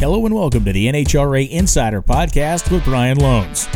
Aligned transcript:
Hello 0.00 0.24
and 0.24 0.34
welcome 0.34 0.64
to 0.64 0.72
the 0.72 0.86
NHRA 0.86 1.50
Insider 1.50 2.00
Podcast 2.00 2.72
with 2.72 2.82
Brian 2.84 3.18
Lohnes. 3.18 3.66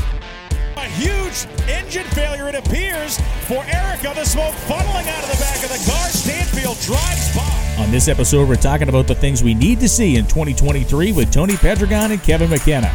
A 0.79 0.89
huge 0.89 1.47
engine 1.69 2.07
failure, 2.15 2.49
it 2.49 2.55
appears, 2.55 3.21
for 3.47 3.63
Erica. 3.67 4.15
The 4.15 4.25
smoke 4.25 4.55
funneling 4.55 5.07
out 5.07 5.23
of 5.23 5.31
the 5.31 5.37
back 5.39 5.63
of 5.63 5.69
the 5.69 5.85
car. 5.87 6.09
Stanfield 6.09 6.79
drives 6.81 7.37
by. 7.37 7.77
On 7.79 7.91
this 7.91 8.09
episode, 8.09 8.49
we're 8.49 8.57
talking 8.57 8.89
about 8.89 9.07
the 9.07 9.15
things 9.15 9.45
we 9.45 9.53
need 9.53 9.81
to 9.81 9.89
see 9.89 10.17
in 10.17 10.25
2023 10.25 11.13
with 11.13 11.31
Tony 11.31 11.57
Pedregon 11.57 12.13
and 12.13 12.23
Kevin 12.23 12.49
McKenna. 12.49 12.91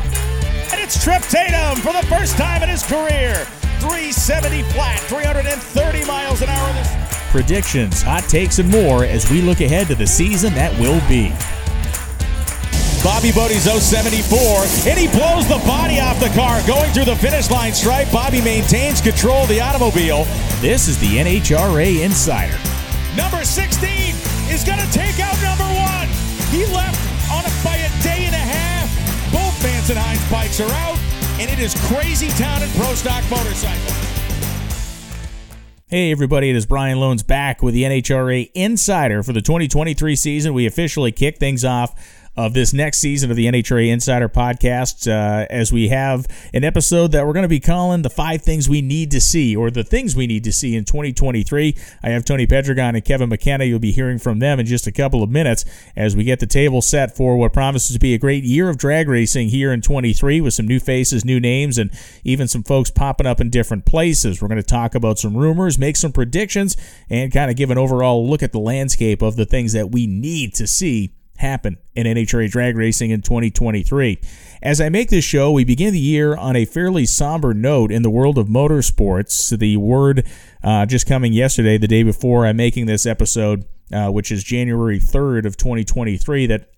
And 0.71 0.81
it's 0.81 1.03
Trip 1.03 1.21
Tatum 1.21 1.77
for 1.83 1.93
the 1.93 2.07
first 2.07 2.35
time 2.35 2.63
in 2.63 2.69
his 2.69 2.81
career. 2.81 3.45
370 3.77 4.63
flat, 4.71 4.99
330 5.01 6.05
miles 6.05 6.41
an 6.41 6.49
hour. 6.49 6.73
This 6.73 7.29
Predictions, 7.29 8.01
hot 8.01 8.23
takes, 8.23 8.57
and 8.57 8.71
more 8.71 9.03
as 9.05 9.29
we 9.29 9.43
look 9.43 9.61
ahead 9.61 9.85
to 9.85 9.93
the 9.93 10.07
season 10.07 10.51
that 10.55 10.73
will 10.79 10.99
be. 11.07 11.31
Bobby 13.03 13.31
Bode's 13.31 13.63
074, 13.63 14.91
and 14.91 14.99
he 14.99 15.07
blows 15.07 15.47
the 15.47 15.61
body 15.65 16.01
off 16.01 16.19
the 16.19 16.27
car 16.35 16.59
going 16.67 16.91
through 16.91 17.05
the 17.05 17.15
finish 17.15 17.49
line 17.49 17.73
stripe. 17.73 18.11
Bobby 18.11 18.41
maintains 18.41 18.99
control 18.99 19.43
of 19.43 19.49
the 19.49 19.61
automobile. 19.61 20.25
This 20.59 20.89
is 20.89 20.99
the 20.99 21.15
NHRA 21.15 22.03
Insider. 22.03 22.57
Number 23.15 23.45
16 23.45 24.15
is 24.51 24.65
going 24.65 24.79
to 24.79 24.91
take 24.91 25.17
out 25.21 25.31
number 25.41 25.63
one. 25.63 26.07
He 26.51 26.65
left 26.75 26.99
on 27.31 27.45
a, 27.47 27.63
by 27.63 27.77
a 27.77 27.89
day 28.03 28.27
and 28.27 28.35
a 28.35 28.43
half. 28.43 28.91
Both 29.31 29.55
Vance 29.63 29.89
and 29.89 29.97
Hines 29.97 30.19
bikes 30.29 30.59
are 30.59 30.71
out, 30.83 30.99
and 31.39 31.49
it 31.49 31.59
is 31.59 31.73
crazy 31.87 32.27
town 32.35 32.61
in 32.63 32.69
Pro 32.71 32.93
Stock 32.95 33.23
Motorcycle. 33.31 33.95
Hey 35.87 36.11
everybody, 36.11 36.49
it 36.49 36.55
is 36.55 36.65
Brian 36.65 36.97
Lohnes 36.99 37.25
back 37.25 37.63
with 37.63 37.73
the 37.73 37.83
NHRA 37.83 38.51
Insider 38.53 39.23
for 39.23 39.31
the 39.33 39.41
2023 39.41 40.15
season. 40.15 40.53
We 40.53 40.67
officially 40.67 41.11
kick 41.13 41.37
things 41.37 41.63
off 41.63 41.95
of 42.37 42.53
this 42.53 42.73
next 42.73 42.99
season 42.99 43.29
of 43.29 43.35
the 43.35 43.47
NHRA 43.47 43.91
Insider 43.91 44.29
podcast 44.29 45.11
uh, 45.11 45.45
as 45.49 45.73
we 45.73 45.89
have 45.89 46.25
an 46.53 46.63
episode 46.63 47.11
that 47.11 47.25
we're 47.25 47.33
going 47.33 47.43
to 47.43 47.49
be 47.49 47.59
calling 47.59 48.01
the 48.01 48.09
five 48.09 48.41
things 48.41 48.69
we 48.69 48.81
need 48.81 49.11
to 49.11 49.19
see 49.19 49.55
or 49.55 49.69
the 49.69 49.83
things 49.83 50.15
we 50.15 50.25
need 50.25 50.43
to 50.45 50.51
see 50.51 50.75
in 50.75 50.85
2023. 50.85 51.75
I 52.01 52.09
have 52.09 52.23
Tony 52.23 52.47
Pedregon 52.47 52.95
and 52.95 53.03
Kevin 53.03 53.29
McKenna. 53.29 53.65
You'll 53.65 53.79
be 53.79 53.91
hearing 53.91 54.19
from 54.19 54.39
them 54.39 54.59
in 54.59 54.65
just 54.65 54.87
a 54.87 54.91
couple 54.91 55.21
of 55.21 55.29
minutes 55.29 55.65
as 55.95 56.15
we 56.15 56.23
get 56.23 56.39
the 56.39 56.47
table 56.47 56.81
set 56.81 57.15
for 57.15 57.35
what 57.35 57.51
promises 57.51 57.93
to 57.93 57.99
be 57.99 58.13
a 58.13 58.17
great 58.17 58.43
year 58.43 58.69
of 58.69 58.77
drag 58.77 59.09
racing 59.09 59.49
here 59.49 59.73
in 59.73 59.81
23 59.81 60.39
with 60.39 60.53
some 60.53 60.67
new 60.67 60.79
faces, 60.79 61.25
new 61.25 61.39
names, 61.39 61.77
and 61.77 61.91
even 62.23 62.47
some 62.47 62.63
folks 62.63 62.89
popping 62.89 63.27
up 63.27 63.41
in 63.41 63.49
different 63.49 63.85
places. 63.85 64.41
We're 64.41 64.47
going 64.47 64.61
to 64.61 64.63
talk 64.63 64.95
about 64.95 65.19
some 65.19 65.35
rumors, 65.35 65.77
make 65.77 65.97
some 65.97 66.11
predictions, 66.11 66.77
and 67.09 67.33
kind 67.33 67.51
of 67.51 67.57
give 67.57 67.69
an 67.69 67.77
overall 67.77 68.29
look 68.29 68.43
at 68.43 68.51
the 68.51 68.59
landscape 68.59 69.21
of 69.21 69.35
the 69.35 69.45
things 69.45 69.73
that 69.73 69.91
we 69.91 70.07
need 70.07 70.53
to 70.55 70.67
see 70.67 71.11
happen 71.39 71.77
in 71.95 72.05
NHRA 72.05 72.49
drag 72.49 72.75
racing 72.75 73.11
in 73.11 73.21
2023. 73.21 74.19
As 74.61 74.81
I 74.81 74.89
make 74.89 75.09
this 75.09 75.23
show, 75.23 75.51
we 75.51 75.63
begin 75.63 75.93
the 75.93 75.99
year 75.99 76.35
on 76.35 76.55
a 76.55 76.65
fairly 76.65 77.05
somber 77.05 77.53
note 77.53 77.91
in 77.91 78.01
the 78.01 78.09
world 78.09 78.37
of 78.37 78.47
motorsports. 78.47 79.57
The 79.57 79.77
word 79.77 80.27
uh, 80.63 80.85
just 80.85 81.07
coming 81.07 81.33
yesterday, 81.33 81.77
the 81.77 81.87
day 81.87 82.03
before 82.03 82.45
I'm 82.45 82.57
making 82.57 82.85
this 82.85 83.05
episode, 83.05 83.65
uh, 83.91 84.09
which 84.09 84.31
is 84.31 84.43
January 84.43 84.99
3rd 84.99 85.45
of 85.45 85.55
2023, 85.55 86.45
that 86.47 86.69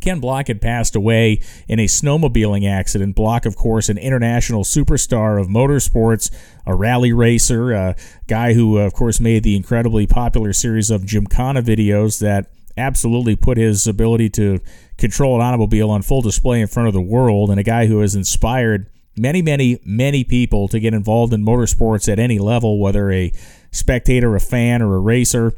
Ken 0.00 0.20
Block 0.20 0.48
had 0.48 0.60
passed 0.60 0.94
away 0.94 1.40
in 1.68 1.80
a 1.80 1.86
snowmobiling 1.86 2.68
accident. 2.68 3.16
Block, 3.16 3.46
of 3.46 3.56
course, 3.56 3.88
an 3.88 3.98
international 3.98 4.62
superstar 4.62 5.40
of 5.40 5.48
motorsports, 5.48 6.30
a 6.64 6.74
rally 6.74 7.12
racer, 7.12 7.72
a 7.72 7.96
guy 8.26 8.52
who, 8.52 8.78
of 8.78 8.92
course, 8.92 9.20
made 9.20 9.42
the 9.42 9.56
incredibly 9.56 10.06
popular 10.06 10.52
series 10.52 10.90
of 10.90 11.06
Gymkhana 11.06 11.62
videos 11.62 12.20
that 12.20 12.50
absolutely 12.76 13.36
put 13.36 13.56
his 13.56 13.86
ability 13.86 14.30
to 14.30 14.60
control 14.98 15.36
an 15.36 15.42
automobile 15.42 15.90
on 15.90 16.02
full 16.02 16.22
display 16.22 16.60
in 16.60 16.66
front 16.66 16.88
of 16.88 16.94
the 16.94 17.00
world, 17.00 17.50
and 17.50 17.60
a 17.60 17.64
guy 17.64 17.86
who 17.86 18.00
has 18.00 18.14
inspired 18.14 18.88
many, 19.16 19.42
many, 19.42 19.78
many 19.84 20.24
people 20.24 20.68
to 20.68 20.80
get 20.80 20.94
involved 20.94 21.32
in 21.32 21.44
motorsports 21.44 22.10
at 22.10 22.18
any 22.18 22.38
level, 22.38 22.78
whether 22.78 23.10
a 23.10 23.32
spectator, 23.70 24.34
a 24.34 24.40
fan, 24.40 24.82
or 24.82 24.94
a 24.94 25.00
racer. 25.00 25.52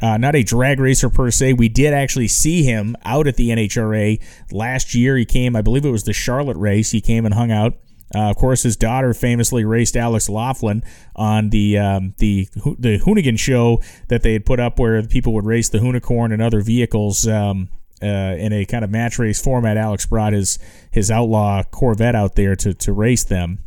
Uh, 0.00 0.16
not 0.16 0.34
a 0.34 0.42
drag 0.42 0.80
racer 0.80 1.08
per 1.08 1.30
se. 1.30 1.52
We 1.52 1.68
did 1.68 1.94
actually 1.94 2.26
see 2.26 2.64
him 2.64 2.96
out 3.04 3.28
at 3.28 3.36
the 3.36 3.50
NHRA 3.50 4.20
last 4.50 4.94
year. 4.94 5.16
He 5.16 5.24
came, 5.24 5.54
I 5.54 5.62
believe 5.62 5.84
it 5.84 5.90
was 5.90 6.02
the 6.02 6.12
Charlotte 6.12 6.56
race. 6.56 6.90
He 6.90 7.00
came 7.00 7.24
and 7.24 7.34
hung 7.34 7.52
out. 7.52 7.74
Uh, 8.14 8.30
of 8.30 8.36
course, 8.36 8.62
his 8.62 8.76
daughter 8.76 9.14
famously 9.14 9.64
raced 9.64 9.96
Alex 9.96 10.28
Laughlin 10.28 10.82
on 11.16 11.50
the 11.50 11.78
um, 11.78 12.14
the 12.18 12.48
the 12.78 12.98
Hoonigan 12.98 13.38
show 13.38 13.82
that 14.08 14.22
they 14.22 14.32
had 14.32 14.44
put 14.44 14.60
up, 14.60 14.78
where 14.78 15.02
people 15.02 15.32
would 15.34 15.46
race 15.46 15.68
the 15.68 15.78
Hoonicorn 15.78 16.32
and 16.32 16.42
other 16.42 16.60
vehicles 16.60 17.26
um, 17.26 17.68
uh, 18.02 18.36
in 18.38 18.52
a 18.52 18.64
kind 18.64 18.84
of 18.84 18.90
match 18.90 19.18
race 19.18 19.40
format. 19.40 19.76
Alex 19.76 20.06
brought 20.06 20.32
his 20.32 20.58
his 20.90 21.10
outlaw 21.10 21.62
Corvette 21.62 22.14
out 22.14 22.34
there 22.34 22.56
to 22.56 22.74
to 22.74 22.92
race 22.92 23.24
them. 23.24 23.60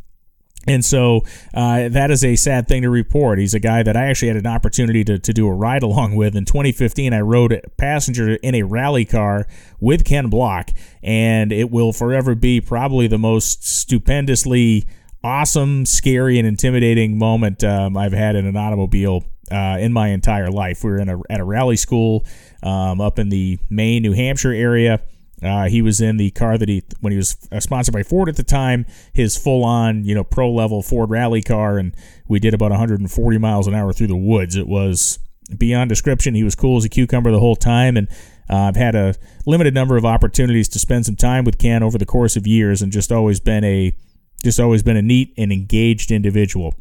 And 0.66 0.84
so 0.84 1.24
uh, 1.54 1.88
that 1.88 2.10
is 2.10 2.24
a 2.24 2.36
sad 2.36 2.68
thing 2.68 2.82
to 2.82 2.90
report. 2.90 3.38
He's 3.38 3.54
a 3.54 3.60
guy 3.60 3.82
that 3.82 3.96
I 3.96 4.06
actually 4.06 4.28
had 4.28 4.36
an 4.36 4.46
opportunity 4.46 5.04
to, 5.04 5.18
to 5.18 5.32
do 5.32 5.46
a 5.46 5.52
ride 5.52 5.82
along 5.82 6.16
with. 6.16 6.36
In 6.36 6.44
2015, 6.44 7.12
I 7.12 7.20
rode 7.20 7.60
passenger 7.76 8.34
in 8.36 8.54
a 8.54 8.62
rally 8.62 9.04
car 9.04 9.46
with 9.80 10.04
Ken 10.04 10.28
Block, 10.28 10.70
and 11.02 11.52
it 11.52 11.70
will 11.70 11.92
forever 11.92 12.34
be 12.34 12.60
probably 12.60 13.06
the 13.06 13.18
most 13.18 13.64
stupendously 13.64 14.86
awesome, 15.22 15.86
scary, 15.86 16.38
and 16.38 16.46
intimidating 16.46 17.18
moment 17.18 17.62
um, 17.64 17.96
I've 17.96 18.12
had 18.12 18.36
in 18.36 18.46
an 18.46 18.56
automobile 18.56 19.24
uh, 19.50 19.78
in 19.80 19.92
my 19.92 20.08
entire 20.08 20.50
life. 20.50 20.82
We 20.82 20.90
were 20.90 20.98
in 20.98 21.08
a, 21.08 21.20
at 21.30 21.40
a 21.40 21.44
rally 21.44 21.76
school 21.76 22.24
um, 22.62 23.00
up 23.00 23.18
in 23.18 23.28
the 23.28 23.58
Maine, 23.70 24.02
New 24.02 24.12
Hampshire 24.12 24.52
area 24.52 25.00
uh, 25.42 25.68
he 25.68 25.82
was 25.82 26.00
in 26.00 26.16
the 26.16 26.30
car 26.30 26.56
that 26.56 26.68
he, 26.68 26.82
when 27.00 27.12
he 27.12 27.16
was 27.16 27.36
uh, 27.52 27.60
sponsored 27.60 27.92
by 27.92 28.02
Ford 28.02 28.28
at 28.28 28.36
the 28.36 28.42
time, 28.42 28.86
his 29.12 29.36
full-on, 29.36 30.04
you 30.04 30.14
know, 30.14 30.24
pro-level 30.24 30.82
Ford 30.82 31.10
rally 31.10 31.42
car, 31.42 31.78
and 31.78 31.94
we 32.26 32.38
did 32.38 32.54
about 32.54 32.70
140 32.70 33.38
miles 33.38 33.66
an 33.66 33.74
hour 33.74 33.92
through 33.92 34.06
the 34.06 34.16
woods. 34.16 34.56
It 34.56 34.66
was 34.66 35.18
beyond 35.56 35.90
description. 35.90 36.34
He 36.34 36.42
was 36.42 36.54
cool 36.54 36.78
as 36.78 36.84
a 36.84 36.88
cucumber 36.88 37.30
the 37.30 37.40
whole 37.40 37.56
time, 37.56 37.96
and 37.96 38.08
uh, 38.48 38.68
I've 38.68 38.76
had 38.76 38.94
a 38.94 39.14
limited 39.44 39.74
number 39.74 39.96
of 39.96 40.04
opportunities 40.04 40.68
to 40.70 40.78
spend 40.78 41.04
some 41.04 41.16
time 41.16 41.44
with 41.44 41.58
Ken 41.58 41.82
over 41.82 41.98
the 41.98 42.06
course 42.06 42.36
of 42.36 42.46
years, 42.46 42.80
and 42.80 42.90
just 42.90 43.12
always 43.12 43.38
been 43.38 43.64
a, 43.64 43.94
just 44.42 44.58
always 44.58 44.82
been 44.82 44.96
a 44.96 45.02
neat 45.02 45.34
and 45.36 45.52
engaged 45.52 46.10
individual. 46.10 46.74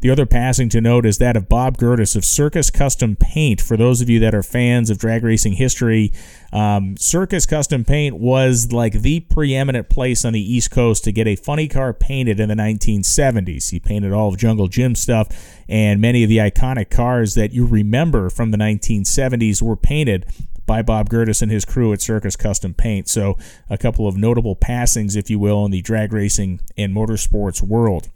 The 0.00 0.10
other 0.10 0.26
passing 0.26 0.68
to 0.70 0.80
note 0.80 1.04
is 1.04 1.18
that 1.18 1.36
of 1.36 1.48
Bob 1.48 1.76
Gertis 1.76 2.16
of 2.16 2.24
Circus 2.24 2.70
Custom 2.70 3.16
Paint. 3.16 3.60
For 3.60 3.76
those 3.76 4.00
of 4.00 4.08
you 4.08 4.20
that 4.20 4.34
are 4.34 4.42
fans 4.42 4.90
of 4.90 4.98
drag 4.98 5.24
racing 5.24 5.54
history, 5.54 6.12
um, 6.52 6.96
Circus 6.96 7.46
Custom 7.46 7.84
Paint 7.84 8.16
was 8.16 8.72
like 8.72 8.94
the 8.94 9.20
preeminent 9.20 9.88
place 9.88 10.24
on 10.24 10.32
the 10.32 10.40
East 10.40 10.70
Coast 10.70 11.04
to 11.04 11.12
get 11.12 11.26
a 11.26 11.36
funny 11.36 11.68
car 11.68 11.92
painted 11.92 12.40
in 12.40 12.48
the 12.48 12.54
1970s. 12.54 13.70
He 13.70 13.80
painted 13.80 14.12
all 14.12 14.28
of 14.28 14.38
Jungle 14.38 14.68
Jim 14.68 14.94
stuff, 14.94 15.28
and 15.68 16.00
many 16.00 16.22
of 16.22 16.28
the 16.28 16.38
iconic 16.38 16.90
cars 16.90 17.34
that 17.34 17.52
you 17.52 17.66
remember 17.66 18.30
from 18.30 18.50
the 18.50 18.58
1970s 18.58 19.60
were 19.60 19.76
painted 19.76 20.26
by 20.68 20.82
Bob 20.82 21.08
Gertis 21.08 21.42
and 21.42 21.50
his 21.50 21.64
crew 21.64 21.92
at 21.92 22.00
Circus 22.00 22.36
Custom 22.36 22.74
Paint. 22.74 23.08
So, 23.08 23.36
a 23.68 23.78
couple 23.78 24.06
of 24.06 24.16
notable 24.16 24.54
passings, 24.54 25.16
if 25.16 25.30
you 25.30 25.38
will, 25.38 25.64
in 25.64 25.72
the 25.72 25.80
drag 25.80 26.12
racing 26.12 26.60
and 26.76 26.94
motorsports 26.94 27.62
world. 27.62 28.10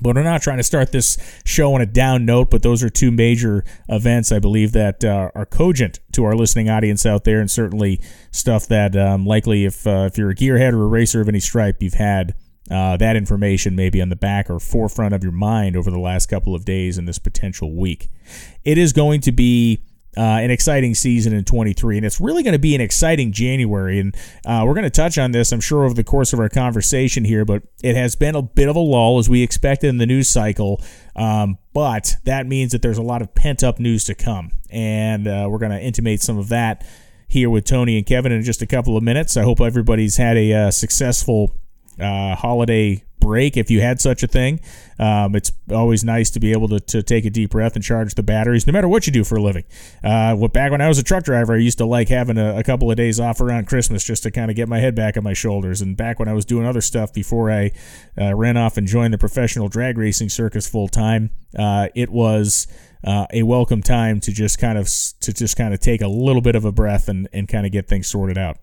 But 0.00 0.16
we're 0.16 0.22
not 0.22 0.42
trying 0.42 0.58
to 0.58 0.62
start 0.62 0.92
this 0.92 1.18
show 1.44 1.74
on 1.74 1.80
a 1.80 1.86
down 1.86 2.24
note, 2.24 2.50
but 2.50 2.62
those 2.62 2.82
are 2.82 2.90
two 2.90 3.10
major 3.10 3.64
events, 3.88 4.32
I 4.32 4.38
believe, 4.38 4.72
that 4.72 5.04
uh, 5.04 5.30
are 5.34 5.46
cogent 5.46 6.00
to 6.12 6.24
our 6.24 6.34
listening 6.34 6.68
audience 6.68 7.04
out 7.04 7.24
there, 7.24 7.40
and 7.40 7.50
certainly 7.50 8.00
stuff 8.30 8.66
that 8.68 8.96
um, 8.96 9.26
likely, 9.26 9.64
if, 9.64 9.86
uh, 9.86 10.08
if 10.10 10.18
you're 10.18 10.30
a 10.30 10.34
gearhead 10.34 10.72
or 10.72 10.84
a 10.84 10.88
racer 10.88 11.20
of 11.20 11.28
any 11.28 11.40
stripe, 11.40 11.82
you've 11.82 11.94
had 11.94 12.34
uh, 12.70 12.96
that 12.98 13.16
information 13.16 13.74
maybe 13.74 14.02
on 14.02 14.08
the 14.08 14.16
back 14.16 14.50
or 14.50 14.58
forefront 14.58 15.14
of 15.14 15.22
your 15.22 15.32
mind 15.32 15.76
over 15.76 15.90
the 15.90 15.98
last 15.98 16.26
couple 16.26 16.54
of 16.54 16.64
days 16.64 16.98
in 16.98 17.06
this 17.06 17.18
potential 17.18 17.74
week. 17.74 18.08
It 18.64 18.76
is 18.76 18.92
going 18.92 19.20
to 19.22 19.32
be 19.32 19.82
uh, 20.18 20.40
an 20.40 20.50
exciting 20.50 20.96
season 20.96 21.32
in 21.32 21.44
23, 21.44 21.96
and 21.96 22.04
it's 22.04 22.20
really 22.20 22.42
going 22.42 22.52
to 22.52 22.58
be 22.58 22.74
an 22.74 22.80
exciting 22.80 23.30
January. 23.30 24.00
And 24.00 24.16
uh, 24.44 24.64
we're 24.66 24.74
going 24.74 24.82
to 24.82 24.90
touch 24.90 25.16
on 25.16 25.30
this, 25.30 25.52
I'm 25.52 25.60
sure, 25.60 25.84
over 25.84 25.94
the 25.94 26.02
course 26.02 26.32
of 26.32 26.40
our 26.40 26.48
conversation 26.48 27.24
here. 27.24 27.44
But 27.44 27.62
it 27.84 27.94
has 27.94 28.16
been 28.16 28.34
a 28.34 28.42
bit 28.42 28.68
of 28.68 28.74
a 28.74 28.80
lull 28.80 29.20
as 29.20 29.28
we 29.28 29.44
expected 29.44 29.86
in 29.86 29.98
the 29.98 30.06
news 30.06 30.28
cycle. 30.28 30.82
Um, 31.14 31.58
but 31.72 32.16
that 32.24 32.48
means 32.48 32.72
that 32.72 32.82
there's 32.82 32.98
a 32.98 33.02
lot 33.02 33.22
of 33.22 33.32
pent 33.36 33.62
up 33.62 33.78
news 33.78 34.04
to 34.04 34.16
come, 34.16 34.50
and 34.70 35.28
uh, 35.28 35.46
we're 35.48 35.58
going 35.58 35.70
to 35.70 35.80
intimate 35.80 36.20
some 36.20 36.36
of 36.36 36.48
that 36.48 36.84
here 37.28 37.48
with 37.48 37.64
Tony 37.64 37.96
and 37.96 38.04
Kevin 38.04 38.32
in 38.32 38.42
just 38.42 38.60
a 38.60 38.66
couple 38.66 38.96
of 38.96 39.04
minutes. 39.04 39.36
I 39.36 39.42
hope 39.42 39.60
everybody's 39.60 40.16
had 40.16 40.36
a 40.36 40.52
uh, 40.52 40.70
successful 40.72 41.52
uh, 42.00 42.34
holiday 42.34 43.04
break 43.20 43.56
if 43.56 43.70
you 43.70 43.80
had 43.80 44.00
such 44.00 44.22
a 44.22 44.26
thing. 44.26 44.60
Um, 44.98 45.36
it's 45.36 45.52
always 45.70 46.02
nice 46.02 46.30
to 46.30 46.40
be 46.40 46.52
able 46.52 46.68
to, 46.68 46.80
to 46.80 47.02
take 47.02 47.24
a 47.24 47.30
deep 47.30 47.50
breath 47.50 47.76
and 47.76 47.84
charge 47.84 48.14
the 48.14 48.22
batteries, 48.22 48.66
no 48.66 48.72
matter 48.72 48.88
what 48.88 49.06
you 49.06 49.12
do 49.12 49.24
for 49.24 49.36
a 49.36 49.42
living. 49.42 49.64
Uh, 50.02 50.36
back 50.48 50.70
when 50.70 50.80
I 50.80 50.88
was 50.88 50.98
a 50.98 51.02
truck 51.02 51.24
driver, 51.24 51.54
I 51.54 51.58
used 51.58 51.78
to 51.78 51.84
like 51.84 52.08
having 52.08 52.38
a, 52.38 52.58
a 52.58 52.64
couple 52.64 52.90
of 52.90 52.96
days 52.96 53.20
off 53.20 53.40
around 53.40 53.66
Christmas 53.66 54.04
just 54.04 54.22
to 54.24 54.30
kind 54.30 54.50
of 54.50 54.56
get 54.56 54.68
my 54.68 54.78
head 54.78 54.94
back 54.94 55.16
on 55.16 55.24
my 55.24 55.34
shoulders. 55.34 55.80
And 55.80 55.96
back 55.96 56.18
when 56.18 56.28
I 56.28 56.32
was 56.32 56.44
doing 56.44 56.66
other 56.66 56.80
stuff 56.80 57.12
before 57.12 57.50
I 57.50 57.72
uh, 58.20 58.34
ran 58.34 58.56
off 58.56 58.76
and 58.76 58.86
joined 58.86 59.14
the 59.14 59.18
professional 59.18 59.68
drag 59.68 59.98
racing 59.98 60.28
circus 60.28 60.68
full 60.68 60.88
time, 60.88 61.30
uh, 61.58 61.88
it 61.94 62.10
was. 62.10 62.66
Uh, 63.04 63.26
a 63.32 63.44
welcome 63.44 63.80
time 63.80 64.18
to 64.18 64.32
just 64.32 64.58
kind 64.58 64.76
of 64.76 64.88
to 65.20 65.32
just 65.32 65.56
kind 65.56 65.72
of 65.72 65.78
take 65.78 66.00
a 66.02 66.08
little 66.08 66.42
bit 66.42 66.56
of 66.56 66.64
a 66.64 66.72
breath 66.72 67.08
and, 67.08 67.28
and 67.32 67.46
kind 67.46 67.64
of 67.64 67.70
get 67.70 67.86
things 67.86 68.08
sorted 68.08 68.36
out. 68.36 68.58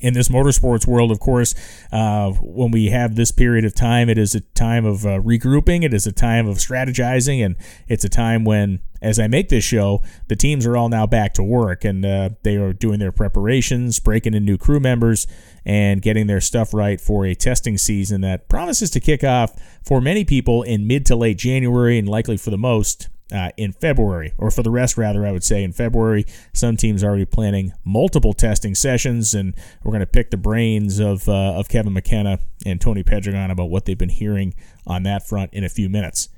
In 0.00 0.14
this 0.14 0.28
motorsports 0.28 0.86
world, 0.86 1.10
of 1.10 1.20
course, 1.20 1.54
uh, 1.92 2.30
when 2.40 2.70
we 2.70 2.86
have 2.86 3.14
this 3.14 3.30
period 3.30 3.64
of 3.64 3.74
time, 3.74 4.08
it 4.08 4.18
is 4.18 4.34
a 4.34 4.40
time 4.40 4.84
of 4.84 5.04
uh, 5.04 5.20
regrouping. 5.20 5.84
It 5.84 5.94
is 5.94 6.06
a 6.06 6.12
time 6.12 6.48
of 6.48 6.56
strategizing, 6.56 7.44
and 7.44 7.56
it's 7.88 8.04
a 8.04 8.08
time 8.08 8.44
when, 8.44 8.80
as 9.00 9.18
I 9.18 9.28
make 9.28 9.48
this 9.48 9.64
show, 9.64 10.02
the 10.28 10.36
teams 10.36 10.66
are 10.66 10.76
all 10.76 10.88
now 10.88 11.06
back 11.06 11.34
to 11.34 11.42
work 11.42 11.84
and 11.84 12.04
uh, 12.04 12.30
they 12.42 12.56
are 12.56 12.72
doing 12.72 12.98
their 12.98 13.12
preparations, 13.12 14.00
breaking 14.00 14.34
in 14.34 14.44
new 14.44 14.58
crew 14.58 14.80
members, 14.80 15.26
and 15.64 16.02
getting 16.02 16.26
their 16.26 16.40
stuff 16.40 16.74
right 16.74 17.00
for 17.00 17.24
a 17.24 17.34
testing 17.34 17.78
season 17.78 18.22
that 18.22 18.48
promises 18.48 18.90
to 18.90 19.00
kick 19.00 19.22
off 19.22 19.54
for 19.84 20.00
many 20.00 20.24
people 20.24 20.62
in 20.62 20.86
mid 20.86 21.06
to 21.06 21.16
late 21.16 21.38
January 21.38 21.98
and 21.98 22.08
likely 22.08 22.36
for 22.36 22.50
the 22.50 22.58
most 22.58 23.08
uh, 23.32 23.50
in 23.56 23.72
February, 23.72 24.34
or 24.36 24.50
for 24.50 24.62
the 24.62 24.70
rest, 24.70 24.96
rather, 24.96 25.26
I 25.26 25.32
would 25.32 25.44
say 25.44 25.64
in 25.64 25.72
February. 25.72 26.26
Some 26.52 26.76
teams 26.76 27.02
are 27.02 27.08
already 27.08 27.24
planning 27.24 27.72
multiple 27.84 28.32
testing 28.32 28.74
sessions, 28.74 29.34
and 29.34 29.54
we're 29.82 29.92
going 29.92 30.00
to 30.00 30.06
pick 30.06 30.30
the 30.30 30.36
brains 30.36 30.98
of 30.98 31.28
uh, 31.28 31.54
of 31.54 31.68
Kevin 31.68 31.92
McKenna 31.92 32.38
and 32.66 32.80
Tony 32.80 33.02
Pedregon 33.02 33.50
about 33.50 33.70
what 33.70 33.86
they've 33.86 33.98
been 33.98 34.08
hearing 34.08 34.54
on 34.86 35.02
that 35.04 35.26
front 35.26 35.52
in 35.54 35.64
a 35.64 35.68
few 35.68 35.88
minutes. 35.88 36.28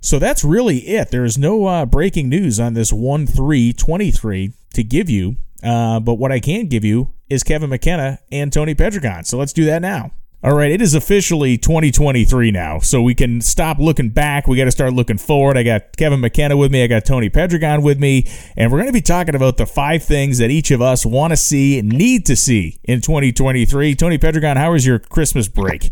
So 0.00 0.18
that's 0.18 0.42
really 0.42 0.78
it. 0.78 1.10
There 1.10 1.24
is 1.24 1.36
no 1.36 1.66
uh, 1.66 1.84
breaking 1.84 2.30
news 2.30 2.58
on 2.58 2.72
this 2.72 2.92
1 2.92 3.26
3 3.26 3.72
23 3.74 4.52
to 4.74 4.82
give 4.82 5.10
you, 5.10 5.36
uh, 5.62 6.00
but 6.00 6.14
what 6.14 6.32
I 6.32 6.40
can 6.40 6.68
give 6.68 6.84
you 6.84 7.12
is 7.28 7.42
Kevin 7.42 7.70
McKenna 7.70 8.18
and 8.32 8.52
Tony 8.52 8.74
Pedregon. 8.74 9.26
So 9.26 9.36
let's 9.36 9.52
do 9.52 9.66
that 9.66 9.82
now. 9.82 10.12
All 10.42 10.54
right, 10.54 10.70
it 10.70 10.80
is 10.80 10.94
officially 10.94 11.58
2023 11.58 12.50
now, 12.50 12.78
so 12.78 13.02
we 13.02 13.14
can 13.14 13.42
stop 13.42 13.78
looking 13.78 14.08
back. 14.08 14.46
We 14.48 14.56
got 14.56 14.64
to 14.64 14.70
start 14.70 14.94
looking 14.94 15.18
forward. 15.18 15.58
I 15.58 15.62
got 15.62 15.94
Kevin 15.98 16.20
McKenna 16.20 16.56
with 16.56 16.72
me, 16.72 16.82
I 16.82 16.86
got 16.86 17.04
Tony 17.04 17.28
Pedregon 17.28 17.82
with 17.82 18.00
me, 18.00 18.26
and 18.56 18.72
we're 18.72 18.78
going 18.78 18.88
to 18.88 18.92
be 18.94 19.02
talking 19.02 19.34
about 19.34 19.58
the 19.58 19.66
five 19.66 20.02
things 20.02 20.38
that 20.38 20.50
each 20.50 20.70
of 20.70 20.80
us 20.80 21.04
want 21.04 21.32
to 21.32 21.36
see 21.36 21.82
need 21.82 22.24
to 22.24 22.36
see 22.36 22.78
in 22.84 23.02
2023. 23.02 23.94
Tony 23.94 24.16
Pedregon, 24.16 24.56
how 24.56 24.72
was 24.72 24.86
your 24.86 24.98
Christmas 24.98 25.46
break? 25.46 25.90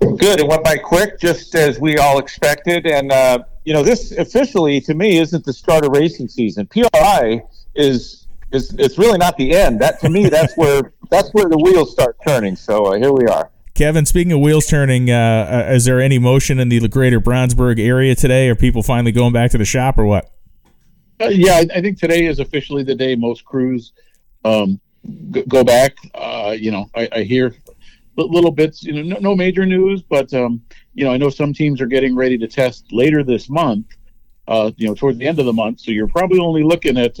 Good. 0.00 0.40
It 0.40 0.48
went 0.48 0.64
by 0.64 0.76
quick, 0.76 1.20
just 1.20 1.54
as 1.54 1.78
we 1.78 1.98
all 1.98 2.18
expected. 2.18 2.84
And, 2.84 3.12
uh, 3.12 3.44
you 3.64 3.72
know, 3.72 3.84
this 3.84 4.10
officially, 4.10 4.80
to 4.80 4.94
me, 4.94 5.18
isn't 5.18 5.44
the 5.44 5.52
start 5.52 5.84
of 5.84 5.92
racing 5.92 6.26
season. 6.26 6.66
PRI 6.66 7.44
is 7.76 8.23
it's, 8.52 8.72
it's 8.74 8.98
really 8.98 9.18
not 9.18 9.36
the 9.36 9.54
end. 9.54 9.80
That 9.80 10.00
to 10.00 10.10
me, 10.10 10.28
that's 10.28 10.54
where 10.56 10.92
that's 11.10 11.32
where 11.32 11.48
the 11.48 11.58
wheels 11.58 11.92
start 11.92 12.16
turning. 12.26 12.56
So 12.56 12.86
uh, 12.86 12.96
here 12.96 13.12
we 13.12 13.26
are. 13.26 13.50
Kevin, 13.74 14.06
speaking 14.06 14.30
of 14.32 14.38
wheels 14.38 14.66
turning, 14.66 15.10
uh, 15.10 15.66
uh, 15.68 15.72
is 15.72 15.84
there 15.84 16.00
any 16.00 16.20
motion 16.20 16.60
in 16.60 16.68
the 16.68 16.86
greater 16.86 17.20
Brownsburg 17.20 17.80
area 17.80 18.14
today? 18.14 18.48
Are 18.48 18.54
people 18.54 18.84
finally 18.84 19.10
going 19.10 19.32
back 19.32 19.50
to 19.50 19.58
the 19.58 19.64
shop 19.64 19.98
or 19.98 20.06
what? 20.06 20.30
Uh, 21.20 21.26
yeah, 21.26 21.54
I, 21.54 21.66
I, 21.74 21.80
think 21.80 21.98
today 21.98 22.26
is 22.26 22.38
officially 22.38 22.84
the 22.84 22.94
day 22.94 23.16
most 23.16 23.44
crews 23.44 23.92
um, 24.44 24.80
g- 25.32 25.44
go 25.48 25.64
back. 25.64 25.96
Uh, 26.14 26.54
you 26.56 26.70
know, 26.70 26.88
I, 26.94 27.08
I, 27.10 27.22
hear 27.22 27.54
little 28.16 28.52
bits, 28.52 28.84
you 28.84 28.92
know, 28.92 29.02
no, 29.02 29.30
no 29.30 29.36
major 29.36 29.66
news, 29.66 30.02
but, 30.02 30.32
um, 30.34 30.62
you 30.94 31.04
know, 31.04 31.12
I 31.12 31.16
know 31.16 31.30
some 31.30 31.52
teams 31.52 31.80
are 31.80 31.86
getting 31.86 32.14
ready 32.14 32.38
to 32.38 32.46
test 32.46 32.92
later 32.92 33.24
this 33.24 33.48
month, 33.48 33.86
uh, 34.46 34.70
you 34.76 34.86
know, 34.86 34.94
towards 34.94 35.18
the 35.18 35.26
end 35.26 35.40
of 35.40 35.46
the 35.46 35.52
month. 35.52 35.80
So 35.80 35.90
you're 35.90 36.08
probably 36.08 36.38
only 36.38 36.62
looking 36.62 36.96
at 36.96 37.18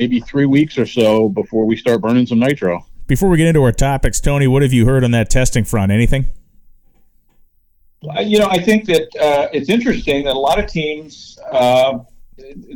maybe 0.00 0.18
three 0.20 0.46
weeks 0.46 0.78
or 0.78 0.86
so 0.86 1.28
before 1.28 1.66
we 1.66 1.76
start 1.76 2.00
burning 2.00 2.26
some 2.26 2.38
nitro. 2.38 2.86
Before 3.06 3.28
we 3.28 3.36
get 3.36 3.46
into 3.48 3.62
our 3.62 3.72
topics, 3.72 4.18
Tony, 4.18 4.46
what 4.46 4.62
have 4.62 4.72
you 4.72 4.86
heard 4.86 5.04
on 5.04 5.10
that 5.10 5.28
testing 5.28 5.64
front? 5.64 5.92
Anything? 5.92 6.24
You 8.22 8.38
know, 8.38 8.48
I 8.50 8.58
think 8.58 8.86
that 8.86 9.14
uh, 9.20 9.48
it's 9.52 9.68
interesting 9.68 10.24
that 10.24 10.34
a 10.34 10.38
lot 10.38 10.58
of 10.58 10.66
teams 10.66 11.38
uh, 11.52 11.98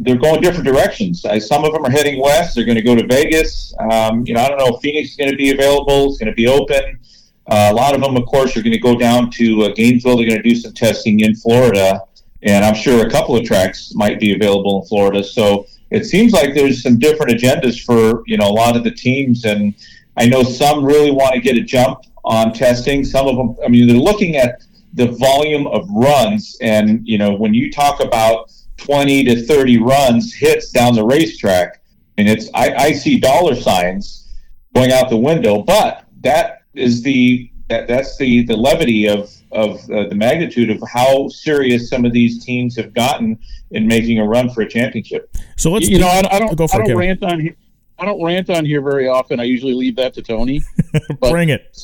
they're 0.01 0.17
going 0.17 0.43
different 0.43 0.67
directions. 0.67 1.25
Uh, 1.25 1.41
some 1.41 1.65
of 1.65 1.73
them 1.73 1.83
are 1.87 1.91
heading 1.91 2.21
west. 2.21 2.55
They're 2.55 2.67
going 2.67 2.77
to 2.77 2.83
go 2.83 2.95
to 2.95 3.07
Vegas. 3.07 3.73
Um, 3.91 4.27
you 4.27 4.35
know, 4.35 4.43
I 4.43 4.49
don't 4.49 4.59
know 4.59 4.77
if 4.77 4.83
Phoenix 4.83 5.13
is 5.13 5.17
going 5.17 5.31
to 5.31 5.37
be 5.37 5.53
available. 5.53 6.11
It's 6.11 6.19
going 6.19 6.31
to 6.31 6.37
be 6.37 6.47
open. 6.47 6.99
Uh, 7.47 7.71
a 7.71 7.75
lot 7.75 7.95
of 7.95 8.03
them, 8.03 8.19
of 8.19 8.27
course, 8.27 8.55
are 8.55 8.61
going 8.63 8.75
to 8.75 8.79
go 8.79 8.99
down 8.99 9.31
to 9.31 9.63
uh, 9.63 9.69
Gainesville. 9.75 10.19
They're 10.19 10.29
going 10.29 10.43
to 10.43 10.49
do 10.49 10.57
some 10.57 10.75
testing 10.75 11.21
in 11.21 11.35
Florida, 11.35 12.03
and 12.43 12.67
I'm 12.67 12.75
sure 12.75 13.07
a 13.07 13.11
couple 13.11 13.35
of 13.35 13.45
tracks 13.45 13.95
might 13.95 14.21
be 14.21 14.35
available 14.35 14.83
in 14.83 14.89
Florida. 14.89 15.25
So 15.25 15.67
it 15.95 16.05
seems 16.05 16.33
like 16.33 16.55
there's 16.55 16.83
some 16.83 16.99
different 16.99 17.33
agendas 17.33 17.83
for 17.83 18.25
you 18.27 18.37
know 18.37 18.49
a 18.49 18.57
lot 18.63 18.77
of 18.77 18.83
the 18.83 18.91
teams, 18.91 19.45
and 19.45 19.75
I 20.17 20.27
know 20.27 20.43
some 20.43 20.85
really 20.85 21.13
want 21.13 21.35
to 21.35 21.41
get 21.41 21.57
a 21.57 21.63
jump 21.63 22.01
on 22.25 22.53
testing. 22.53 23.05
Some 23.05 23.29
of 23.29 23.37
them, 23.37 23.57
I 23.65 23.69
mean, 23.69 23.87
they're 23.87 23.97
looking 23.97 24.37
at 24.37 24.63
the 24.95 25.07
volume 25.07 25.67
of 25.69 25.89
runs, 25.91 26.57
and 26.61 27.07
you 27.07 27.19
know 27.19 27.35
when 27.35 27.55
you 27.55 27.71
talk 27.71 28.01
about 28.01 28.51
20 28.79 29.25
to 29.25 29.47
30 29.47 29.79
runs 29.79 30.35
hits 30.35 30.71
down 30.71 30.95
the 30.95 31.05
racetrack, 31.05 31.81
and 32.19 32.29
it's 32.29 32.51
I, 32.55 32.75
I 32.75 32.93
see 32.93 33.21
dollar 33.21 33.55
signs 33.55 34.33
going 34.75 34.91
out 34.91 35.11
the 35.11 35.17
window, 35.17 35.63
but 35.63 36.05
that 36.23 36.63
is 36.75 37.03
the 37.03 37.51
that, 37.69 37.89
that's 37.89 38.17
the 38.19 38.45
the 38.45 38.57
levity 38.57 39.09
of 39.09 39.33
of 39.53 39.79
uh, 39.91 40.09
the 40.09 40.15
magnitude 40.15 40.71
of 40.71 40.83
how 40.93 41.29
serious 41.29 41.89
some 41.89 42.05
of 42.05 42.13
these 42.13 42.45
teams 42.45 42.77
have 42.77 42.93
gotten 42.93 43.39
in 43.71 43.87
making 43.87 44.19
a 44.19 44.25
run 44.25 44.51
for 44.51 44.63
a 44.63 44.69
championship. 44.69 45.35
So 45.57 45.71
let's 45.71 45.89
you 45.89 45.99
know 45.99 46.09
I, 46.09 46.23
I 46.31 46.39
don't 46.39 46.61
I 46.61 46.79
don't 46.79 46.91
it, 46.91 46.97
rant 46.97 47.23
on 47.23 47.41
here. 47.41 47.57
I 47.99 48.05
don't 48.05 48.23
rant 48.23 48.51
on 48.51 48.65
here 48.65 48.83
very 48.83 49.09
often. 49.09 49.41
I 49.41 49.45
usually 49.45 49.75
leave 49.75 49.97
that 49.97 50.15
to 50.15 50.23
Tony. 50.23 50.63
Bring 51.21 51.51
it. 51.51 51.77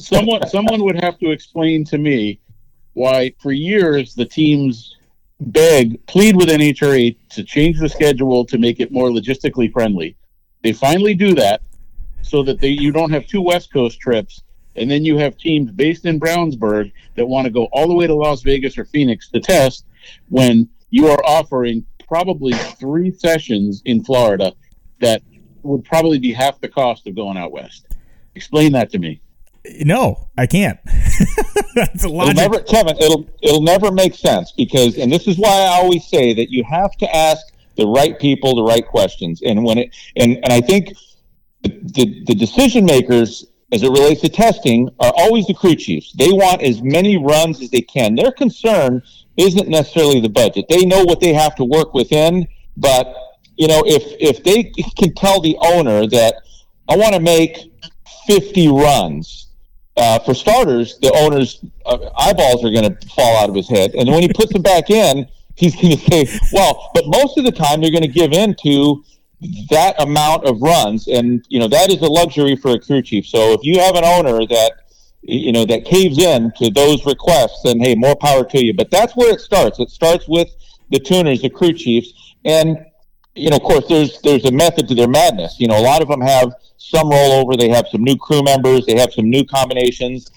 someone 0.00 0.46
someone 0.46 0.82
would 0.84 1.02
have 1.02 1.18
to 1.18 1.30
explain 1.30 1.84
to 1.86 1.98
me 1.98 2.40
why 2.92 3.32
for 3.40 3.52
years 3.52 4.14
the 4.14 4.24
teams 4.24 4.96
beg 5.40 6.04
plead 6.06 6.36
with 6.36 6.48
NHRA 6.48 7.16
to 7.30 7.42
change 7.42 7.78
the 7.78 7.88
schedule 7.88 8.44
to 8.46 8.58
make 8.58 8.80
it 8.80 8.92
more 8.92 9.08
logistically 9.08 9.72
friendly. 9.72 10.16
They 10.62 10.72
finally 10.72 11.14
do 11.14 11.34
that 11.34 11.62
so 12.22 12.42
that 12.42 12.60
they 12.60 12.68
you 12.68 12.92
don't 12.92 13.10
have 13.10 13.26
two 13.26 13.40
West 13.40 13.72
Coast 13.72 13.98
trips 13.98 14.42
and 14.76 14.90
then 14.90 15.04
you 15.04 15.18
have 15.18 15.36
teams 15.36 15.70
based 15.70 16.04
in 16.04 16.20
Brownsburg 16.20 16.92
that 17.14 17.26
want 17.26 17.46
to 17.46 17.50
go 17.50 17.64
all 17.72 17.88
the 17.88 17.94
way 17.94 18.06
to 18.06 18.14
Las 18.14 18.42
Vegas 18.42 18.78
or 18.78 18.84
Phoenix 18.84 19.28
to 19.30 19.40
test 19.40 19.86
when 20.28 20.68
you 20.90 21.08
are 21.08 21.24
offering 21.24 21.84
probably 22.06 22.52
three 22.52 23.10
sessions 23.10 23.82
in 23.84 24.02
Florida 24.04 24.52
that 25.00 25.22
would 25.62 25.84
probably 25.84 26.18
be 26.18 26.32
half 26.32 26.60
the 26.60 26.68
cost 26.68 27.06
of 27.06 27.14
going 27.14 27.36
out 27.36 27.52
west. 27.52 27.86
Explain 28.34 28.72
that 28.72 28.90
to 28.90 28.98
me. 28.98 29.20
No, 29.80 30.28
I 30.38 30.46
can't. 30.46 30.78
That's 31.74 32.04
a 32.04 32.08
logic. 32.08 32.36
It'll 32.36 32.50
never, 32.50 32.62
Kevin, 32.62 32.96
it'll 32.98 33.28
it'll 33.42 33.62
never 33.62 33.90
make 33.90 34.14
sense 34.14 34.52
because, 34.52 34.96
and 34.96 35.10
this 35.10 35.26
is 35.26 35.38
why 35.38 35.48
I 35.48 35.82
always 35.82 36.06
say 36.06 36.32
that 36.34 36.50
you 36.50 36.62
have 36.64 36.92
to 36.98 37.16
ask 37.16 37.44
the 37.76 37.86
right 37.86 38.18
people 38.18 38.54
the 38.54 38.62
right 38.62 38.86
questions. 38.86 39.42
And 39.44 39.64
when 39.64 39.78
it, 39.78 39.96
and 40.16 40.36
and 40.36 40.52
I 40.52 40.60
think 40.60 40.92
the, 41.62 41.70
the, 41.82 42.24
the 42.26 42.34
decision 42.34 42.84
makers 42.84 43.46
as 43.76 43.82
it 43.82 43.90
relates 43.90 44.22
to 44.22 44.28
testing 44.30 44.88
are 45.00 45.12
always 45.16 45.46
the 45.46 45.54
crew 45.54 45.74
chiefs. 45.74 46.12
They 46.12 46.32
want 46.32 46.62
as 46.62 46.82
many 46.82 47.18
runs 47.18 47.62
as 47.62 47.70
they 47.70 47.82
can. 47.82 48.14
Their 48.14 48.32
concern 48.32 49.02
isn't 49.36 49.68
necessarily 49.68 50.20
the 50.20 50.30
budget. 50.30 50.64
They 50.70 50.86
know 50.86 51.04
what 51.04 51.20
they 51.20 51.34
have 51.34 51.54
to 51.56 51.64
work 51.64 51.92
within, 51.92 52.48
but 52.76 53.14
you 53.56 53.68
know, 53.68 53.82
if 53.86 54.02
if 54.18 54.42
they 54.42 54.64
can 54.98 55.14
tell 55.14 55.40
the 55.40 55.56
owner 55.60 56.06
that 56.06 56.36
I 56.88 56.96
want 56.96 57.14
to 57.14 57.20
make 57.20 57.70
50 58.26 58.68
runs, 58.68 59.48
uh, 59.96 60.18
for 60.20 60.34
starters, 60.34 60.98
the 60.98 61.12
owner's 61.14 61.64
uh, 61.84 61.98
eyeballs 62.18 62.64
are 62.64 62.70
going 62.70 62.94
to 62.94 63.08
fall 63.08 63.36
out 63.36 63.48
of 63.48 63.54
his 63.54 63.68
head, 63.68 63.94
and 63.94 64.08
when 64.10 64.22
he 64.22 64.28
puts 64.28 64.52
them 64.52 64.62
back 64.62 64.90
in, 64.90 65.26
he's 65.54 65.74
going 65.76 65.96
to 65.96 66.04
say, 66.10 66.40
"Well," 66.52 66.90
but 66.94 67.04
most 67.06 67.38
of 67.38 67.44
the 67.44 67.52
time 67.52 67.80
they're 67.80 67.90
going 67.90 68.02
to 68.02 68.08
give 68.08 68.32
in 68.32 68.54
to 68.62 69.04
that 69.70 70.00
amount 70.00 70.44
of 70.44 70.60
runs, 70.62 71.08
and 71.08 71.44
you 71.48 71.58
know 71.58 71.68
that 71.68 71.90
is 71.90 72.00
a 72.00 72.06
luxury 72.06 72.56
for 72.56 72.72
a 72.72 72.80
crew 72.80 73.02
chief. 73.02 73.26
So 73.26 73.52
if 73.52 73.60
you 73.62 73.78
have 73.80 73.94
an 73.94 74.04
owner 74.04 74.46
that 74.46 74.72
you 75.22 75.52
know 75.52 75.64
that 75.66 75.84
caves 75.84 76.18
in 76.18 76.52
to 76.58 76.70
those 76.70 77.04
requests, 77.04 77.62
then 77.64 77.78
hey, 77.80 77.94
more 77.94 78.16
power 78.16 78.44
to 78.44 78.64
you. 78.64 78.72
But 78.74 78.90
that's 78.90 79.14
where 79.14 79.32
it 79.32 79.40
starts. 79.40 79.78
It 79.78 79.90
starts 79.90 80.26
with 80.26 80.48
the 80.90 80.98
tuners, 80.98 81.42
the 81.42 81.50
crew 81.50 81.72
chiefs, 81.72 82.12
and 82.44 82.78
you 83.34 83.50
know, 83.50 83.56
of 83.56 83.62
course, 83.62 83.86
there's 83.88 84.20
there's 84.22 84.44
a 84.46 84.50
method 84.50 84.88
to 84.88 84.94
their 84.94 85.08
madness. 85.08 85.60
You 85.60 85.68
know, 85.68 85.78
a 85.78 85.82
lot 85.82 86.00
of 86.00 86.08
them 86.08 86.22
have 86.22 86.54
some 86.78 87.10
rollover. 87.10 87.58
They 87.58 87.68
have 87.68 87.86
some 87.88 88.02
new 88.02 88.16
crew 88.16 88.42
members. 88.42 88.86
They 88.86 88.98
have 88.98 89.12
some 89.12 89.28
new 89.28 89.44
combinations. 89.44 90.30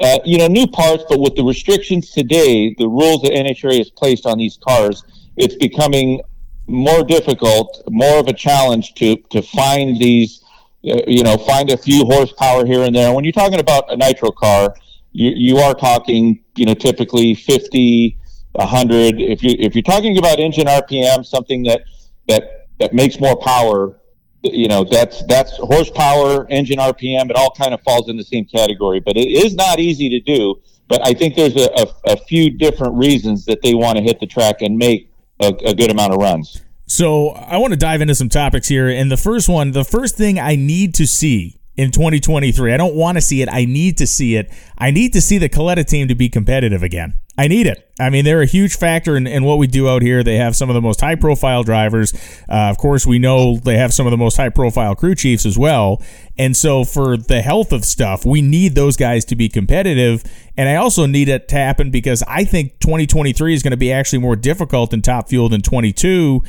Uh, 0.00 0.18
you 0.24 0.38
know, 0.38 0.46
new 0.46 0.66
parts, 0.66 1.04
but 1.08 1.20
with 1.20 1.34
the 1.36 1.44
restrictions 1.44 2.10
today, 2.10 2.74
the 2.78 2.88
rules 2.88 3.22
that 3.22 3.32
NHRA 3.32 3.76
has 3.76 3.90
placed 3.90 4.24
on 4.24 4.38
these 4.38 4.56
cars, 4.56 5.04
it's 5.36 5.54
becoming 5.56 6.20
more 6.66 7.04
difficult, 7.04 7.82
more 7.90 8.18
of 8.18 8.28
a 8.28 8.32
challenge 8.32 8.94
to 8.94 9.16
to 9.30 9.42
find 9.42 9.98
these, 9.98 10.42
uh, 10.88 11.00
you 11.06 11.22
know, 11.22 11.36
find 11.36 11.70
a 11.70 11.76
few 11.76 12.04
horsepower 12.04 12.64
here 12.64 12.82
and 12.82 12.94
there. 12.94 13.12
When 13.12 13.24
you're 13.24 13.32
talking 13.32 13.60
about 13.60 13.92
a 13.92 13.96
nitro 13.96 14.30
car, 14.30 14.74
you 15.12 15.32
you 15.34 15.58
are 15.58 15.74
talking, 15.74 16.42
you 16.56 16.66
know, 16.66 16.74
typically 16.74 17.34
50, 17.34 18.16
100. 18.52 19.20
If 19.20 19.42
you 19.42 19.56
if 19.58 19.74
you're 19.74 19.82
talking 19.82 20.18
about 20.18 20.38
engine 20.38 20.66
RPM, 20.66 21.24
something 21.24 21.62
that 21.64 21.82
that 22.28 22.68
that 22.78 22.94
makes 22.94 23.20
more 23.20 23.36
power, 23.36 23.98
you 24.42 24.68
know, 24.68 24.84
that's 24.84 25.24
that's 25.26 25.56
horsepower, 25.56 26.46
engine 26.50 26.78
RPM. 26.78 27.30
It 27.30 27.36
all 27.36 27.50
kind 27.50 27.74
of 27.74 27.80
falls 27.82 28.08
in 28.08 28.16
the 28.16 28.24
same 28.24 28.44
category, 28.44 29.00
but 29.00 29.16
it 29.16 29.28
is 29.28 29.54
not 29.54 29.78
easy 29.78 30.08
to 30.10 30.20
do. 30.20 30.60
But 30.88 31.06
I 31.06 31.14
think 31.14 31.36
there's 31.36 31.56
a, 31.56 31.70
a, 31.76 32.12
a 32.12 32.16
few 32.16 32.50
different 32.50 32.94
reasons 32.96 33.46
that 33.46 33.62
they 33.62 33.74
want 33.74 33.96
to 33.96 34.02
hit 34.02 34.20
the 34.20 34.26
track 34.26 34.60
and 34.60 34.76
make 34.76 35.08
a, 35.40 35.48
a 35.64 35.74
good 35.74 35.90
amount 35.90 36.12
of 36.12 36.20
runs. 36.20 36.62
So 36.86 37.30
I 37.30 37.56
want 37.56 37.72
to 37.72 37.78
dive 37.78 38.00
into 38.00 38.14
some 38.14 38.28
topics 38.28 38.68
here. 38.68 38.88
And 38.88 39.10
the 39.10 39.16
first 39.16 39.48
one, 39.48 39.72
the 39.72 39.84
first 39.84 40.16
thing 40.16 40.38
I 40.38 40.56
need 40.56 40.94
to 40.96 41.06
see 41.06 41.58
in 41.76 41.90
2023. 41.90 42.72
I 42.72 42.76
don't 42.76 42.94
want 42.94 43.16
to 43.16 43.22
see 43.22 43.42
it. 43.42 43.48
I 43.50 43.64
need 43.64 43.96
to 43.98 44.06
see 44.06 44.36
it. 44.36 44.52
I 44.78 44.90
need 44.90 45.12
to 45.14 45.20
see 45.20 45.38
the 45.38 45.48
Kalitta 45.48 45.86
team 45.86 46.08
to 46.08 46.14
be 46.14 46.28
competitive 46.28 46.82
again. 46.82 47.14
I 47.38 47.48
need 47.48 47.66
it. 47.66 47.90
I 47.98 48.10
mean, 48.10 48.26
they're 48.26 48.42
a 48.42 48.46
huge 48.46 48.76
factor 48.76 49.16
in, 49.16 49.26
in 49.26 49.44
what 49.44 49.56
we 49.56 49.66
do 49.66 49.88
out 49.88 50.02
here. 50.02 50.22
They 50.22 50.36
have 50.36 50.54
some 50.54 50.68
of 50.68 50.74
the 50.74 50.82
most 50.82 51.00
high 51.00 51.14
profile 51.14 51.62
drivers. 51.62 52.12
Uh, 52.48 52.68
of 52.68 52.76
course, 52.76 53.06
we 53.06 53.18
know 53.18 53.56
they 53.56 53.78
have 53.78 53.94
some 53.94 54.06
of 54.06 54.10
the 54.10 54.18
most 54.18 54.36
high 54.36 54.50
profile 54.50 54.94
crew 54.94 55.14
chiefs 55.14 55.46
as 55.46 55.56
well. 55.56 56.02
And 56.36 56.54
so, 56.54 56.84
for 56.84 57.16
the 57.16 57.40
health 57.40 57.72
of 57.72 57.84
stuff, 57.86 58.26
we 58.26 58.42
need 58.42 58.74
those 58.74 58.98
guys 58.98 59.24
to 59.26 59.36
be 59.36 59.48
competitive. 59.48 60.24
And 60.58 60.68
I 60.68 60.76
also 60.76 61.06
need 61.06 61.28
it 61.28 61.48
to 61.48 61.56
happen 61.56 61.90
because 61.90 62.22
I 62.28 62.44
think 62.44 62.78
2023 62.80 63.54
is 63.54 63.62
going 63.62 63.70
to 63.70 63.76
be 63.78 63.92
actually 63.92 64.18
more 64.18 64.36
difficult 64.36 64.92
in 64.92 65.00
Top 65.00 65.28
Fuel 65.30 65.48
than 65.48 65.62
22 65.62 66.42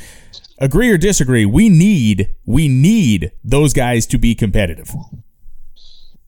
agree 0.58 0.90
or 0.90 0.96
disagree, 0.96 1.44
we 1.44 1.68
need 1.68 2.34
we 2.46 2.68
need 2.68 3.32
those 3.42 3.72
guys 3.72 4.06
to 4.06 4.18
be 4.18 4.34
competitive. 4.34 4.94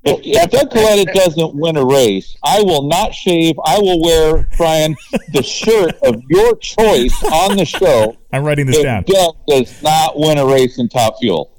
If, 0.07 0.21
if 0.23 0.51
Doug 0.51 0.71
Kalitta 0.71 1.13
doesn't 1.13 1.55
win 1.57 1.77
a 1.77 1.85
race, 1.85 2.37
I 2.45 2.63
will 2.63 2.83
not 2.83 3.13
shave. 3.13 3.57
I 3.65 3.79
will 3.79 4.01
wear, 4.01 4.49
Brian, 4.57 4.95
the 5.33 5.43
shirt 5.43 5.97
of 6.05 6.23
your 6.31 6.55
choice 6.57 7.25
on 7.25 7.57
the 7.57 7.65
show. 7.65 8.17
I'm 8.33 8.45
writing 8.45 8.67
this 8.67 8.83
down. 8.83 9.03
Doug 9.05 9.37
does 9.49 9.83
not 9.83 10.17
win 10.17 10.39
a 10.39 10.47
race 10.47 10.79
in 10.79 10.89
Top 10.89 11.19
Fuel. 11.19 11.53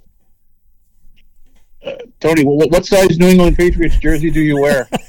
Uh, 1.86 1.92
Tony, 2.22 2.46
what, 2.46 2.72
what 2.72 2.86
size 2.86 3.20
New 3.20 3.28
England 3.28 3.58
Patriots 3.58 3.98
jersey 3.98 4.32
do 4.32 4.42
you 4.42 4.62
wear? 4.62 4.88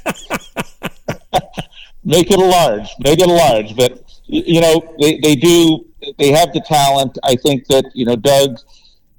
Make 2.05 2.31
it 2.31 2.39
a 2.39 2.45
large. 2.45 2.89
Make 3.01 3.21
it 3.21 3.29
a 3.29 3.33
large. 3.33 3.77
But 3.77 4.03
you 4.27 4.61
know 4.61 4.95
they, 5.01 5.19
they 5.21 5.37
do 5.37 5.87
they 6.19 6.33
have 6.33 6.53
the 6.53 6.61
talent. 6.61 7.19
I 7.23 7.37
think 7.37 7.67
that 7.69 7.85
you 7.95 8.05
know 8.05 8.17
Doug. 8.17 8.59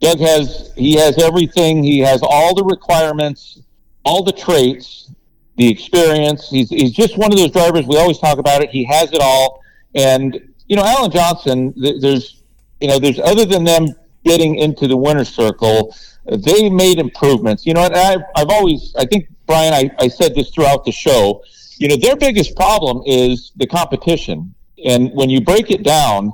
Doug 0.02 0.20
has 0.20 0.72
he 0.78 0.96
has 0.96 1.18
everything. 1.18 1.84
He 1.84 2.00
has 2.00 2.22
all 2.24 2.56
the 2.56 2.64
requirements, 2.64 3.60
all 4.04 4.24
the 4.24 4.32
traits, 4.32 5.12
the 5.58 5.68
experience. 5.68 6.50
He's 6.50 6.70
he's 6.70 6.92
just 6.92 7.18
one 7.18 7.32
of 7.32 7.38
those 7.38 7.52
drivers. 7.52 7.86
We 7.86 7.98
always 7.98 8.20
talk 8.20 8.38
about 8.38 8.62
it. 8.62 8.70
He 8.70 8.84
has 8.86 9.12
it 9.12 9.22
all. 9.22 9.62
And 9.96 10.40
you 10.68 10.76
know, 10.76 10.84
Alan 10.84 11.12
Johnson. 11.12 11.74
There's 11.76 12.44
you 12.80 12.88
know, 12.88 13.00
there's 13.00 13.20
other 13.20 13.46
than 13.46 13.64
them 13.64 13.88
getting 14.24 14.56
into 14.56 14.88
the 14.88 14.96
winner's 14.96 15.30
circle, 15.30 15.96
they 16.26 16.70
made 16.70 17.00
improvements. 17.00 17.66
You 17.66 17.74
know, 17.74 17.84
and 17.84 17.96
I've, 17.96 18.22
I've 18.36 18.50
always 18.50 18.94
I 18.98 19.06
think 19.06 19.28
Brian, 19.50 19.74
I, 19.74 19.90
I 19.98 20.08
said 20.08 20.36
this 20.36 20.52
throughout 20.52 20.86
the 20.86 20.92
show. 20.92 21.44
You 21.78 21.88
know, 21.88 21.96
their 21.96 22.16
biggest 22.16 22.56
problem 22.56 23.02
is 23.06 23.52
the 23.56 23.66
competition. 23.66 24.54
And 24.86 25.12
when 25.14 25.30
you 25.30 25.42
break 25.42 25.72
it 25.72 25.84
down, 25.84 26.34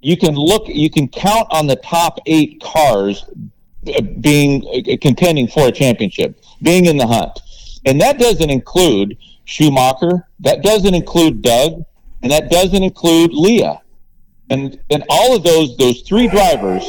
you 0.00 0.16
can 0.16 0.34
look, 0.34 0.66
you 0.66 0.90
can 0.90 1.08
count 1.08 1.46
on 1.50 1.66
the 1.66 1.76
top 1.76 2.18
eight 2.26 2.60
cars 2.60 3.24
uh, 3.86 4.00
being 4.20 4.64
uh, 4.66 4.96
contending 5.00 5.46
for 5.46 5.68
a 5.68 5.72
championship, 5.72 6.40
being 6.62 6.86
in 6.86 6.96
the 6.96 7.06
hunt, 7.06 7.40
and 7.84 8.00
that 8.00 8.18
doesn't 8.18 8.50
include 8.50 9.16
Schumacher, 9.44 10.26
that 10.40 10.62
doesn't 10.62 10.94
include 10.94 11.42
Doug, 11.42 11.84
and 12.22 12.32
that 12.32 12.50
doesn't 12.50 12.82
include 12.82 13.32
Leah, 13.32 13.80
and 14.50 14.78
and 14.90 15.04
all 15.08 15.36
of 15.36 15.42
those 15.42 15.76
those 15.76 16.02
three 16.02 16.28
drivers 16.28 16.84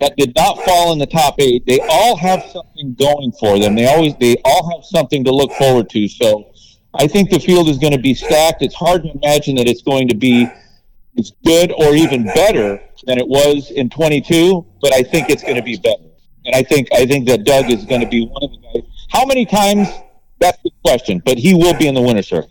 that 0.00 0.16
did 0.16 0.34
not 0.34 0.58
fall 0.64 0.92
in 0.92 0.98
the 0.98 1.06
top 1.06 1.36
eight, 1.38 1.64
they 1.66 1.78
all 1.88 2.16
have 2.16 2.42
something 2.52 2.94
going 2.94 3.32
for 3.32 3.58
them. 3.58 3.74
They 3.74 3.86
always 3.86 4.14
they 4.16 4.36
all 4.44 4.70
have 4.74 4.84
something 4.84 5.24
to 5.24 5.32
look 5.32 5.52
forward 5.52 5.88
to. 5.90 6.08
So 6.08 6.52
I 6.94 7.06
think 7.06 7.30
the 7.30 7.40
field 7.40 7.68
is 7.68 7.78
going 7.78 7.92
to 7.92 7.98
be 7.98 8.14
stacked. 8.14 8.62
It's 8.62 8.74
hard 8.74 9.02
to 9.04 9.10
imagine 9.10 9.56
that 9.56 9.68
it's 9.68 9.82
going 9.82 10.08
to 10.08 10.14
be 10.14 10.48
it's 11.16 11.32
good 11.44 11.72
or 11.72 11.94
even 11.94 12.24
better 12.24 12.80
than 13.04 13.18
it 13.18 13.26
was 13.26 13.70
in 13.70 13.88
22, 13.88 14.66
but 14.80 14.92
I 14.92 15.02
think 15.02 15.30
it's 15.30 15.42
going 15.42 15.56
to 15.56 15.62
be 15.62 15.76
better. 15.76 16.02
And 16.44 16.54
I 16.54 16.62
think 16.62 16.88
I 16.92 17.06
think 17.06 17.26
that 17.28 17.44
Doug 17.44 17.70
is 17.70 17.84
going 17.84 18.00
to 18.00 18.08
be 18.08 18.26
one 18.26 18.42
of 18.42 18.50
the 18.50 18.58
guys. 18.58 18.93
How 19.10 19.24
many 19.24 19.44
times? 19.44 19.88
That's 20.38 20.60
the 20.62 20.70
question. 20.84 21.22
But 21.24 21.38
he 21.38 21.54
will 21.54 21.74
be 21.74 21.86
in 21.86 21.94
the 21.94 22.02
winner 22.02 22.22
circle. 22.22 22.50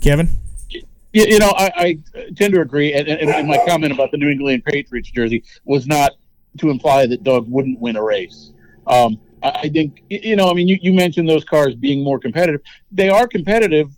Kevin. 0.00 0.28
You, 0.70 0.82
you 1.12 1.38
know, 1.38 1.52
I, 1.56 1.72
I, 1.76 1.98
tend 2.36 2.54
to 2.54 2.60
agree. 2.60 2.92
And, 2.92 3.08
and, 3.08 3.30
and, 3.30 3.48
my 3.48 3.58
comment 3.66 3.92
about 3.92 4.12
the 4.12 4.16
New 4.16 4.28
England 4.28 4.64
Patriots 4.64 5.10
jersey 5.10 5.42
was 5.64 5.86
not 5.86 6.12
to 6.58 6.70
imply 6.70 7.06
that 7.06 7.24
Doug 7.24 7.50
wouldn't 7.50 7.80
win 7.80 7.96
a 7.96 8.02
race. 8.02 8.52
Um, 8.86 9.18
I, 9.42 9.50
I 9.50 9.68
think, 9.68 10.04
you 10.08 10.36
know, 10.36 10.48
I 10.48 10.54
mean, 10.54 10.68
you, 10.68 10.78
you 10.80 10.92
mentioned 10.92 11.28
those 11.28 11.44
cars 11.44 11.74
being 11.74 12.04
more 12.04 12.20
competitive. 12.20 12.60
They 12.92 13.08
are 13.08 13.26
competitive. 13.26 13.90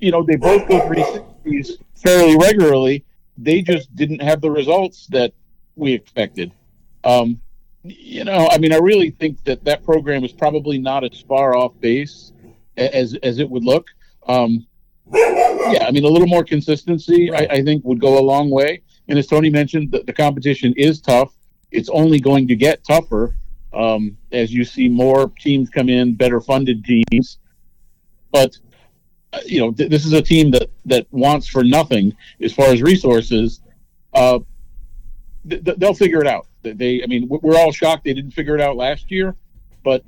You 0.00 0.12
know, 0.12 0.22
they 0.22 0.36
both 0.36 0.68
go 0.68 0.80
360s 0.80 1.70
fairly 1.94 2.36
regularly 2.36 3.04
they 3.38 3.62
just 3.62 3.94
didn't 3.94 4.20
have 4.20 4.40
the 4.40 4.50
results 4.50 5.06
that 5.06 5.32
we 5.76 5.92
expected. 5.92 6.52
Um, 7.04 7.40
you 7.88 8.24
know, 8.24 8.48
I 8.50 8.58
mean, 8.58 8.72
I 8.72 8.78
really 8.78 9.10
think 9.10 9.42
that 9.44 9.64
that 9.64 9.84
program 9.84 10.24
is 10.24 10.32
probably 10.32 10.78
not 10.78 11.04
as 11.04 11.20
far 11.20 11.56
off 11.56 11.72
base 11.80 12.32
as 12.76 13.14
as 13.22 13.38
it 13.38 13.48
would 13.48 13.64
look. 13.64 13.86
Um, 14.26 14.66
yeah, 15.12 15.86
I 15.86 15.90
mean, 15.90 16.04
a 16.04 16.08
little 16.08 16.28
more 16.28 16.44
consistency, 16.44 17.32
I, 17.32 17.46
I, 17.50 17.62
think, 17.62 17.84
would 17.84 18.00
go 18.00 18.18
a 18.18 18.20
long 18.20 18.50
way. 18.50 18.82
And 19.08 19.18
as 19.18 19.26
Tony 19.26 19.48
mentioned, 19.48 19.90
the, 19.90 20.02
the 20.02 20.12
competition 20.12 20.74
is 20.76 21.00
tough. 21.00 21.32
It's 21.70 21.88
only 21.88 22.20
going 22.20 22.46
to 22.48 22.56
get 22.56 22.84
tougher 22.84 23.34
um, 23.72 24.16
as 24.32 24.52
you 24.52 24.64
see 24.64 24.88
more 24.88 25.30
teams 25.40 25.70
come 25.70 25.88
in, 25.88 26.14
better 26.14 26.40
funded 26.40 26.84
teams. 26.84 27.38
But 28.30 28.58
uh, 29.32 29.40
you 29.44 29.60
know, 29.60 29.72
th- 29.72 29.90
this 29.90 30.04
is 30.04 30.12
a 30.12 30.22
team 30.22 30.50
that 30.52 30.70
that 30.86 31.06
wants 31.10 31.48
for 31.48 31.64
nothing 31.64 32.14
as 32.40 32.52
far 32.52 32.66
as 32.66 32.82
resources. 32.82 33.60
Uh, 34.12 34.40
th- 35.48 35.62
they'll 35.62 35.94
figure 35.94 36.20
it 36.20 36.26
out. 36.26 36.47
They, 36.62 37.02
I 37.02 37.06
mean, 37.06 37.28
we're 37.28 37.56
all 37.56 37.72
shocked 37.72 38.04
they 38.04 38.14
didn't 38.14 38.32
figure 38.32 38.54
it 38.54 38.60
out 38.60 38.76
last 38.76 39.10
year, 39.10 39.36
but 39.84 40.04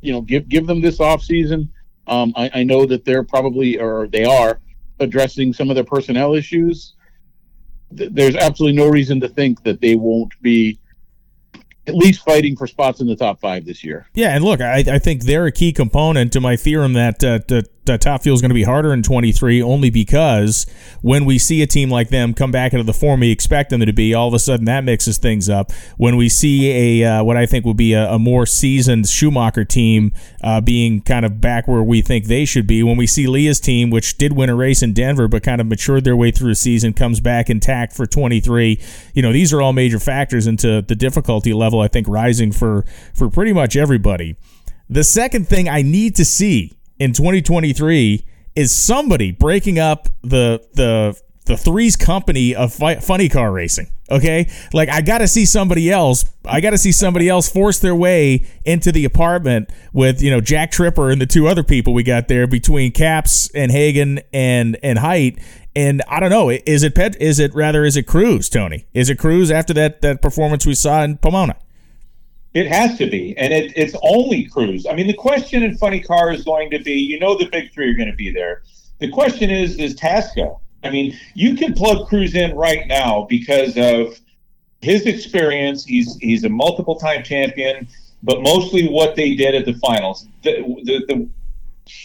you 0.00 0.12
know, 0.12 0.20
give 0.20 0.48
give 0.48 0.66
them 0.66 0.80
this 0.80 1.00
off 1.00 1.22
season. 1.22 1.72
Um, 2.06 2.32
I, 2.36 2.50
I 2.54 2.62
know 2.62 2.86
that 2.86 3.04
they're 3.04 3.24
probably 3.24 3.78
or 3.78 4.06
they 4.06 4.24
are 4.24 4.60
addressing 5.00 5.52
some 5.52 5.70
of 5.70 5.74
their 5.74 5.84
personnel 5.84 6.34
issues. 6.34 6.94
Th- 7.96 8.10
there's 8.12 8.36
absolutely 8.36 8.76
no 8.76 8.88
reason 8.88 9.20
to 9.20 9.28
think 9.28 9.62
that 9.64 9.80
they 9.80 9.96
won't 9.96 10.40
be 10.42 10.78
at 11.86 11.94
least 11.94 12.24
fighting 12.24 12.56
for 12.56 12.66
spots 12.66 13.00
in 13.00 13.06
the 13.06 13.16
top 13.16 13.40
five 13.40 13.64
this 13.64 13.84
year. 13.84 14.08
Yeah, 14.14 14.34
and 14.34 14.44
look, 14.44 14.60
I, 14.60 14.84
I 14.86 14.98
think 14.98 15.24
they're 15.24 15.46
a 15.46 15.52
key 15.52 15.72
component 15.72 16.32
to 16.32 16.40
my 16.40 16.56
theorem 16.56 16.94
that 16.94 17.22
uh, 17.22 17.40
that, 17.48 17.68
that 17.86 18.00
top 18.00 18.22
field 18.22 18.34
is 18.34 18.40
going 18.40 18.50
to 18.50 18.54
be 18.54 18.64
harder 18.64 18.92
in 18.92 19.02
23, 19.02 19.62
only 19.62 19.90
because 19.90 20.66
when 21.00 21.24
we 21.24 21.38
see 21.38 21.62
a 21.62 21.66
team 21.66 21.88
like 21.88 22.08
them 22.08 22.34
come 22.34 22.50
back 22.50 22.72
into 22.72 22.84
the 22.84 22.92
form 22.92 23.20
we 23.20 23.30
expect 23.30 23.70
them 23.70 23.80
to 23.80 23.92
be, 23.92 24.12
all 24.12 24.28
of 24.28 24.34
a 24.34 24.38
sudden 24.38 24.64
that 24.64 24.82
mixes 24.82 25.18
things 25.18 25.48
up. 25.48 25.70
When 25.96 26.16
we 26.16 26.28
see 26.28 27.02
a 27.02 27.18
uh, 27.18 27.24
what 27.24 27.36
I 27.36 27.46
think 27.46 27.64
will 27.64 27.74
be 27.74 27.92
a, 27.92 28.10
a 28.10 28.18
more 28.18 28.46
seasoned 28.46 29.08
Schumacher 29.08 29.64
team 29.64 30.12
uh, 30.42 30.60
being 30.60 31.00
kind 31.00 31.24
of 31.24 31.40
back 31.40 31.68
where 31.68 31.82
we 31.82 32.02
think 32.02 32.26
they 32.26 32.44
should 32.44 32.66
be, 32.66 32.82
when 32.82 32.96
we 32.96 33.06
see 33.06 33.26
Leah's 33.26 33.60
team, 33.60 33.90
which 33.90 34.18
did 34.18 34.32
win 34.32 34.50
a 34.50 34.56
race 34.56 34.82
in 34.82 34.92
Denver 34.92 35.28
but 35.28 35.42
kind 35.42 35.60
of 35.60 35.68
matured 35.68 36.04
their 36.04 36.16
way 36.16 36.32
through 36.32 36.50
a 36.50 36.56
season, 36.56 36.92
comes 36.92 37.20
back 37.20 37.48
intact 37.48 37.92
for 37.92 38.06
23, 38.06 38.80
you 39.14 39.22
know, 39.22 39.32
these 39.32 39.52
are 39.52 39.62
all 39.62 39.72
major 39.72 40.00
factors 40.00 40.46
into 40.46 40.82
the 40.82 40.96
difficulty 40.96 41.52
level 41.52 41.75
level, 41.76 41.84
I 41.84 41.88
think, 41.88 42.08
rising 42.08 42.52
for 42.52 42.84
for 43.14 43.28
pretty 43.28 43.52
much 43.52 43.76
everybody. 43.76 44.36
The 44.88 45.04
second 45.04 45.48
thing 45.48 45.68
I 45.68 45.82
need 45.82 46.16
to 46.16 46.24
see 46.24 46.78
in 46.98 47.12
2023 47.12 48.24
is 48.54 48.72
somebody 48.74 49.32
breaking 49.32 49.78
up 49.78 50.08
the 50.22 50.66
the 50.74 51.20
the 51.46 51.56
threes 51.56 51.94
company 51.94 52.54
of 52.54 52.72
fi- 52.72 52.96
funny 52.96 53.28
car 53.28 53.52
racing. 53.52 53.90
Okay, 54.10 54.48
like 54.72 54.88
I 54.88 55.00
got 55.00 55.18
to 55.18 55.28
see 55.28 55.44
somebody 55.44 55.90
else. 55.90 56.24
I 56.44 56.60
got 56.60 56.70
to 56.70 56.78
see 56.78 56.92
somebody 56.92 57.28
else 57.28 57.48
force 57.48 57.80
their 57.80 57.94
way 57.94 58.46
into 58.64 58.92
the 58.92 59.04
apartment 59.04 59.70
with 59.92 60.22
you 60.22 60.30
know 60.30 60.40
Jack 60.40 60.70
Tripper 60.70 61.10
and 61.10 61.20
the 61.20 61.26
two 61.26 61.48
other 61.48 61.64
people 61.64 61.92
we 61.92 62.04
got 62.04 62.28
there 62.28 62.46
between 62.46 62.92
Capps 62.92 63.50
and 63.54 63.72
Hagan 63.72 64.20
and 64.32 64.76
and 64.82 64.98
Hight. 65.00 65.40
And 65.74 66.02
I 66.08 66.20
don't 66.20 66.30
know, 66.30 66.48
is 66.50 66.82
it 66.82 66.94
Pet? 66.94 67.20
Is 67.20 67.38
it 67.38 67.54
rather? 67.54 67.84
Is 67.84 67.98
it 67.98 68.04
Cruz, 68.04 68.48
Tony? 68.48 68.86
Is 68.94 69.10
it 69.10 69.18
Cruz 69.18 69.50
after 69.50 69.74
that 69.74 70.00
that 70.00 70.22
performance 70.22 70.64
we 70.64 70.74
saw 70.74 71.02
in 71.02 71.18
Pomona? 71.18 71.56
It 72.56 72.68
has 72.68 72.96
to 72.96 73.10
be, 73.10 73.36
and 73.36 73.52
it, 73.52 73.74
it's 73.76 73.94
only 74.02 74.44
Cruz. 74.44 74.86
I 74.86 74.94
mean, 74.94 75.06
the 75.06 75.12
question 75.12 75.62
in 75.62 75.76
Funny 75.76 76.00
Car 76.00 76.32
is 76.32 76.42
going 76.42 76.70
to 76.70 76.78
be, 76.78 76.94
you 76.94 77.20
know, 77.20 77.36
the 77.36 77.50
big 77.50 77.70
three 77.70 77.90
are 77.90 77.94
going 77.94 78.10
to 78.10 78.16
be 78.16 78.30
there. 78.30 78.62
The 78.98 79.10
question 79.10 79.50
is, 79.50 79.76
is 79.76 79.94
Tasca? 79.94 80.58
I 80.82 80.88
mean, 80.88 81.14
you 81.34 81.54
can 81.54 81.74
plug 81.74 82.08
Cruz 82.08 82.34
in 82.34 82.56
right 82.56 82.86
now 82.86 83.26
because 83.28 83.76
of 83.76 84.18
his 84.80 85.04
experience. 85.04 85.84
He's 85.84 86.16
he's 86.16 86.44
a 86.44 86.48
multiple 86.48 86.96
time 86.96 87.22
champion, 87.22 87.88
but 88.22 88.40
mostly 88.40 88.88
what 88.88 89.16
they 89.16 89.34
did 89.34 89.54
at 89.54 89.66
the 89.66 89.74
finals, 89.74 90.26
the 90.42 90.62
the 90.84 91.04
the, 91.08 91.28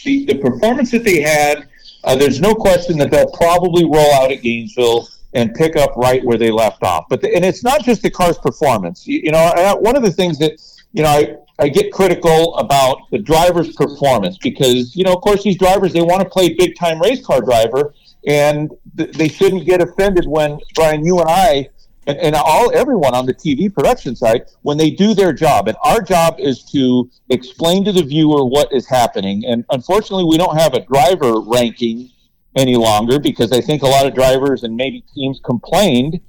the, 0.04 0.24
the 0.26 0.38
performance 0.38 0.90
that 0.90 1.02
they 1.02 1.22
had. 1.22 1.66
Uh, 2.04 2.14
there's 2.14 2.42
no 2.42 2.54
question 2.54 2.98
that 2.98 3.10
they'll 3.10 3.30
probably 3.30 3.86
roll 3.86 4.12
out 4.12 4.30
at 4.30 4.42
Gainesville 4.42 5.08
and 5.34 5.54
pick 5.54 5.76
up 5.76 5.96
right 5.96 6.24
where 6.24 6.38
they 6.38 6.50
left 6.50 6.82
off. 6.82 7.06
But 7.08 7.20
the, 7.20 7.34
and 7.34 7.44
it's 7.44 7.62
not 7.62 7.82
just 7.84 8.02
the 8.02 8.10
car's 8.10 8.38
performance. 8.38 9.06
You, 9.06 9.20
you 9.24 9.32
know, 9.32 9.38
I, 9.38 9.74
one 9.74 9.96
of 9.96 10.02
the 10.02 10.10
things 10.10 10.38
that 10.38 10.60
you 10.92 11.02
know 11.02 11.08
I, 11.08 11.36
I 11.58 11.68
get 11.68 11.92
critical 11.92 12.54
about 12.56 13.10
the 13.10 13.18
driver's 13.18 13.74
performance 13.74 14.38
because 14.38 14.94
you 14.94 15.04
know, 15.04 15.12
of 15.12 15.22
course, 15.22 15.42
these 15.42 15.58
drivers 15.58 15.92
they 15.92 16.02
want 16.02 16.22
to 16.22 16.28
play 16.28 16.54
big 16.54 16.76
time 16.76 17.00
race 17.00 17.24
car 17.24 17.40
driver, 17.40 17.94
and 18.26 18.70
th- 18.96 19.12
they 19.12 19.28
shouldn't 19.28 19.64
get 19.64 19.80
offended 19.80 20.26
when 20.26 20.58
Brian, 20.74 21.04
you 21.04 21.18
and 21.20 21.28
I 21.28 21.68
and, 22.06 22.18
and 22.18 22.34
all 22.34 22.74
everyone 22.74 23.14
on 23.14 23.26
the 23.26 23.34
TV 23.34 23.72
production 23.72 24.16
side 24.16 24.46
when 24.62 24.76
they 24.76 24.90
do 24.90 25.14
their 25.14 25.32
job. 25.32 25.68
And 25.68 25.76
our 25.82 26.00
job 26.00 26.36
is 26.38 26.64
to 26.72 27.10
explain 27.30 27.84
to 27.84 27.92
the 27.92 28.02
viewer 28.02 28.44
what 28.44 28.72
is 28.72 28.86
happening. 28.88 29.44
And 29.46 29.64
unfortunately, 29.70 30.24
we 30.24 30.36
don't 30.36 30.56
have 30.56 30.74
a 30.74 30.80
driver 30.80 31.40
ranking 31.40 32.10
any 32.56 32.76
longer 32.76 33.18
because 33.18 33.52
I 33.52 33.60
think 33.60 33.82
a 33.82 33.86
lot 33.86 34.06
of 34.06 34.14
drivers 34.14 34.62
and 34.62 34.76
maybe 34.76 35.04
teams 35.14 35.40
complained 35.42 36.20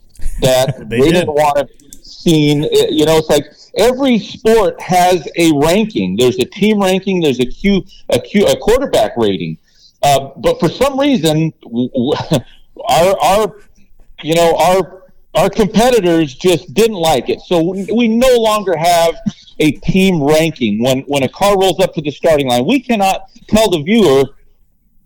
that 0.42 0.78
they, 0.90 1.00
they 1.00 1.12
did. 1.12 1.28
not 1.28 1.36
want 1.36 1.58
to 1.58 1.66
be 1.66 1.92
seen. 2.02 2.64
You 2.64 3.06
know, 3.06 3.18
it's 3.18 3.30
like 3.30 3.46
every 3.78 4.20
sport 4.20 4.80
has 4.82 5.28
a 5.38 5.52
ranking. 5.56 6.16
There's 6.16 6.38
a 6.40 6.46
team 6.46 6.82
ranking. 6.82 7.22
There's 7.22 7.40
a 7.40 7.46
Q 7.46 7.86
a 8.10 8.20
Q 8.20 8.48
a 8.48 8.58
quarterback 8.58 9.18
rating. 9.18 9.58
Uh, 10.02 10.32
but 10.38 10.60
for 10.60 10.70
some 10.70 11.00
reason, 11.00 11.54
our 12.90 13.20
our 13.20 13.56
you 14.22 14.36
know 14.36 14.56
our 14.56 15.04
our 15.36 15.50
competitors 15.50 16.36
just 16.36 16.74
didn't 16.74 16.98
like 16.98 17.30
it. 17.30 17.42
So 17.42 17.62
we 17.62 18.08
no 18.08 18.36
longer 18.38 18.78
have 18.78 19.16
a 19.60 19.72
team 19.72 20.22
ranking 20.22 20.82
when 20.84 21.02
when 21.02 21.24
a 21.24 21.30
car 21.30 21.58
rolls 21.58 21.80
up 21.80 21.94
to 21.96 22.02
the 22.02 22.12
starting 22.12 22.48
line. 22.48 22.66
We 22.66 22.80
cannot 22.80 23.30
tell 23.48 23.70
the 23.70 23.82
viewer 23.82 24.36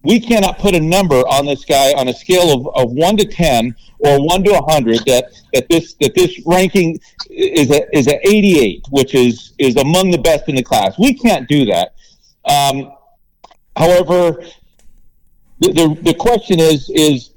we 0.07 0.21
cannot 0.21 0.57
put 0.57 0.73
a 0.73 0.79
number 0.79 1.15
on 1.15 1.45
this 1.45 1.65
guy 1.65 1.91
on 1.91 2.07
a 2.07 2.13
scale 2.13 2.53
of, 2.53 2.65
of 2.77 2.93
one 2.93 3.17
to 3.17 3.25
ten 3.25 3.75
or 3.99 4.25
one 4.25 4.41
to 4.41 4.53
hundred 4.65 4.99
that, 5.05 5.25
that 5.53 5.67
this 5.67 5.95
that 5.95 6.15
this 6.15 6.41
ranking 6.45 6.97
is 7.29 7.69
a 7.71 7.85
is 7.95 8.07
a 8.07 8.17
eighty 8.25 8.57
eight, 8.57 8.85
which 8.89 9.13
is 9.13 9.53
is 9.59 9.75
among 9.75 10.11
the 10.11 10.17
best 10.17 10.47
in 10.47 10.55
the 10.55 10.63
class. 10.63 10.97
We 10.97 11.13
can't 11.13 11.45
do 11.49 11.65
that. 11.65 11.93
Um, 12.45 12.93
however, 13.75 14.45
the, 15.59 15.73
the, 15.73 15.99
the 16.01 16.13
question 16.13 16.61
is 16.61 16.89
is 16.95 17.31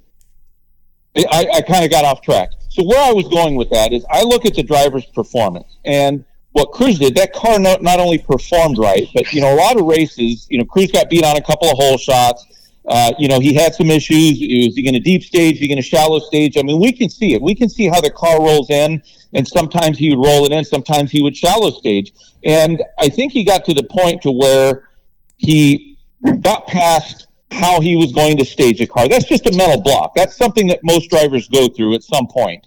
I, 1.16 1.46
I 1.54 1.60
kind 1.62 1.84
of 1.84 1.90
got 1.90 2.04
off 2.04 2.22
track. 2.22 2.50
So 2.68 2.84
where 2.84 3.02
I 3.02 3.12
was 3.12 3.26
going 3.26 3.56
with 3.56 3.70
that 3.70 3.92
is 3.92 4.04
I 4.08 4.22
look 4.22 4.46
at 4.46 4.54
the 4.54 4.62
driver's 4.62 5.06
performance 5.06 5.78
and 5.84 6.24
what 6.52 6.70
Cruz 6.70 7.00
did. 7.00 7.16
That 7.16 7.32
car 7.32 7.58
not, 7.58 7.82
not 7.82 7.98
only 7.98 8.18
performed 8.18 8.78
right, 8.78 9.08
but 9.12 9.32
you 9.32 9.40
know 9.40 9.52
a 9.52 9.58
lot 9.58 9.76
of 9.76 9.86
races. 9.86 10.46
You 10.48 10.58
know 10.58 10.64
Cruz 10.64 10.92
got 10.92 11.10
beat 11.10 11.24
on 11.24 11.36
a 11.36 11.42
couple 11.42 11.68
of 11.68 11.76
hole 11.76 11.98
shots. 11.98 12.46
Uh, 12.86 13.12
you 13.18 13.28
know, 13.28 13.38
he 13.38 13.54
had 13.54 13.74
some 13.74 13.90
issues. 13.90 14.40
Is 14.40 14.74
he 14.74 14.82
going 14.82 14.94
to 14.94 15.00
deep 15.00 15.22
stage? 15.22 15.56
Is 15.56 15.60
he 15.60 15.68
going 15.68 15.76
to 15.76 15.82
shallow 15.82 16.18
stage? 16.18 16.56
I 16.56 16.62
mean, 16.62 16.80
we 16.80 16.92
can 16.92 17.08
see 17.08 17.34
it. 17.34 17.42
We 17.42 17.54
can 17.54 17.68
see 17.68 17.88
how 17.88 18.00
the 18.00 18.10
car 18.10 18.40
rolls 18.40 18.70
in, 18.70 19.02
and 19.34 19.46
sometimes 19.46 19.98
he 19.98 20.14
would 20.14 20.24
roll 20.24 20.44
it 20.46 20.52
in, 20.52 20.64
sometimes 20.64 21.10
he 21.10 21.22
would 21.22 21.36
shallow 21.36 21.70
stage. 21.70 22.12
And 22.44 22.82
I 22.98 23.08
think 23.08 23.32
he 23.32 23.44
got 23.44 23.64
to 23.66 23.74
the 23.74 23.84
point 23.84 24.22
to 24.22 24.32
where 24.32 24.88
he 25.36 25.98
got 26.40 26.66
past 26.66 27.26
how 27.50 27.80
he 27.80 27.96
was 27.96 28.12
going 28.12 28.36
to 28.38 28.44
stage 28.44 28.80
a 28.80 28.86
car. 28.86 29.08
That's 29.08 29.26
just 29.26 29.46
a 29.46 29.56
mental 29.56 29.82
block. 29.82 30.14
That's 30.14 30.36
something 30.36 30.66
that 30.68 30.80
most 30.82 31.10
drivers 31.10 31.48
go 31.48 31.68
through 31.68 31.94
at 31.94 32.02
some 32.02 32.26
point. 32.26 32.66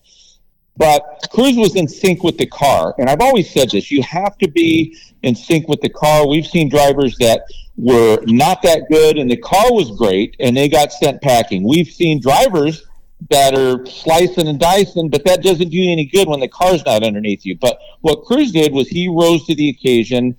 But 0.76 1.28
Cruz 1.32 1.56
was 1.56 1.76
in 1.76 1.88
sync 1.88 2.24
with 2.24 2.38
the 2.38 2.48
car. 2.48 2.96
And 2.98 3.10
I've 3.10 3.22
always 3.22 3.50
said 3.50 3.70
this 3.70 3.92
you 3.92 4.02
have 4.04 4.38
to 4.40 4.48
be 4.48 4.98
in 5.22 5.36
sync 5.36 5.68
with 5.68 5.82
the 5.82 5.90
car. 5.90 6.28
We've 6.28 6.46
seen 6.46 6.70
drivers 6.70 7.16
that 7.18 7.44
were 7.76 8.20
not 8.26 8.62
that 8.62 8.84
good 8.90 9.18
and 9.18 9.30
the 9.30 9.38
car 9.38 9.74
was 9.74 9.92
great 9.92 10.36
and 10.40 10.56
they 10.56 10.70
got 10.70 10.92
sent 10.92 11.22
packing. 11.22 11.68
We've 11.68 11.88
seen 11.88 12.22
drivers 12.22 12.86
that 13.30 13.58
are 13.58 13.86
slicing 13.86 14.48
and 14.48 14.60
dicing, 14.60 15.10
but 15.10 15.26
that 15.26 15.44
doesn't 15.44 15.70
do 15.70 15.78
you 15.78 15.92
any 15.92 16.06
good 16.06 16.28
when 16.28 16.40
the 16.40 16.48
car's 16.48 16.86
not 16.86 17.04
underneath 17.04 17.46
you. 17.46 17.58
But 17.58 17.80
what 18.02 18.24
Cruz 18.24 18.52
did 18.52 18.74
was 18.74 18.88
he 18.88 19.08
rose 19.08 19.46
to 19.46 19.56
the 19.56 19.70
occasion. 19.70 20.36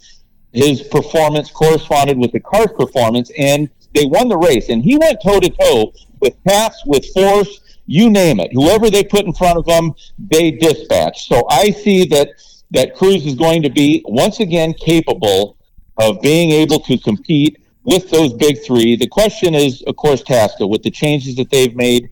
His 0.52 0.82
performance 0.82 1.50
corresponded 1.50 2.18
with 2.18 2.32
the 2.32 2.40
car's 2.40 2.72
performance, 2.76 3.30
and 3.38 3.68
they 3.94 4.06
won 4.06 4.28
the 4.28 4.36
race. 4.36 4.68
And 4.68 4.82
he 4.82 4.96
went 4.96 5.22
toe 5.22 5.40
to 5.40 5.48
toe 5.48 5.92
with 6.20 6.42
paths, 6.44 6.82
with 6.86 7.06
force, 7.12 7.60
you 7.86 8.10
name 8.10 8.40
it. 8.40 8.52
Whoever 8.52 8.90
they 8.90 9.04
put 9.04 9.24
in 9.24 9.32
front 9.32 9.58
of 9.58 9.66
them, 9.66 9.92
they 10.18 10.50
dispatch. 10.50 11.28
So 11.28 11.46
I 11.50 11.70
see 11.70 12.04
that 12.06 12.30
that 12.70 12.94
Cruz 12.96 13.24
is 13.24 13.34
going 13.34 13.62
to 13.62 13.70
be 13.70 14.02
once 14.06 14.40
again 14.40 14.74
capable 14.74 15.56
of 15.98 16.20
being 16.20 16.50
able 16.50 16.80
to 16.80 16.98
compete 16.98 17.60
with 17.84 18.10
those 18.10 18.32
big 18.32 18.62
three. 18.64 18.96
The 18.96 19.06
question 19.06 19.54
is, 19.54 19.82
of 19.82 19.96
course, 19.96 20.22
Tasca 20.22 20.68
with 20.68 20.82
the 20.82 20.90
changes 20.90 21.36
that 21.36 21.50
they've 21.50 21.74
made. 21.76 22.10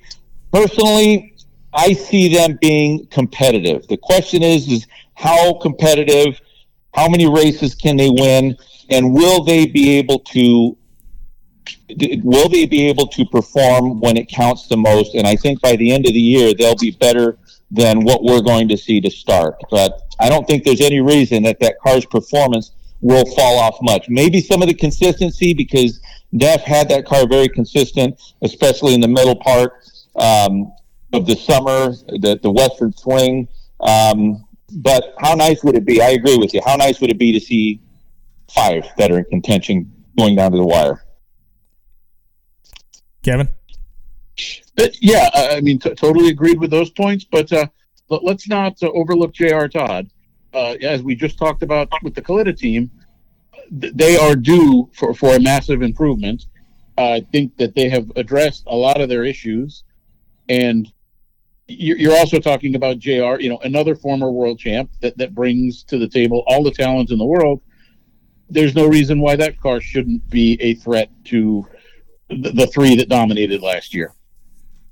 Personally, 0.52 1.34
I 1.72 1.94
see 1.94 2.34
them 2.34 2.58
being 2.60 3.06
competitive. 3.06 3.86
The 3.88 3.96
question 3.96 4.42
is, 4.42 4.68
is 4.68 4.86
how 5.14 5.54
competitive? 5.54 6.40
How 6.94 7.08
many 7.08 7.26
races 7.26 7.74
can 7.74 7.96
they 7.96 8.10
win? 8.10 8.56
And 8.90 9.14
will 9.14 9.42
they 9.42 9.66
be 9.66 9.96
able 9.96 10.18
to 10.20 10.76
will 12.22 12.48
they 12.48 12.66
be 12.66 12.88
able 12.88 13.06
to 13.06 13.24
perform 13.26 14.00
when 14.00 14.16
it 14.16 14.28
counts 14.28 14.66
the 14.66 14.76
most? 14.76 15.14
And 15.14 15.26
I 15.26 15.36
think 15.36 15.60
by 15.60 15.76
the 15.76 15.92
end 15.92 16.06
of 16.06 16.12
the 16.12 16.20
year, 16.20 16.52
they'll 16.54 16.76
be 16.76 16.90
better 16.90 17.38
than 17.70 18.04
what 18.04 18.22
we're 18.22 18.40
going 18.40 18.68
to 18.68 18.76
see 18.76 19.00
to 19.00 19.10
start. 19.10 19.56
But 19.70 20.00
I 20.18 20.28
don't 20.28 20.46
think 20.46 20.64
there's 20.64 20.80
any 20.80 21.00
reason 21.00 21.42
that 21.44 21.60
that 21.60 21.76
car's 21.80 22.04
performance 22.04 22.72
will 23.02 23.26
fall 23.34 23.58
off 23.58 23.76
much. 23.82 24.08
Maybe 24.08 24.40
some 24.40 24.62
of 24.62 24.68
the 24.68 24.74
consistency 24.74 25.52
because 25.52 26.00
Neff 26.30 26.62
had 26.62 26.88
that 26.88 27.04
car 27.04 27.26
very 27.26 27.48
consistent, 27.48 28.18
especially 28.40 28.94
in 28.94 29.00
the 29.00 29.08
middle 29.08 29.36
part 29.36 29.74
um, 30.16 30.72
of 31.12 31.26
the 31.26 31.36
summer, 31.36 31.90
the, 31.90 32.38
the 32.42 32.50
Western 32.50 32.92
swing. 32.92 33.48
Um, 33.80 34.46
but 34.76 35.14
how 35.18 35.34
nice 35.34 35.62
would 35.64 35.76
it 35.76 35.84
be? 35.84 36.00
I 36.00 36.10
agree 36.10 36.38
with 36.38 36.54
you. 36.54 36.62
How 36.64 36.76
nice 36.76 37.00
would 37.00 37.10
it 37.10 37.18
be 37.18 37.32
to 37.32 37.40
see 37.40 37.80
five 38.48 38.86
that 38.96 39.10
are 39.10 39.18
in 39.18 39.24
contention 39.24 39.92
going 40.16 40.36
down 40.36 40.52
to 40.52 40.58
the 40.58 40.64
wire? 40.64 41.04
Kevin? 43.22 43.48
But 44.76 44.96
yeah, 45.02 45.28
I 45.34 45.60
mean, 45.60 45.78
t- 45.78 45.94
totally 45.94 46.28
agreed 46.28 46.58
with 46.58 46.70
those 46.70 46.90
points. 46.90 47.24
But 47.24 47.52
uh, 47.52 47.66
let's 48.08 48.48
not 48.48 48.82
uh, 48.82 48.90
overlook 48.92 49.34
J.R. 49.34 49.68
Todd. 49.68 50.10
Uh, 50.54 50.76
as 50.82 51.02
we 51.02 51.14
just 51.14 51.38
talked 51.38 51.62
about 51.62 51.88
with 52.02 52.14
the 52.14 52.22
Kalitta 52.22 52.56
team, 52.56 52.90
they 53.70 54.16
are 54.16 54.36
due 54.36 54.90
for, 54.92 55.14
for 55.14 55.34
a 55.34 55.40
massive 55.40 55.82
improvement. 55.82 56.46
I 56.98 57.20
think 57.32 57.56
that 57.56 57.74
they 57.74 57.88
have 57.88 58.10
addressed 58.16 58.64
a 58.66 58.76
lot 58.76 59.00
of 59.00 59.08
their 59.08 59.24
issues. 59.24 59.84
And 60.48 60.92
you're 61.68 62.16
also 62.16 62.38
talking 62.38 62.74
about 62.74 62.98
JR, 62.98 63.40
you 63.40 63.48
know, 63.48 63.58
another 63.64 63.94
former 63.94 64.30
world 64.30 64.58
champ 64.58 64.90
that, 65.00 65.16
that 65.16 65.34
brings 65.34 65.84
to 65.84 65.98
the 65.98 66.08
table 66.08 66.44
all 66.46 66.62
the 66.62 66.70
talent 66.70 67.10
in 67.10 67.18
the 67.18 67.24
world. 67.24 67.62
There's 68.50 68.74
no 68.74 68.86
reason 68.86 69.20
why 69.20 69.36
that 69.36 69.58
car 69.58 69.80
shouldn't 69.80 70.28
be 70.28 70.60
a 70.60 70.74
threat 70.74 71.10
to 71.26 71.66
the 72.28 72.66
three 72.66 72.96
that 72.96 73.08
dominated 73.08 73.62
last 73.62 73.94
year. 73.94 74.14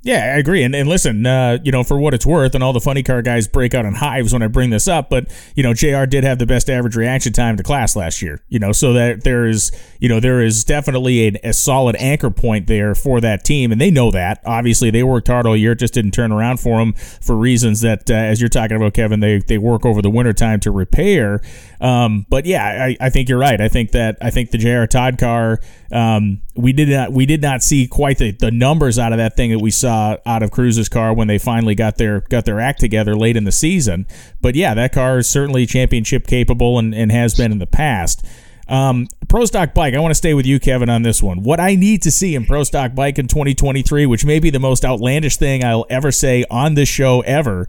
Yeah, 0.03 0.33
I 0.35 0.39
agree. 0.39 0.63
And, 0.63 0.75
and 0.75 0.89
listen, 0.89 1.27
uh, 1.27 1.59
you 1.63 1.71
know, 1.71 1.85
for 1.85 2.01
what 2.01 2.15
it's 2.15 2.25
worth, 2.25 2.55
and 2.55 2.65
all 2.65 2.73
the 2.73 2.81
funny 2.81 3.03
car 3.03 3.21
guys 3.21 3.47
break 3.47 3.75
out 3.75 3.85
in 3.85 3.95
hives 3.97 4.33
when 4.33 4.43
I 4.43 4.47
bring 4.47 4.71
this 4.71 4.89
up, 4.89 5.11
but, 5.11 5.31
you 5.55 5.63
know, 5.63 5.75
JR 5.75 6.07
did 6.07 6.25
have 6.25 6.39
the 6.39 6.47
best 6.47 6.71
average 6.71 6.97
reaction 6.97 7.35
time 7.35 7.59
to 7.59 7.63
class 7.63 7.95
last 7.95 8.23
year, 8.23 8.41
you 8.49 8.59
know, 8.59 8.73
so 8.73 8.95
that 8.95 9.25
there 9.25 9.45
is, 9.45 9.71
you 9.99 10.09
know, 10.09 10.19
there 10.19 10.41
is 10.41 10.65
definitely 10.65 11.29
a, 11.29 11.51
a 11.51 11.53
solid 11.53 11.97
anchor 11.97 12.31
point 12.31 12.67
there 12.67 12.95
for 12.95 13.21
that 13.21 13.45
team. 13.45 13.73
And 13.73 13.81
they 13.81 13.91
know 13.91 14.11
that. 14.11 14.41
Obviously, 14.47 14.91
they 14.91 15.03
worked 15.03 15.29
hard 15.29 15.47
all 15.47 15.57
year. 15.57 15.75
Just 15.75 15.93
didn't 15.93 16.13
turn 16.13 16.33
around 16.33 16.61
for 16.61 16.79
them 16.79 16.95
for 16.95 17.37
reasons 17.37 17.83
that, 17.83 18.11
uh, 18.11 18.15
as 18.15 18.41
you're 18.41 18.49
talking 18.49 18.79
about, 18.79 18.95
Kevin, 18.95 19.21
they, 19.21 19.41
they 19.41 19.59
work 19.59 19.85
over 19.85 20.01
the 20.01 20.11
wintertime 20.11 20.61
to 20.61 20.71
repair. 20.71 21.43
Um, 21.81 22.27
but 22.29 22.45
yeah, 22.45 22.63
I, 22.63 22.97
I 23.01 23.11
think 23.11 23.29
you're 23.29 23.39
right. 23.39 23.59
I 23.59 23.69
think 23.69 23.93
that, 23.93 24.19
I 24.21 24.31
think 24.31 24.51
the 24.51 24.59
JR 24.59 24.85
Todd 24.85 25.19
car, 25.19 25.61
um, 25.91 26.43
we 26.55 26.73
did 26.75 26.91
not, 26.91 27.13
we 27.13 27.25
did 27.25 27.41
not 27.41 27.63
see 27.63 27.87
quite 27.87 28.19
the, 28.19 28.33
the 28.33 28.51
numbers 28.51 28.99
out 28.99 29.13
of 29.13 29.19
that 29.19 29.35
thing 29.35 29.51
that 29.51 29.61
we 29.61 29.71
saw 29.71 30.19
out 30.27 30.43
of 30.43 30.51
Cruz's 30.51 30.91
car 30.91 31.15
when 31.15 31.27
they 31.27 31.39
finally 31.39 31.75
got 31.75 31.97
their 31.97 32.21
got 32.23 32.45
their 32.45 32.61
act 32.61 32.81
together 32.81 33.17
late 33.17 33.37
in 33.37 33.45
the 33.45 33.53
season. 33.53 34.07
But 34.43 34.55
yeah, 34.55 34.75
that 34.75 34.93
car 34.93 35.19
is 35.19 35.29
certainly 35.29 35.65
championship 35.65 36.27
capable 36.27 36.79
and, 36.79 36.95
and 36.95 37.11
has 37.11 37.35
been 37.35 37.51
in 37.51 37.59
the 37.59 37.67
past. 37.67 38.27
Um, 38.69 39.09
Pro 39.29 39.47
Stock 39.47 39.75
Bike, 39.75 39.95
I 39.95 39.99
want 39.99 40.13
to 40.13 40.17
stay 40.17 40.33
with 40.33 40.47
you, 40.47 40.61
Kevin, 40.61 40.89
on 40.89 41.03
this 41.03 41.21
one. 41.21 41.43
What 41.43 41.59
I 41.59 41.75
need 41.75 42.03
to 42.03 42.11
see 42.11 42.37
in 42.37 42.45
Pro 42.45 42.63
Stock 42.63 42.95
Bike 42.95 43.19
in 43.19 43.27
2023, 43.27 44.07
which 44.07 44.25
may 44.25 44.39
be 44.39 44.51
the 44.51 44.61
most 44.61 44.85
outlandish 44.85 45.39
thing 45.39 45.65
I'll 45.65 45.87
ever 45.91 46.13
say 46.13 46.45
on 46.51 46.75
this 46.75 46.89
show 46.89 47.23
ever, 47.23 47.69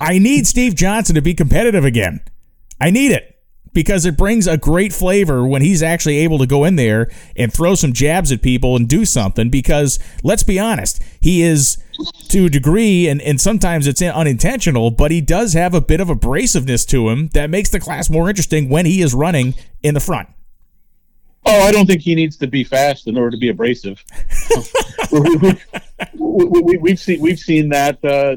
I 0.00 0.18
need 0.18 0.46
Steve 0.46 0.76
Johnson 0.76 1.16
to 1.16 1.22
be 1.22 1.34
competitive 1.34 1.84
again. 1.84 2.20
I 2.80 2.90
need 2.90 3.10
it 3.10 3.35
because 3.76 4.06
it 4.06 4.16
brings 4.16 4.46
a 4.46 4.56
great 4.56 4.90
flavor 4.90 5.46
when 5.46 5.60
he's 5.60 5.82
actually 5.82 6.16
able 6.16 6.38
to 6.38 6.46
go 6.46 6.64
in 6.64 6.76
there 6.76 7.10
and 7.36 7.52
throw 7.52 7.74
some 7.74 7.92
jabs 7.92 8.32
at 8.32 8.40
people 8.40 8.74
and 8.74 8.88
do 8.88 9.04
something. 9.04 9.50
Because 9.50 9.98
let's 10.24 10.42
be 10.42 10.58
honest, 10.58 11.02
he 11.20 11.42
is 11.42 11.76
to 12.28 12.46
a 12.46 12.48
degree, 12.48 13.06
and, 13.06 13.20
and 13.20 13.38
sometimes 13.38 13.86
it's 13.86 14.00
unintentional, 14.00 14.90
but 14.90 15.10
he 15.10 15.20
does 15.20 15.52
have 15.52 15.74
a 15.74 15.82
bit 15.82 16.00
of 16.00 16.08
abrasiveness 16.08 16.86
to 16.88 17.10
him 17.10 17.28
that 17.34 17.50
makes 17.50 17.68
the 17.68 17.78
class 17.78 18.08
more 18.08 18.30
interesting 18.30 18.70
when 18.70 18.86
he 18.86 19.02
is 19.02 19.12
running 19.12 19.54
in 19.82 19.92
the 19.92 20.00
front. 20.00 20.30
Oh, 21.44 21.60
I 21.60 21.70
don't 21.70 21.84
think 21.84 22.00
he 22.00 22.14
needs 22.14 22.38
to 22.38 22.46
be 22.46 22.64
fast 22.64 23.06
in 23.06 23.18
order 23.18 23.32
to 23.32 23.36
be 23.36 23.50
abrasive. 23.50 24.02
we, 25.12 25.38
have 26.22 26.80
we, 26.80 26.96
seen 26.96 27.20
we've 27.20 27.38
seen 27.38 27.68
that. 27.68 28.02
Uh, 28.02 28.36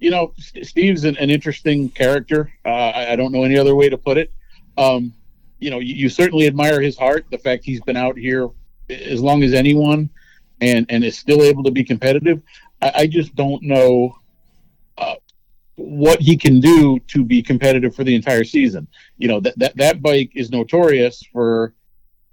you 0.00 0.10
know, 0.10 0.32
Steve's 0.62 1.04
an, 1.04 1.16
an 1.18 1.30
interesting 1.30 1.90
character. 1.90 2.50
Uh, 2.64 2.68
I, 2.68 3.12
I, 3.12 3.16
don't 3.16 3.32
know 3.32 3.44
any 3.44 3.58
other 3.58 3.74
way 3.74 3.90
to 3.90 3.98
put 3.98 4.16
it. 4.16 4.32
Um, 4.78 5.12
you 5.58 5.70
know, 5.70 5.78
you, 5.78 5.94
you, 5.94 6.08
certainly 6.08 6.46
admire 6.46 6.80
his 6.80 6.96
heart, 6.96 7.26
the 7.30 7.38
fact 7.38 7.64
he's 7.64 7.82
been 7.82 7.98
out 7.98 8.16
here 8.16 8.48
as 8.88 9.20
long 9.20 9.42
as 9.42 9.52
anyone, 9.52 10.08
and 10.62 10.86
and 10.88 11.04
is 11.04 11.18
still 11.18 11.42
able 11.42 11.62
to 11.64 11.70
be 11.70 11.84
competitive. 11.84 12.42
I, 12.80 12.92
I 12.96 13.06
just 13.06 13.34
don't 13.36 13.62
know. 13.62 14.16
Uh, 14.96 15.14
what 15.76 16.20
he 16.20 16.36
can 16.36 16.60
do 16.60 16.98
to 16.98 17.24
be 17.24 17.42
competitive 17.42 17.94
for 17.94 18.04
the 18.04 18.14
entire 18.14 18.44
season. 18.44 18.86
You 19.18 19.28
know 19.28 19.40
that 19.40 19.58
that 19.58 19.76
that 19.76 20.02
bike 20.02 20.32
is 20.34 20.50
notorious 20.50 21.22
for, 21.32 21.74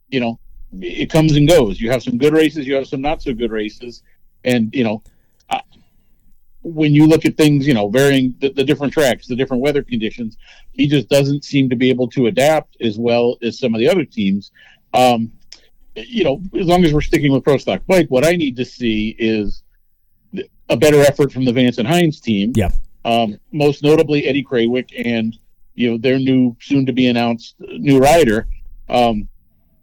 you 0.10 0.19
know, 0.19 0.39
it 0.82 1.10
comes 1.10 1.36
and 1.36 1.47
goes. 1.47 1.80
You 1.80 1.91
have 1.91 2.03
some 2.03 2.17
good 2.17 2.34
races, 2.34 2.67
you 2.67 2.75
have 2.75 2.88
some 2.88 3.01
not 3.01 3.21
so 3.21 3.34
good 3.34 3.51
races, 3.51 4.03
and 4.43 4.73
you 4.73 4.84
know, 4.84 5.01
when 6.67 6.93
you 6.93 7.08
look 7.08 7.25
at 7.25 7.38
things, 7.38 7.67
you 7.67 7.73
know, 7.73 7.89
varying 7.89 8.36
the, 8.39 8.49
the, 8.49 8.63
different 8.63 8.93
tracks, 8.93 9.27
the 9.27 9.36
different 9.36 9.62
weather 9.62 9.84
conditions, 9.84 10.38
he 10.73 10.88
just 10.88 11.10
doesn't 11.10 11.43
seem 11.43 11.69
to 11.69 11.75
be 11.75 11.89
able 11.89 12.08
to 12.10 12.27
adapt 12.27 12.77
as 12.82 12.97
well 12.97 13.38
as 13.41 13.60
some 13.60 13.73
of 13.73 13.80
the 13.80 13.88
other 13.88 14.06
teams. 14.06 14.51
Um, 14.93 15.32
you 15.95 16.23
know, 16.23 16.41
as 16.60 16.67
long 16.67 16.84
as 16.86 16.93
we're 16.93 17.01
sticking 17.01 17.32
with 17.32 17.43
pro 17.43 17.58
stock 17.58 17.82
bike, 17.88 18.08
what 18.10 18.25
I 18.25 18.36
need 18.36 18.56
to 18.58 18.65
see 18.65 19.15
is 19.17 19.63
a 20.69 20.77
better 20.77 21.01
effort 21.01 21.32
from 21.32 21.45
the 21.45 21.53
Vance 21.53 21.77
and 21.77 21.88
Hines 21.88 22.19
team. 22.19 22.53
Yeah. 22.56 22.69
Um, 23.06 23.39
most 23.51 23.84
notably 23.84 24.25
Eddie 24.25 24.43
Krawiec 24.43 24.91
and 25.06 25.38
you 25.75 25.91
know 25.91 25.97
their 25.97 26.19
new, 26.19 26.56
soon 26.60 26.86
to 26.86 26.93
be 26.93 27.08
announced 27.08 27.56
new 27.60 27.99
rider. 27.99 28.47
Um, 28.89 29.27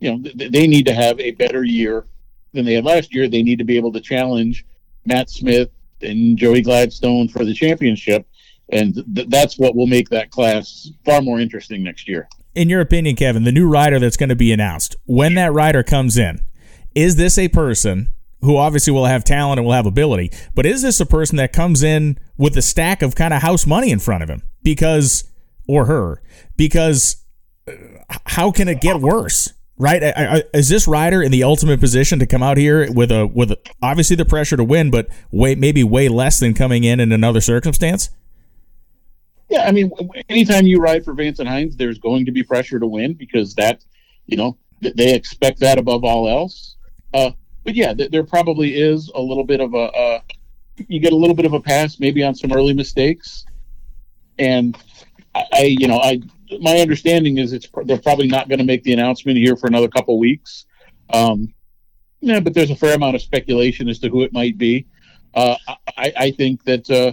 you 0.00 0.12
know, 0.12 0.22
th- 0.22 0.52
they 0.52 0.66
need 0.66 0.86
to 0.86 0.94
have 0.94 1.18
a 1.20 1.30
better 1.32 1.64
year 1.64 2.04
than 2.52 2.64
they 2.64 2.74
had 2.74 2.84
last 2.84 3.14
year. 3.14 3.28
They 3.28 3.42
need 3.42 3.58
to 3.58 3.64
be 3.64 3.76
able 3.76 3.92
to 3.92 4.00
challenge 4.00 4.66
Matt 5.06 5.30
Smith 5.30 5.70
and 6.04 6.36
Joey 6.36 6.62
Gladstone 6.62 7.28
for 7.28 7.44
the 7.44 7.54
championship, 7.54 8.26
and 8.70 8.94
th- 9.14 9.28
that's 9.28 9.58
what 9.58 9.74
will 9.74 9.86
make 9.86 10.08
that 10.10 10.30
class 10.30 10.90
far 11.04 11.22
more 11.22 11.40
interesting 11.40 11.82
next 11.82 12.08
year. 12.08 12.28
In 12.54 12.68
your 12.68 12.80
opinion, 12.80 13.16
Kevin, 13.16 13.44
the 13.44 13.52
new 13.52 13.68
rider 13.68 13.98
that's 13.98 14.16
going 14.16 14.28
to 14.28 14.36
be 14.36 14.52
announced, 14.52 14.94
when 15.06 15.34
that 15.34 15.52
rider 15.52 15.82
comes 15.82 16.16
in, 16.16 16.40
is 16.94 17.16
this 17.16 17.36
a 17.36 17.48
person 17.48 18.08
who 18.42 18.56
obviously 18.56 18.92
will 18.92 19.06
have 19.06 19.24
talent 19.24 19.58
and 19.58 19.66
will 19.66 19.72
have 19.72 19.86
ability, 19.86 20.30
but 20.54 20.66
is 20.66 20.82
this 20.82 21.00
a 21.00 21.06
person 21.06 21.36
that 21.36 21.52
comes 21.52 21.82
in 21.82 22.18
with 22.36 22.56
a 22.56 22.62
stack 22.62 23.02
of 23.02 23.14
kind 23.14 23.32
of 23.34 23.42
house 23.42 23.66
money 23.66 23.90
in 23.90 23.98
front 23.98 24.22
of 24.22 24.28
him 24.28 24.42
because, 24.62 25.24
or 25.66 25.86
her, 25.86 26.22
because 26.56 27.24
uh, 27.66 27.72
how 28.26 28.52
can 28.52 28.68
it 28.68 28.80
get 28.80 29.00
worse? 29.00 29.52
Right? 29.78 30.02
I, 30.02 30.12
I, 30.16 30.42
is 30.52 30.68
this 30.68 30.87
rider 30.87 31.22
in 31.22 31.32
the 31.32 31.44
ultimate 31.44 31.80
position 31.80 32.18
to 32.18 32.26
come 32.26 32.42
out 32.42 32.56
here 32.56 32.90
with 32.92 33.10
a 33.10 33.26
with 33.26 33.50
a, 33.50 33.58
obviously 33.82 34.16
the 34.16 34.24
pressure 34.24 34.56
to 34.56 34.64
win, 34.64 34.90
but 34.90 35.08
way 35.30 35.54
maybe 35.54 35.84
way 35.84 36.08
less 36.08 36.40
than 36.40 36.54
coming 36.54 36.84
in 36.84 37.00
in 37.00 37.12
another 37.12 37.40
circumstance? 37.40 38.10
Yeah, 39.50 39.64
I 39.66 39.72
mean, 39.72 39.92
anytime 40.28 40.66
you 40.66 40.80
ride 40.80 41.04
for 41.04 41.12
Vance 41.12 41.38
and 41.38 41.48
Hines, 41.48 41.76
there's 41.76 41.98
going 41.98 42.24
to 42.26 42.32
be 42.32 42.42
pressure 42.42 42.78
to 42.78 42.87
win 42.87 43.14
because 43.14 43.54
that, 43.54 43.84
you 44.26 44.37
know, 44.37 44.56
they 44.80 45.14
expect 45.14 45.60
that 45.60 45.78
above 45.78 46.02
all 46.02 46.28
else. 46.28 46.76
Uh, 47.12 47.30
but 47.62 47.74
yeah, 47.74 47.94
there 47.94 48.24
probably 48.24 48.74
is 48.74 49.10
a 49.14 49.20
little 49.20 49.44
bit 49.44 49.60
of 49.60 49.74
a, 49.74 49.90
uh, 49.92 50.20
you 50.88 50.98
get 50.98 51.12
a 51.12 51.16
little 51.16 51.37
bit 51.37 51.46
of 51.46 51.52
a 51.52 51.60
pass 51.60 52.00
maybe 52.00 52.22
on 52.22 52.34
some 52.34 52.52
early 52.52 52.74
mistakes, 52.74 53.44
and 54.38 54.76
I, 55.34 55.76
you 55.78 55.87
know, 55.87 55.98
I 55.98 56.20
my 56.60 56.78
understanding 56.78 57.38
is 57.38 57.52
it's 57.52 57.68
they're 57.84 57.98
probably 57.98 58.28
not 58.28 58.48
going 58.48 58.58
to 58.58 58.64
make 58.64 58.82
the 58.82 58.92
announcement 58.92 59.38
here 59.38 59.56
for 59.56 59.66
another 59.66 59.88
couple 59.88 60.18
weeks. 60.18 60.66
Um, 61.12 61.54
yeah, 62.20 62.40
but 62.40 62.54
there's 62.54 62.70
a 62.70 62.76
fair 62.76 62.94
amount 62.94 63.16
of 63.16 63.22
speculation 63.22 63.88
as 63.88 63.98
to 64.00 64.08
who 64.08 64.22
it 64.22 64.32
might 64.32 64.56
be. 64.56 64.86
Uh, 65.34 65.56
I, 65.96 66.12
I, 66.16 66.30
think 66.30 66.64
that 66.64 66.88
uh, 66.90 67.12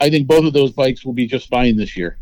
I 0.00 0.10
think 0.10 0.26
both 0.26 0.44
of 0.44 0.52
those 0.52 0.72
bikes 0.72 1.04
will 1.04 1.12
be 1.12 1.26
just 1.26 1.48
fine 1.48 1.76
this 1.76 1.96
year. 1.96 2.18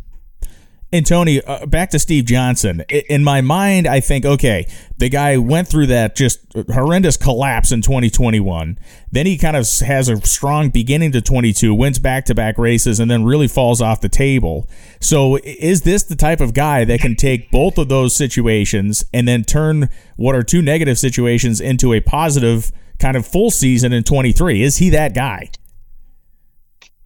And 0.95 1.07
Tony, 1.07 1.41
uh, 1.41 1.65
back 1.65 1.89
to 1.91 1.99
Steve 1.99 2.27
Johnson. 2.27 2.83
In 2.91 3.25
my 3.25 3.41
mind, 3.41 3.87
I 3.87 4.01
think, 4.01 4.27
okay, 4.27 4.67
the 4.99 5.09
guy 5.09 5.39
went 5.39 5.67
through 5.67 5.87
that 5.87 6.15
just 6.15 6.41
horrendous 6.71 7.17
collapse 7.17 7.73
in 7.73 7.81
2021. 7.81 8.79
Then 9.11 9.25
he 9.25 9.39
kind 9.39 9.57
of 9.57 9.67
has 9.81 10.11
a 10.11 10.21
strong 10.27 10.69
beginning 10.69 11.13
to 11.13 11.23
22, 11.23 11.75
wins 11.75 11.99
back 11.99 12.27
to 12.27 12.35
back 12.35 12.59
races, 12.59 13.01
and 13.01 13.11
then 13.11 13.25
really 13.25 13.49
falls 13.49 13.81
off 13.81 14.03
the 14.03 14.11
table. 14.11 14.69
So, 15.01 15.39
is 15.39 15.81
this 15.81 16.03
the 16.03 16.15
type 16.15 16.43
of 16.43 16.53
guy 16.53 16.85
that 16.85 17.01
can 17.01 17.17
take 17.17 17.51
both 17.51 17.79
of 17.79 17.89
those 17.89 18.15
situations 18.15 19.03
and 19.15 19.27
then 19.27 19.45
turn 19.45 19.89
what 20.17 20.35
are 20.35 20.43
two 20.43 20.61
negative 20.61 20.99
situations 20.99 21.59
into 21.59 21.95
a 21.95 22.01
positive 22.01 22.71
kind 22.99 23.17
of 23.17 23.27
full 23.27 23.51
season 23.51 23.95
in 23.95 24.05
23? 24.05 24.63
Is 24.63 24.77
he 24.77 24.91
that 24.91 25.15
guy? 25.15 25.49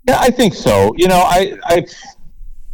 Yeah, 0.09 0.19
I 0.19 0.31
think 0.31 0.55
so. 0.55 0.93
You 0.97 1.09
know, 1.09 1.21
I, 1.21 1.57
I 1.65 1.87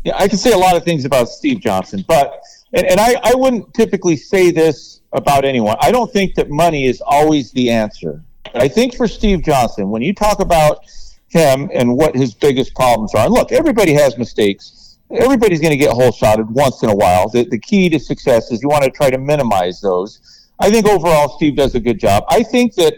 yeah, 0.04 0.16
I 0.16 0.28
can 0.28 0.38
say 0.38 0.52
a 0.52 0.58
lot 0.58 0.76
of 0.76 0.84
things 0.84 1.04
about 1.04 1.28
Steve 1.28 1.60
Johnson, 1.60 2.04
but 2.08 2.42
and, 2.72 2.86
and 2.86 2.98
I, 2.98 3.14
I 3.22 3.34
wouldn't 3.34 3.72
typically 3.74 4.16
say 4.16 4.50
this 4.50 5.00
about 5.12 5.44
anyone. 5.44 5.76
I 5.80 5.92
don't 5.92 6.10
think 6.12 6.34
that 6.36 6.50
money 6.50 6.86
is 6.86 7.02
always 7.04 7.52
the 7.52 7.70
answer. 7.70 8.22
I 8.54 8.68
think 8.68 8.96
for 8.96 9.06
Steve 9.06 9.42
Johnson, 9.42 9.90
when 9.90 10.02
you 10.02 10.14
talk 10.14 10.40
about 10.40 10.84
him 11.28 11.70
and 11.72 11.96
what 11.96 12.14
his 12.14 12.34
biggest 12.34 12.74
problems 12.74 13.14
are, 13.14 13.26
and 13.26 13.34
look, 13.34 13.52
everybody 13.52 13.92
has 13.92 14.18
mistakes. 14.18 14.98
Everybody's 15.10 15.60
going 15.60 15.72
to 15.72 15.76
get 15.76 15.92
hole 15.92 16.12
shotted 16.12 16.50
once 16.50 16.82
in 16.82 16.88
a 16.88 16.94
while. 16.94 17.28
The, 17.28 17.44
the 17.44 17.58
key 17.58 17.90
to 17.90 18.00
success 18.00 18.50
is 18.50 18.62
you 18.62 18.68
want 18.68 18.84
to 18.84 18.90
try 18.90 19.10
to 19.10 19.18
minimize 19.18 19.80
those. 19.80 20.48
I 20.58 20.70
think 20.70 20.86
overall, 20.86 21.28
Steve 21.36 21.56
does 21.56 21.74
a 21.74 21.80
good 21.80 22.00
job. 22.00 22.24
I 22.28 22.42
think 22.42 22.74
that 22.76 22.94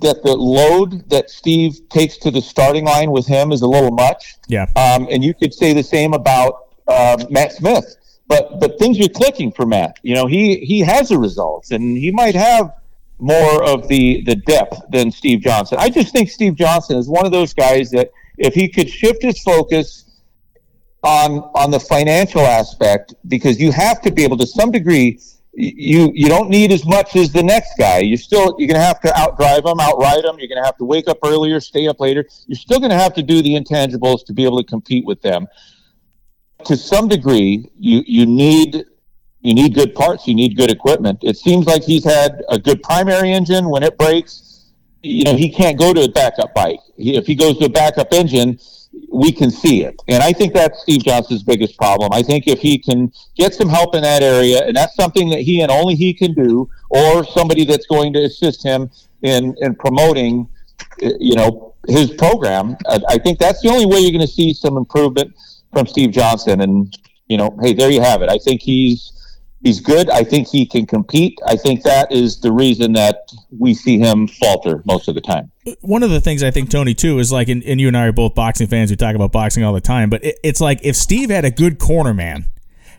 that 0.00 0.22
the 0.22 0.34
load 0.34 1.08
that 1.10 1.30
Steve 1.30 1.88
takes 1.88 2.16
to 2.18 2.30
the 2.30 2.40
starting 2.40 2.84
line 2.84 3.10
with 3.10 3.26
him 3.26 3.52
is 3.52 3.62
a 3.62 3.66
little 3.66 3.90
much. 3.90 4.36
Yeah. 4.48 4.66
Um, 4.76 5.08
and 5.10 5.22
you 5.22 5.34
could 5.34 5.54
say 5.54 5.72
the 5.72 5.82
same 5.82 6.12
about 6.12 6.68
uh, 6.86 7.24
Matt 7.30 7.52
Smith. 7.52 7.96
But 8.28 8.60
but 8.60 8.78
things 8.78 9.00
are 9.00 9.08
clicking 9.08 9.50
for 9.50 9.66
Matt. 9.66 9.98
You 10.02 10.14
know, 10.14 10.26
he 10.26 10.60
he 10.60 10.80
has 10.80 11.08
the 11.08 11.18
results, 11.18 11.72
and 11.72 11.96
he 11.96 12.12
might 12.12 12.36
have 12.36 12.72
more 13.18 13.64
of 13.64 13.88
the 13.88 14.22
the 14.22 14.36
depth 14.36 14.80
than 14.90 15.10
Steve 15.10 15.40
Johnson. 15.40 15.78
I 15.80 15.90
just 15.90 16.12
think 16.12 16.30
Steve 16.30 16.54
Johnson 16.54 16.96
is 16.96 17.08
one 17.08 17.26
of 17.26 17.32
those 17.32 17.52
guys 17.52 17.90
that 17.90 18.10
if 18.38 18.54
he 18.54 18.68
could 18.68 18.88
shift 18.88 19.22
his 19.22 19.42
focus 19.42 20.04
on 21.02 21.40
on 21.54 21.72
the 21.72 21.80
financial 21.80 22.42
aspect, 22.42 23.14
because 23.26 23.60
you 23.60 23.72
have 23.72 24.00
to 24.02 24.12
be 24.12 24.22
able 24.22 24.36
to 24.36 24.46
some 24.46 24.70
degree 24.70 25.18
you 25.60 26.12
you 26.14 26.28
don't 26.28 26.48
need 26.48 26.72
as 26.72 26.86
much 26.86 27.16
as 27.16 27.32
the 27.32 27.42
next 27.42 27.76
guy. 27.78 27.98
You 27.98 28.16
still 28.16 28.54
you're 28.58 28.68
gonna 28.68 28.80
have 28.80 29.00
to 29.00 29.08
outdrive 29.08 29.64
them, 29.64 29.80
outride 29.80 30.24
them. 30.24 30.38
You're 30.38 30.48
gonna 30.48 30.64
have 30.64 30.76
to 30.78 30.84
wake 30.84 31.08
up 31.08 31.18
earlier, 31.24 31.60
stay 31.60 31.86
up 31.86 32.00
later. 32.00 32.26
You're 32.46 32.56
still 32.56 32.80
gonna 32.80 32.98
have 32.98 33.14
to 33.14 33.22
do 33.22 33.42
the 33.42 33.54
intangibles 33.54 34.24
to 34.26 34.32
be 34.32 34.44
able 34.44 34.58
to 34.58 34.64
compete 34.64 35.04
with 35.04 35.20
them. 35.22 35.46
To 36.64 36.76
some 36.76 37.08
degree, 37.08 37.70
you 37.78 38.02
you 38.06 38.26
need 38.26 38.84
you 39.40 39.54
need 39.54 39.74
good 39.74 39.94
parts. 39.94 40.26
You 40.26 40.34
need 40.34 40.56
good 40.56 40.70
equipment. 40.70 41.20
It 41.22 41.36
seems 41.36 41.66
like 41.66 41.82
he's 41.82 42.04
had 42.04 42.42
a 42.48 42.58
good 42.58 42.82
primary 42.82 43.32
engine. 43.32 43.68
When 43.68 43.82
it 43.82 43.96
breaks, 43.98 44.70
you 45.02 45.24
know 45.24 45.36
he 45.36 45.50
can't 45.50 45.78
go 45.78 45.92
to 45.92 46.02
a 46.02 46.08
backup 46.08 46.54
bike. 46.54 46.80
He, 46.96 47.16
if 47.16 47.26
he 47.26 47.34
goes 47.34 47.58
to 47.58 47.66
a 47.66 47.70
backup 47.70 48.12
engine, 48.12 48.58
we 49.12 49.32
can 49.32 49.50
see 49.50 49.82
it. 49.84 50.00
And 50.08 50.22
I 50.22 50.32
think 50.32 50.52
that's 50.52 50.82
Steve 50.82 51.04
Johnson's 51.04 51.42
biggest 51.42 51.76
problem. 51.76 52.10
I 52.12 52.22
think 52.22 52.46
if 52.46 52.58
he 52.58 52.78
can 52.78 53.12
get 53.36 53.54
some 53.54 53.68
help 53.68 53.94
in 53.94 54.02
that 54.02 54.22
area, 54.22 54.66
and 54.66 54.76
that's 54.76 54.94
something 54.94 55.28
that 55.30 55.40
he 55.40 55.62
and 55.62 55.70
only 55.70 55.94
he 55.94 56.12
can 56.12 56.32
do, 56.32 56.68
or 56.88 57.24
somebody 57.24 57.64
that's 57.64 57.86
going 57.86 58.12
to 58.14 58.24
assist 58.24 58.62
him 58.62 58.90
in, 59.22 59.54
in 59.60 59.74
promoting, 59.74 60.48
eh, 61.02 61.12
you 61.18 61.34
know, 61.34 61.74
his 61.88 62.10
program, 62.10 62.76
I 63.08 63.18
think 63.18 63.38
that's 63.38 63.62
the 63.62 63.68
only 63.70 63.86
way 63.86 64.00
you're 64.00 64.10
going 64.10 64.20
to 64.20 64.32
see 64.32 64.52
some 64.52 64.76
improvement 64.76 65.34
from 65.72 65.86
Steve 65.86 66.10
Johnson. 66.10 66.60
And, 66.60 66.96
you 67.26 67.36
know, 67.36 67.56
hey, 67.62 67.72
there 67.72 67.90
you 67.90 68.02
have 68.02 68.22
it. 68.22 68.28
I 68.28 68.38
think 68.38 68.60
he's 68.60 69.12
he's 69.62 69.80
good. 69.80 70.10
I 70.10 70.24
think 70.24 70.48
he 70.48 70.66
can 70.66 70.86
compete. 70.86 71.38
I 71.46 71.56
think 71.56 71.82
that 71.82 72.10
is 72.10 72.40
the 72.40 72.52
reason 72.52 72.92
that 72.94 73.30
we 73.56 73.74
see 73.74 73.98
him 73.98 74.26
falter 74.26 74.82
most 74.84 75.08
of 75.08 75.14
the 75.14 75.20
time. 75.20 75.50
One 75.80 76.02
of 76.02 76.10
the 76.10 76.20
things 76.20 76.42
I 76.42 76.50
think 76.50 76.70
Tony 76.70 76.94
too 76.94 77.18
is 77.18 77.30
like, 77.30 77.48
and, 77.48 77.62
and 77.64 77.80
you 77.80 77.88
and 77.88 77.96
I 77.96 78.06
are 78.06 78.12
both 78.12 78.34
boxing 78.34 78.66
fans. 78.66 78.90
We 78.90 78.96
talk 78.96 79.14
about 79.14 79.32
boxing 79.32 79.64
all 79.64 79.72
the 79.72 79.80
time, 79.80 80.10
but 80.10 80.24
it, 80.24 80.38
it's 80.42 80.60
like 80.60 80.80
if 80.82 80.96
Steve 80.96 81.30
had 81.30 81.44
a 81.44 81.50
good 81.50 81.78
corner 81.78 82.14
man. 82.14 82.46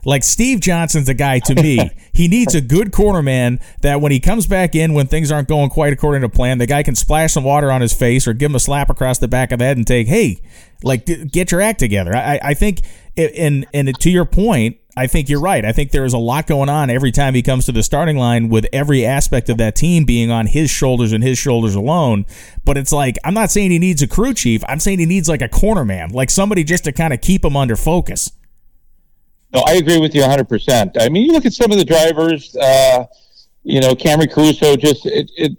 Like 0.04 0.24
Steve 0.24 0.62
Johnson's 0.62 1.08
a 1.10 1.14
guy 1.14 1.38
to 1.38 1.54
me. 1.54 1.92
he 2.14 2.28
needs 2.28 2.56
a 2.56 2.62
good 2.62 2.92
corner 2.92 3.22
man 3.22 3.60
that 3.82 4.02
when 4.02 4.12
he 4.12 4.20
comes 4.20 4.48
back 4.48 4.74
in, 4.74 4.94
when 4.94 5.06
things 5.06 5.32
aren't 5.32 5.48
going 5.48 5.70
quite 5.70 5.94
according 5.94 6.24
to 6.24 6.30
plan, 6.30 6.58
the 6.58 6.66
guy 6.66 6.82
can 6.82 6.96
splash 6.96 7.34
some 7.34 7.44
water 7.44 7.72
on 7.72 7.82
his 7.82 7.94
face 7.94 8.28
or 8.28 8.34
give 8.34 8.50
him 8.50 8.56
a 8.56 8.60
slap 8.60 8.90
across 8.90 9.20
the 9.20 9.28
back 9.28 9.52
of 9.52 9.60
the 9.60 9.66
head 9.66 9.78
and 9.78 9.86
take, 9.86 10.08
"Hey, 10.08 10.42
like 10.82 11.06
get 11.06 11.52
your 11.52 11.62
act 11.62 11.78
together." 11.78 12.16
I, 12.16 12.40
I 12.42 12.54
think, 12.56 12.82
and 13.16 13.68
and 13.76 13.96
to 14.00 14.10
your 14.10 14.26
point, 14.26 14.78
I 14.98 15.08
think 15.08 15.30
you're 15.30 15.40
right. 15.40 15.64
I 15.64 15.72
think 15.72 15.92
there 15.92 16.04
is 16.04 16.14
a 16.14 16.18
lot 16.18 16.48
going 16.48 16.68
on 16.68 16.90
every 16.90 17.12
time 17.12 17.34
he 17.34 17.42
comes 17.42 17.66
to 17.66 17.72
the 17.72 17.82
starting 17.82 18.18
line 18.18 18.50
with 18.50 18.68
every 18.74 19.06
aspect 19.06 19.50
of 19.50 19.58
that 19.58 19.76
team 19.76 20.04
being 20.04 20.30
on 20.30 20.48
his 20.48 20.70
shoulders 20.70 21.14
and 21.14 21.24
his 21.24 21.38
shoulders 21.38 21.76
alone. 21.76 22.26
But 22.66 22.78
it's 22.78 22.92
like, 22.92 23.18
I'm 23.24 23.34
not 23.34 23.52
saying 23.52 23.72
he 23.72 23.80
needs 23.80 24.02
a 24.02 24.08
crew 24.08 24.34
chief. 24.34 24.64
I'm 24.68 24.80
saying 24.80 25.00
he 25.00 25.06
needs 25.06 25.30
like 25.30 25.42
a 25.42 25.48
corner 25.48 25.86
man, 25.86 26.10
like 26.10 26.30
somebody 26.30 26.64
just 26.66 26.84
to 26.84 26.92
kind 26.92 27.14
of 27.14 27.22
keep 27.22 27.46
him 27.46 27.56
under 27.56 27.78
focus. 27.78 28.32
No, 29.54 29.62
I 29.66 29.74
agree 29.74 30.00
with 30.00 30.14
you 30.14 30.22
100%. 30.22 30.98
I 31.00 31.10
mean, 31.10 31.26
you 31.26 31.32
look 31.32 31.46
at 31.46 31.54
some 31.54 31.72
of 31.72 31.78
the 31.78 31.86
drivers, 31.86 32.56
uh, 32.58 33.06
you 33.64 33.80
know, 33.80 33.94
Camrie 33.96 34.32
Caruso, 34.32 34.76
just, 34.76 35.06
it, 35.06 35.30
it, 35.36 35.52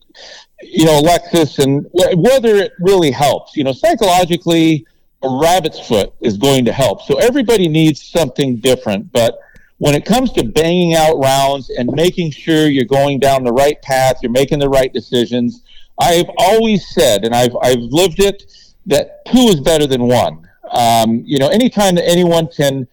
you 0.63 0.85
know, 0.85 0.99
Alexis, 0.99 1.59
and 1.59 1.87
whether 1.93 2.57
it 2.57 2.73
really 2.81 3.11
helps, 3.11 3.57
you 3.57 3.65
know, 3.65 3.73
psychologically, 3.73 4.87
a 5.23 5.39
rabbit's 5.41 5.81
foot 5.81 6.13
is 6.21 6.37
going 6.37 6.65
to 6.65 6.73
help. 6.73 7.03
So 7.03 7.17
everybody 7.19 7.69
needs 7.69 8.03
something 8.03 8.57
different. 8.57 9.13
But 9.13 9.39
when 9.79 9.95
it 9.95 10.05
comes 10.05 10.33
to 10.33 10.45
banging 10.45 10.95
out 10.95 11.19
rounds 11.19 11.71
and 11.71 11.91
making 11.93 12.31
sure 12.31 12.69
you're 12.69 12.85
going 12.85 13.19
down 13.19 13.45
the 13.45 13.53
right 13.53 13.81
path, 13.83 14.17
you're 14.23 14.33
making 14.33 14.59
the 14.59 14.69
right 14.69 14.93
decisions, 14.93 15.63
I've 15.99 16.31
always 16.39 16.87
said, 16.95 17.25
and 17.25 17.35
I've, 17.35 17.57
I've 17.63 17.81
lived 17.81 18.21
it, 18.21 18.45
that 18.87 19.25
two 19.27 19.49
is 19.49 19.61
better 19.61 19.87
than 19.87 20.03
one. 20.03 20.49
Um, 20.71 21.23
you 21.25 21.39
know, 21.39 21.49
anytime 21.49 21.95
that 21.97 22.09
anyone 22.09 22.49
can 22.49 22.89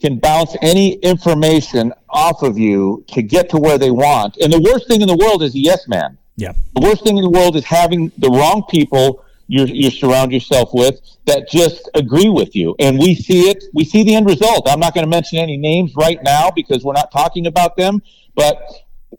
can 0.00 0.18
bounce 0.18 0.56
any 0.62 0.94
information 0.94 1.92
off 2.08 2.42
of 2.42 2.58
you 2.58 3.04
to 3.06 3.22
get 3.22 3.48
to 3.50 3.56
where 3.56 3.78
they 3.78 3.92
want, 3.92 4.36
and 4.38 4.52
the 4.52 4.60
worst 4.60 4.88
thing 4.88 5.00
in 5.00 5.06
the 5.06 5.16
world 5.16 5.44
is 5.44 5.54
a 5.54 5.58
yes 5.58 5.86
man. 5.86 6.18
Yeah. 6.36 6.52
The 6.74 6.80
worst 6.80 7.04
thing 7.04 7.18
in 7.18 7.22
the 7.22 7.30
world 7.30 7.54
is 7.54 7.64
having 7.64 8.10
the 8.18 8.28
wrong 8.28 8.64
people 8.68 9.21
you 9.52 9.66
you 9.66 9.90
surround 9.90 10.32
yourself 10.32 10.70
with 10.72 10.98
that 11.26 11.46
just 11.46 11.90
agree 11.94 12.30
with 12.30 12.56
you. 12.56 12.74
And 12.78 12.98
we 12.98 13.14
see 13.14 13.50
it. 13.50 13.62
We 13.74 13.84
see 13.84 14.02
the 14.02 14.14
end 14.14 14.26
result. 14.26 14.66
I'm 14.66 14.80
not 14.80 14.94
going 14.94 15.04
to 15.04 15.10
mention 15.10 15.38
any 15.38 15.58
names 15.58 15.94
right 15.94 16.18
now 16.22 16.50
because 16.50 16.84
we're 16.84 16.94
not 16.94 17.12
talking 17.12 17.46
about 17.46 17.76
them, 17.76 18.00
but 18.34 18.56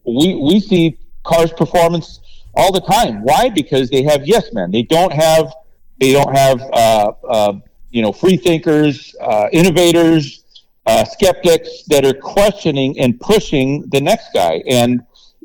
we 0.06 0.34
we 0.34 0.60
see 0.60 0.98
cars 1.24 1.54
performance 1.54 2.20
all 2.56 2.72
the 2.72 2.82
time. 2.82 3.22
Why? 3.22 3.50
Because 3.50 3.92
they 3.92 4.02
have 4.04 4.26
yes 4.26 4.52
men. 4.54 4.72
They 4.72 4.82
don't 4.82 5.14
have 5.14 5.54
they 6.00 6.14
don't 6.14 6.36
have 6.36 6.62
uh, 6.62 7.12
uh, 7.30 7.54
you 7.92 8.02
know 8.02 8.12
free 8.12 8.38
thinkers, 8.38 9.16
uh, 9.22 9.50
innovators, 9.52 10.46
uh, 10.88 11.06
skeptics 11.06 11.84
that 11.90 12.06
are 12.06 12.16
questioning 12.16 13.00
and 13.00 13.20
pushing 13.20 13.88
the 13.90 14.02
next 14.02 14.34
guy. 14.34 14.64
And 14.66 15.04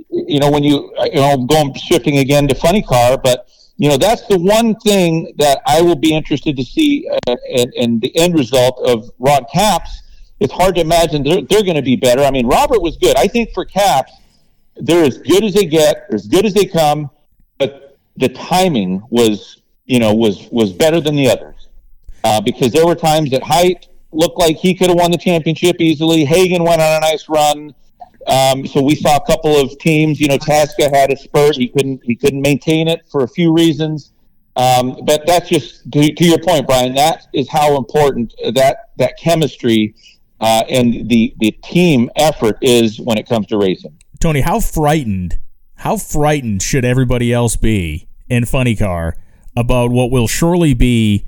you 0.09 0.41
know 0.41 0.51
when 0.51 0.63
you 0.63 0.95
you 1.13 1.21
know 1.21 1.37
going 1.45 1.75
shifting 1.75 2.19
again 2.19 2.49
to 2.49 2.55
funny 2.55 2.83
car, 2.83 3.19
but 3.19 3.51
you 3.79 3.89
know 3.89 3.97
that's 3.97 4.27
the 4.27 4.39
one 4.39 4.75
thing 4.77 5.33
that 5.39 5.61
I 5.67 5.81
will 5.81 5.97
be 5.97 6.15
interested 6.15 6.57
to 6.57 6.65
see 6.65 7.09
uh, 7.27 7.37
in, 7.49 7.73
in 7.75 8.01
the 8.01 8.15
end 8.17 8.35
result 8.35 8.81
of 8.85 9.11
Rod 9.19 9.47
Capps. 9.53 10.03
It's 10.41 10.53
hard 10.53 10.77
to 10.77 10.81
imagine 10.81 11.23
they're, 11.23 11.43
they're 11.43 11.65
going 11.65 11.77
to 11.77 11.83
be 11.83 11.97
better. 11.97 12.23
I 12.23 12.31
mean, 12.31 12.47
Robert 12.47 12.81
was 12.81 12.97
good. 12.97 13.17
I 13.17 13.27
think 13.27 13.53
for 13.53 13.65
Capps, 13.65 14.13
they're 14.77 15.05
as 15.05 15.19
good 15.19 15.43
as 15.43 15.55
they 15.55 15.65
get, 15.65 16.07
as 16.13 16.29
good 16.29 16.45
as 16.45 16.55
they 16.55 16.65
come, 16.65 17.11
but 17.59 17.99
the 18.17 18.29
timing 18.29 19.03
was, 19.11 19.63
you 19.87 19.99
know, 19.99 20.15
was 20.15 20.49
was 20.51 20.73
better 20.73 21.01
than 21.01 21.17
the 21.17 21.29
others 21.31 21.69
uh, 22.25 22.41
because 22.41 22.73
there 22.73 22.87
were 22.87 22.95
times 22.95 23.31
that 23.31 23.43
Hight 23.43 23.89
looked 24.13 24.39
like 24.39 24.57
he 24.57 24.75
could 24.75 24.89
have 24.89 24.99
won 24.99 25.11
the 25.11 25.19
championship 25.19 25.77
easily. 25.81 26.25
Hagan 26.25 26.65
went 26.65 26.81
on 26.81 26.97
a 26.97 27.01
nice 27.01 27.29
run. 27.29 27.75
Um, 28.27 28.67
so 28.67 28.83
we 28.83 28.95
saw 28.95 29.17
a 29.17 29.25
couple 29.25 29.57
of 29.57 29.79
teams. 29.79 30.21
You 30.21 30.29
know, 30.29 30.39
Tasca 30.39 30.95
had 30.95 31.13
a 31.13 31.17
spurt. 31.17 31.57
He 31.57 31.69
couldn't 31.69 32.01
he 32.05 32.15
couldn't 32.15 32.43
maintain 32.43 32.89
it 32.89 33.07
for 33.11 33.25
a 33.25 33.29
few 33.29 33.53
reasons. 33.55 34.13
Um, 34.57 34.99
but 35.05 35.25
that's 35.25 35.49
just 35.49 35.89
to, 35.93 36.13
to, 36.13 36.25
your 36.25 36.39
point, 36.41 36.67
Brian. 36.67 36.93
That 36.95 37.29
is 37.33 37.49
how 37.49 37.77
important 37.77 38.35
that 38.55 38.91
that 38.97 39.17
chemistry 39.17 39.95
uh, 40.41 40.65
and 40.69 41.09
the 41.09 41.35
the 41.39 41.53
team 41.63 42.11
effort 42.17 42.59
is 42.61 43.01
when 43.01 43.19
it 43.19 43.29
comes 43.29 43.47
to 43.47 43.59
racing. 43.59 43.97
Tony, 44.21 44.41
how 44.41 44.59
frightened 44.59 45.39
how 45.79 45.97
frightened 45.97 46.61
should 46.61 46.85
everybody 46.85 47.33
else 47.33 47.55
be 47.55 48.09
in 48.29 48.45
Funny 48.45 48.75
Car 48.75 49.17
about 49.57 49.91
what 49.91 50.11
will 50.11 50.27
surely 50.27 50.75
be 50.75 51.25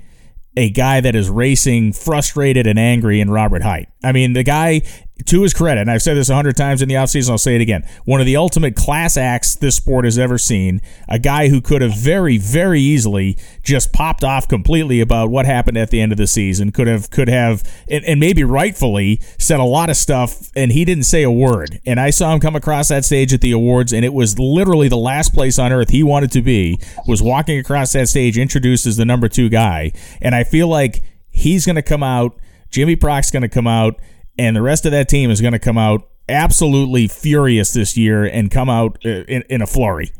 a 0.57 0.69
guy 0.69 0.99
that 0.99 1.15
is 1.15 1.29
racing 1.29 1.93
frustrated 1.93 2.67
and 2.67 2.77
angry 2.77 3.21
in 3.21 3.29
Robert 3.29 3.63
Hight? 3.63 3.87
I 4.03 4.11
mean, 4.11 4.33
the 4.33 4.43
guy 4.43 4.81
to 5.25 5.43
his 5.43 5.53
credit, 5.53 5.81
and 5.81 5.91
I've 5.91 6.01
said 6.01 6.15
this 6.15 6.29
a 6.29 6.35
hundred 6.35 6.57
times 6.57 6.81
in 6.81 6.89
the 6.89 6.95
offseason, 6.95 7.31
I'll 7.31 7.37
say 7.37 7.55
it 7.55 7.61
again. 7.61 7.87
One 8.05 8.19
of 8.19 8.25
the 8.25 8.35
ultimate 8.35 8.75
class 8.75 9.17
acts 9.17 9.55
this 9.55 9.75
sport 9.75 10.05
has 10.05 10.17
ever 10.17 10.37
seen. 10.37 10.81
A 11.07 11.19
guy 11.19 11.49
who 11.49 11.61
could 11.61 11.81
have 11.81 11.95
very, 11.95 12.37
very 12.37 12.81
easily 12.81 13.37
just 13.63 13.93
popped 13.93 14.23
off 14.23 14.47
completely 14.47 15.01
about 15.01 15.29
what 15.29 15.45
happened 15.45 15.77
at 15.77 15.89
the 15.89 16.01
end 16.01 16.11
of 16.11 16.17
the 16.17 16.27
season. 16.27 16.71
Could 16.71 16.87
have, 16.87 17.09
could 17.09 17.27
have, 17.27 17.63
and, 17.89 18.03
and 18.05 18.19
maybe 18.19 18.43
rightfully 18.43 19.19
said 19.37 19.59
a 19.59 19.65
lot 19.65 19.89
of 19.89 19.95
stuff, 19.95 20.51
and 20.55 20.71
he 20.71 20.85
didn't 20.85 21.03
say 21.03 21.23
a 21.23 21.31
word. 21.31 21.79
And 21.85 21.99
I 21.99 22.09
saw 22.09 22.33
him 22.33 22.39
come 22.39 22.55
across 22.55 22.89
that 22.89 23.05
stage 23.05 23.33
at 23.33 23.41
the 23.41 23.51
awards, 23.51 23.93
and 23.93 24.05
it 24.05 24.13
was 24.13 24.39
literally 24.39 24.87
the 24.87 24.97
last 24.97 25.33
place 25.33 25.59
on 25.59 25.71
earth 25.71 25.89
he 25.89 26.03
wanted 26.03 26.31
to 26.31 26.41
be. 26.41 26.79
Was 27.07 27.21
walking 27.21 27.57
across 27.57 27.93
that 27.93 28.09
stage, 28.09 28.37
introduced 28.37 28.85
as 28.85 28.97
the 28.97 29.05
number 29.05 29.27
two 29.27 29.49
guy, 29.49 29.91
and 30.21 30.35
I 30.35 30.43
feel 30.43 30.67
like 30.67 31.03
he's 31.31 31.65
going 31.65 31.75
to 31.75 31.81
come 31.81 32.03
out. 32.03 32.37
Jimmy 32.69 32.95
Prock's 32.95 33.31
going 33.31 33.41
to 33.41 33.49
come 33.49 33.67
out 33.67 33.99
and 34.41 34.55
the 34.55 34.61
rest 34.61 34.87
of 34.87 34.91
that 34.91 35.07
team 35.07 35.29
is 35.29 35.39
going 35.39 35.53
to 35.53 35.59
come 35.59 35.77
out 35.77 36.09
absolutely 36.27 37.07
furious 37.07 37.73
this 37.73 37.95
year 37.95 38.23
and 38.23 38.49
come 38.49 38.69
out 38.69 38.97
uh, 39.05 39.23
in, 39.27 39.43
in 39.49 39.61
a 39.61 39.67
flurry. 39.67 40.11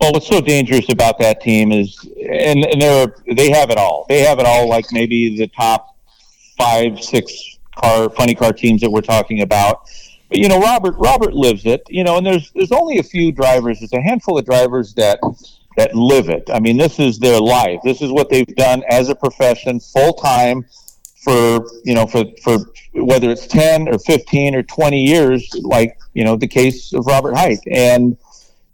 Well, 0.00 0.12
what's 0.12 0.26
so 0.26 0.40
dangerous 0.40 0.88
about 0.88 1.18
that 1.18 1.42
team 1.42 1.72
is, 1.72 2.08
and, 2.26 2.64
and 2.64 2.80
they're 2.80 3.14
they 3.36 3.50
have 3.50 3.68
it 3.68 3.76
all. 3.76 4.06
They 4.08 4.20
have 4.20 4.38
it 4.38 4.46
all. 4.46 4.66
Like 4.66 4.86
maybe 4.92 5.36
the 5.36 5.46
top 5.48 5.94
five, 6.56 7.02
six 7.04 7.58
car 7.76 8.08
funny 8.08 8.34
car 8.34 8.54
teams 8.54 8.80
that 8.80 8.90
we're 8.90 9.02
talking 9.02 9.42
about. 9.42 9.82
But 10.30 10.38
you 10.38 10.48
know, 10.48 10.58
Robert 10.58 10.94
Robert 10.96 11.34
lives 11.34 11.66
it. 11.66 11.82
You 11.90 12.02
know, 12.02 12.16
and 12.16 12.26
there's 12.26 12.50
there's 12.52 12.72
only 12.72 12.96
a 12.96 13.02
few 13.02 13.30
drivers. 13.30 13.80
There's 13.80 13.92
a 13.92 14.00
handful 14.00 14.38
of 14.38 14.46
drivers 14.46 14.94
that 14.94 15.20
that 15.76 15.94
live 15.94 16.30
it. 16.30 16.48
I 16.50 16.60
mean, 16.60 16.78
this 16.78 16.98
is 16.98 17.18
their 17.18 17.38
life. 17.38 17.80
This 17.84 18.00
is 18.00 18.10
what 18.10 18.30
they've 18.30 18.46
done 18.56 18.82
as 18.88 19.10
a 19.10 19.14
profession, 19.14 19.80
full 19.80 20.14
time 20.14 20.64
for 21.20 21.66
you 21.84 21.94
know 21.94 22.06
for 22.06 22.24
for 22.42 22.58
whether 22.94 23.30
it's 23.30 23.46
10 23.46 23.88
or 23.88 23.98
15 23.98 24.54
or 24.54 24.62
20 24.62 25.00
years 25.00 25.48
like 25.62 25.98
you 26.14 26.24
know 26.24 26.36
the 26.36 26.48
case 26.48 26.92
of 26.92 27.06
Robert 27.06 27.36
Hight 27.36 27.60
and 27.70 28.16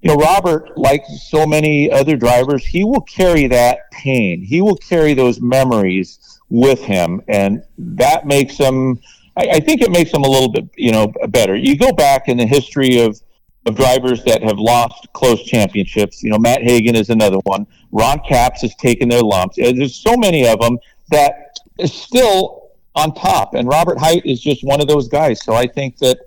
you 0.00 0.08
know 0.08 0.16
Robert 0.16 0.76
like 0.78 1.04
so 1.06 1.46
many 1.46 1.90
other 1.90 2.16
drivers 2.16 2.64
he 2.64 2.84
will 2.84 3.00
carry 3.02 3.46
that 3.48 3.90
pain 3.90 4.42
he 4.42 4.60
will 4.62 4.76
carry 4.76 5.12
those 5.12 5.40
memories 5.40 6.40
with 6.48 6.80
him 6.80 7.20
and 7.28 7.62
that 7.78 8.26
makes 8.26 8.56
him 8.56 9.00
I, 9.36 9.48
I 9.54 9.60
think 9.60 9.82
it 9.82 9.90
makes 9.90 10.12
him 10.12 10.22
a 10.22 10.28
little 10.28 10.50
bit 10.50 10.68
you 10.76 10.92
know 10.92 11.12
better 11.28 11.56
you 11.56 11.76
go 11.76 11.92
back 11.92 12.28
in 12.28 12.36
the 12.36 12.46
history 12.46 13.00
of 13.00 13.20
of 13.66 13.74
drivers 13.74 14.22
that 14.22 14.44
have 14.44 14.58
lost 14.58 15.08
close 15.12 15.42
championships. 15.42 16.22
You 16.22 16.30
know, 16.30 16.38
Matt 16.38 16.62
Hagan 16.62 16.94
is 16.94 17.10
another 17.10 17.38
one. 17.38 17.66
Ron 17.90 18.20
Capps 18.20 18.62
has 18.62 18.74
taken 18.76 19.08
their 19.08 19.22
lumps. 19.22 19.56
There's 19.56 19.96
so 19.96 20.16
many 20.16 20.46
of 20.46 20.60
them 20.60 20.78
that 21.10 21.58
is 21.78 21.92
still 21.92 22.70
on 22.94 23.14
top, 23.14 23.54
and 23.54 23.68
Robert 23.68 23.98
Hight 23.98 24.24
is 24.24 24.40
just 24.40 24.64
one 24.64 24.80
of 24.80 24.88
those 24.88 25.08
guys. 25.08 25.44
So 25.44 25.54
I 25.54 25.66
think 25.66 25.98
that, 25.98 26.18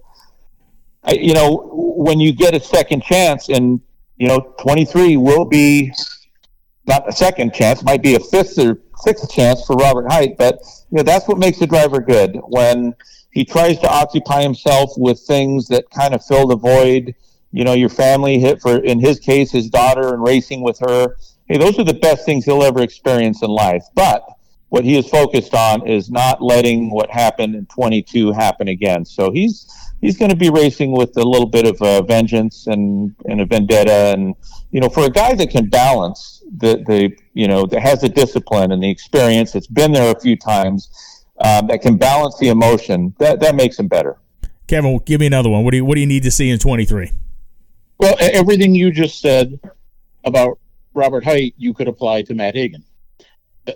I, 1.04 1.14
you 1.14 1.34
know, 1.34 1.70
when 1.98 2.20
you 2.20 2.32
get 2.32 2.54
a 2.54 2.60
second 2.60 3.04
chance, 3.04 3.50
and 3.50 3.82
you 4.18 4.28
know, 4.28 4.54
23 4.60 5.18
will 5.18 5.46
be 5.46 5.92
not 6.86 7.08
a 7.08 7.12
second 7.12 7.54
chance, 7.54 7.84
might 7.84 8.04
be 8.04 8.16
a 8.16 8.20
fifth 8.20 8.58
or 8.60 8.80
sixth 8.98 9.32
chance 9.32 9.66
for 9.66 9.76
Robert 9.76 10.12
Hight, 10.12 10.38
but 10.38 10.60
you 10.92 10.98
know 10.98 11.04
that's 11.04 11.28
what 11.28 11.38
makes 11.38 11.62
a 11.62 11.68
driver 11.68 12.02
good 12.02 12.40
when 12.48 12.94
he 13.32 13.46
tries 13.46 13.80
to 13.80 13.90
occupy 13.90 14.42
himself 14.42 14.92
with 14.98 15.20
things 15.20 15.68
that 15.68 15.90
kind 15.92 16.14
of 16.14 16.26
fill 16.26 16.48
the 16.48 16.56
void. 16.56 17.16
You 17.52 17.64
know, 17.64 17.74
your 17.74 17.90
family 17.90 18.40
hit 18.40 18.62
for 18.62 18.78
in 18.78 19.00
his 19.00 19.20
case, 19.20 19.52
his 19.52 19.70
daughter 19.70 20.14
and 20.14 20.24
racing 20.24 20.62
with 20.62 20.80
her. 20.80 21.16
Hey, 21.48 21.58
those 21.58 21.80
are 21.80 21.84
the 21.84 21.94
best 21.94 22.26
things 22.26 22.46
he'll 22.46 22.64
ever 22.64 22.82
experience 22.82 23.42
in 23.42 23.50
life. 23.50 23.84
But 23.96 24.24
what 24.70 24.86
he 24.86 24.98
is 24.98 25.10
focused 25.10 25.54
on 25.54 25.88
is 25.88 26.10
not 26.10 26.42
letting 26.42 26.92
what 26.92 27.10
happened 27.10 27.56
in 27.56 27.66
22 27.66 28.32
happen 28.32 28.68
again. 28.68 29.04
So 29.04 29.32
he's 29.32 29.68
he's 30.00 30.18
going 30.18 30.30
to 30.30 30.38
be 30.38 30.50
racing 30.50 30.92
with 30.92 31.18
a 31.18 31.24
little 31.24 31.48
bit 31.48 31.66
of 31.66 31.78
a 31.82 32.04
vengeance 32.04 32.68
and, 32.68 33.14
and 33.26 33.42
a 33.42 33.46
vendetta. 33.46 34.14
And 34.14 34.36
you 34.72 34.80
know, 34.80 34.90
for 34.90 35.06
a 35.06 35.10
guy 35.10 35.34
that 35.36 35.50
can 35.50 35.70
balance 35.70 36.44
the 36.58 36.84
the 36.88 37.16
you 37.34 37.48
know 37.48 37.66
that 37.66 37.82
has 37.82 38.02
the 38.02 38.10
discipline 38.10 38.72
and 38.72 38.82
the 38.82 38.90
experience, 38.90 39.52
that's 39.52 39.68
been 39.68 39.92
there 39.92 40.16
a 40.16 40.20
few 40.20 40.38
times, 40.38 41.26
um, 41.44 41.68
that 41.68 41.82
can 41.82 41.98
balance 41.98 42.38
the 42.38 42.50
emotion, 42.50 43.14
that 43.18 43.40
that 43.40 43.56
makes 43.56 43.78
him 43.80 43.88
better. 43.88 44.18
Kevin, 44.68 45.00
give 45.04 45.20
me 45.20 45.26
another 45.26 45.50
one. 45.50 45.64
What 45.64 45.72
do 45.72 45.78
you 45.78 45.86
what 45.86 45.96
do 45.96 46.02
you 46.02 46.08
need 46.08 46.24
to 46.24 46.32
see 46.32 46.50
in 46.50 46.60
23? 46.60 47.12
Well, 47.98 48.16
everything 48.20 48.76
you 48.76 48.92
just 48.92 49.20
said 49.20 49.60
about 50.24 50.60
Robert 50.94 51.24
Hight, 51.24 51.54
you 51.58 51.74
could 51.74 51.88
apply 51.88 52.22
to 52.24 52.34
Matt 52.34 52.56
Hagan 52.56 52.84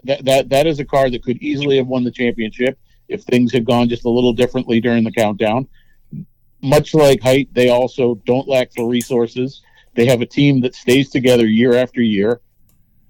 that 0.04 0.26
that 0.26 0.50
that 0.50 0.68
is 0.68 0.80
a 0.80 0.86
car 0.86 1.10
that 1.10 1.24
could 1.24 1.38
easily 1.42 1.78
have 1.78 1.88
won 1.88 2.04
the 2.04 2.12
championship 2.12 2.78
if 3.08 3.24
things 3.24 3.52
had 3.52 3.66
gone 3.66 3.90
just 3.90 4.06
a 4.06 4.10
little 4.10 4.34
differently 4.34 4.80
during 4.80 5.04
the 5.04 5.12
countdown. 5.12 5.68
Much 6.62 6.94
like 6.94 7.22
Hight, 7.22 7.54
they 7.54 7.70
also 7.70 8.16
don't 8.26 8.48
lack 8.48 8.74
for 8.74 8.88
resources. 8.88 9.62
They 9.96 10.06
have 10.06 10.22
a 10.22 10.26
team 10.26 10.62
that 10.62 10.76
stays 10.76 11.10
together 11.10 11.46
year 11.46 11.76
after 11.76 12.02
year. 12.02 12.42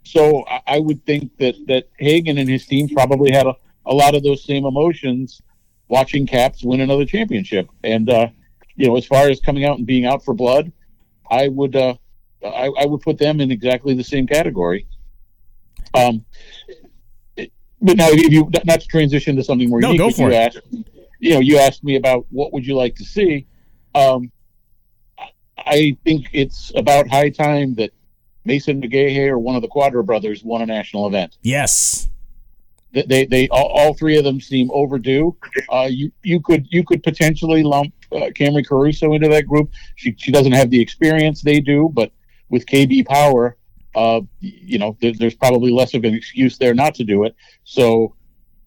So 0.03 0.45
I, 0.47 0.61
I 0.67 0.79
would 0.79 1.05
think 1.05 1.37
that 1.37 1.55
that 1.67 1.89
Hagan 1.99 2.37
and 2.37 2.49
his 2.49 2.65
team 2.65 2.89
probably 2.89 3.31
had 3.31 3.47
a, 3.47 3.55
a 3.85 3.93
lot 3.93 4.15
of 4.15 4.23
those 4.23 4.43
same 4.43 4.65
emotions 4.65 5.41
watching 5.87 6.25
Capps 6.25 6.63
win 6.63 6.81
another 6.81 7.05
championship. 7.05 7.69
And 7.83 8.09
uh, 8.09 8.27
you 8.75 8.87
know, 8.87 8.97
as 8.97 9.05
far 9.05 9.29
as 9.29 9.39
coming 9.39 9.65
out 9.65 9.77
and 9.77 9.87
being 9.87 10.05
out 10.05 10.25
for 10.25 10.33
blood, 10.33 10.71
I 11.29 11.47
would 11.47 11.75
uh, 11.75 11.95
I, 12.43 12.69
I 12.79 12.85
would 12.85 13.01
put 13.01 13.17
them 13.17 13.39
in 13.39 13.51
exactly 13.51 13.93
the 13.93 14.03
same 14.03 14.27
category. 14.27 14.87
Um, 15.93 16.25
but 17.83 17.97
now, 17.97 18.07
if 18.09 18.31
you 18.31 18.49
not 18.65 18.81
to 18.81 18.87
transition 18.87 19.35
to 19.35 19.43
something 19.43 19.69
more 19.69 19.81
no, 19.81 19.91
unique, 19.91 19.99
go 19.99 20.09
for 20.11 20.31
you 20.31 20.37
it. 20.37 20.55
asked, 20.55 20.61
you 21.19 21.33
know, 21.33 21.39
you 21.39 21.57
asked 21.57 21.83
me 21.83 21.97
about 21.97 22.25
what 22.29 22.53
would 22.53 22.65
you 22.65 22.75
like 22.75 22.95
to 22.95 23.03
see. 23.03 23.45
Um, 23.93 24.31
I 25.57 25.97
think 26.03 26.27
it's 26.33 26.71
about 26.75 27.07
high 27.09 27.29
time 27.29 27.75
that 27.75 27.91
Mason 28.45 28.81
McGaha 28.81 29.29
or 29.29 29.39
one 29.39 29.55
of 29.55 29.61
the 29.61 29.67
Quadra 29.67 30.03
brothers 30.03 30.43
won 30.43 30.61
a 30.61 30.65
national 30.65 31.07
event. 31.07 31.37
Yes, 31.41 32.09
they 32.93 33.03
they, 33.03 33.25
they 33.25 33.47
all, 33.49 33.67
all, 33.67 33.93
three 33.93 34.17
of 34.17 34.23
them 34.23 34.39
seem 34.39 34.69
overdue. 34.71 35.35
Uh, 35.69 35.87
you 35.89 36.11
you 36.23 36.39
could 36.39 36.67
you 36.71 36.83
could 36.83 37.03
potentially 37.03 37.63
lump 37.63 37.93
uh, 38.11 38.29
Camrie 38.35 38.65
Caruso 38.65 39.13
into 39.13 39.27
that 39.29 39.47
group. 39.47 39.71
She 39.95 40.15
she 40.17 40.31
doesn't 40.31 40.53
have 40.53 40.69
the 40.69 40.79
experience 40.79 41.41
they 41.41 41.59
do, 41.59 41.89
but 41.93 42.11
with 42.49 42.65
KB 42.65 43.05
Power, 43.05 43.57
uh, 43.95 44.21
you 44.39 44.77
know, 44.77 44.97
there, 45.01 45.13
there's 45.13 45.35
probably 45.35 45.71
less 45.71 45.93
of 45.93 46.03
an 46.03 46.13
excuse 46.13 46.57
there 46.57 46.73
not 46.73 46.95
to 46.95 47.03
do 47.03 47.23
it. 47.23 47.35
So 47.63 48.15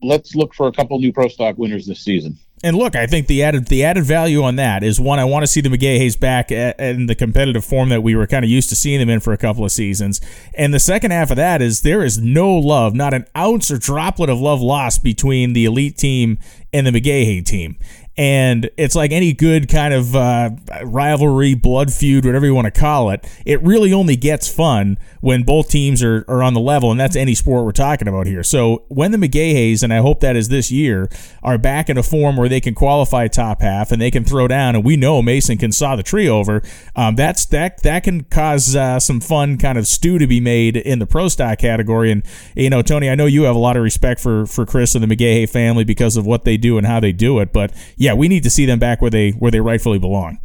let's 0.03 0.35
look 0.35 0.55
for 0.55 0.67
a 0.69 0.73
couple 0.73 0.99
new 0.99 1.13
pro 1.13 1.29
stock 1.29 1.59
winners 1.59 1.87
this 1.87 2.01
season. 2.01 2.39
And 2.65 2.77
look, 2.77 2.97
I 2.97 3.07
think 3.07 3.27
the 3.27 3.43
added 3.43 3.69
the 3.69 3.85
added 3.85 4.05
value 4.05 4.43
on 4.43 4.57
that 4.57 4.83
is 4.83 4.99
one. 4.99 5.19
I 5.19 5.25
want 5.25 5.43
to 5.43 5.47
see 5.47 5.61
the 5.61 5.69
McGahas 5.69 6.19
back 6.19 6.51
in 6.51 7.05
the 7.05 7.15
competitive 7.15 7.65
form 7.65 7.91
that 7.91 8.03
we 8.03 8.17
were 8.17 8.27
kind 8.27 8.45
of 8.45 8.51
used 8.51 8.71
to 8.71 8.77
seeing 8.77 8.99
them 8.99 9.11
in 9.11 9.21
for 9.21 9.35
a 9.35 9.37
couple 9.37 9.63
of 9.63 9.73
seasons. 9.73 10.23
And 10.55 10.73
the 10.73 10.81
second 10.81 11.11
half 11.11 11.31
of 11.31 11.37
that 11.37 11.61
is 11.61 11.83
there 11.83 12.03
is 12.03 12.19
no 12.19 12.55
love, 12.55 12.95
not 12.95 13.13
an 13.13 13.27
ounce 13.37 13.71
or 13.71 13.79
droplet 13.79 14.31
of 14.31 14.41
love 14.41 14.63
lost 14.63 15.05
between 15.05 15.53
the 15.53 15.67
elite 15.67 15.99
team 15.99 16.39
and 16.73 16.87
the 16.87 16.91
McGaha 16.93 17.45
team 17.45 17.77
and 18.19 18.71
it's 18.77 18.95
like 18.95 19.13
any 19.13 19.33
good 19.33 19.69
kind 19.69 19.93
of 19.93 20.17
uh, 20.17 20.51
rivalry, 20.85 21.55
blood 21.55 21.93
feud, 21.93 22.25
whatever 22.25 22.47
you 22.47 22.55
want 22.55 22.65
to 22.65 22.71
call 22.71 23.11
it. 23.11 23.29
It 23.45 23.63
really 23.63 23.93
only 23.93 24.17
gets 24.17 24.49
fun 24.49 24.99
when 25.27 25.43
both 25.43 25.69
teams 25.69 26.05
are, 26.05 26.25
are 26.29 26.41
on 26.41 26.55
the 26.55 26.61
level, 26.61 26.93
and 26.93 27.01
that's 27.01 27.17
any 27.17 27.35
sport 27.35 27.65
we're 27.65 27.73
talking 27.73 28.07
about 28.07 28.29
here. 28.29 28.45
So 28.45 28.85
when 28.87 29.11
the 29.11 29.19
McGahas, 29.19 29.83
and 29.83 29.93
I 29.93 29.97
hope 29.97 30.21
that 30.21 30.37
is 30.37 30.51
this 30.51 30.71
year, 30.71 31.11
are 31.43 31.59
back 31.59 31.91
in 31.91 31.99
a 31.99 32.03
form 32.05 32.37
where 32.37 32.49
they 32.49 32.61
can 32.61 32.77
qualify 32.77 33.27
top 33.27 33.61
half 33.61 33.91
and 33.91 34.01
they 34.01 34.13
can 34.13 34.23
throw 34.23 34.47
down, 34.47 34.77
and 34.77 34.85
we 34.85 34.97
know 34.97 35.23
Mason 35.23 35.59
can 35.59 35.73
saw 35.73 35.97
the 35.97 36.05
tree 36.05 36.29
over, 36.29 36.63
um, 36.95 37.17
that's 37.17 37.45
that 37.47 37.83
that 37.83 38.05
can 38.05 38.23
cause 38.23 38.77
uh, 38.77 39.01
some 39.01 39.19
fun 39.19 39.59
kind 39.59 39.77
of 39.77 39.89
stew 39.89 40.17
to 40.21 40.29
be 40.29 40.39
made 40.39 40.77
in 40.77 41.01
the 41.01 41.07
pro 41.07 41.27
stock 41.27 41.59
category. 41.59 42.13
And 42.13 42.23
you 42.55 42.71
know, 42.71 42.83
Tony, 42.83 43.11
I 43.11 43.17
know 43.17 43.27
you 43.27 43.43
have 43.43 43.57
a 43.57 43.59
lot 43.59 43.77
of 43.77 43.83
respect 43.83 44.21
for 44.21 44.47
for 44.47 44.65
Chris 44.65 44.95
and 44.95 45.03
the 45.03 45.13
McGaha 45.13 45.51
family 45.51 45.83
because 45.83 46.17
of 46.17 46.25
what 46.25 46.45
they 46.45 46.57
do 46.57 46.79
and 46.79 46.87
how 46.87 47.01
they 47.01 47.11
do 47.11 47.41
it, 47.41 47.53
but 47.53 47.73
yeah, 47.97 48.15
we 48.15 48.29
need 48.29 48.45
to 48.45 48.51
see 48.51 48.65
them 48.65 48.79
back 48.79 49.03
where 49.03 49.11
they 49.11 49.33
where 49.33 49.51
they 49.51 49.59
rightfully 49.59 49.99
belong. 49.99 50.39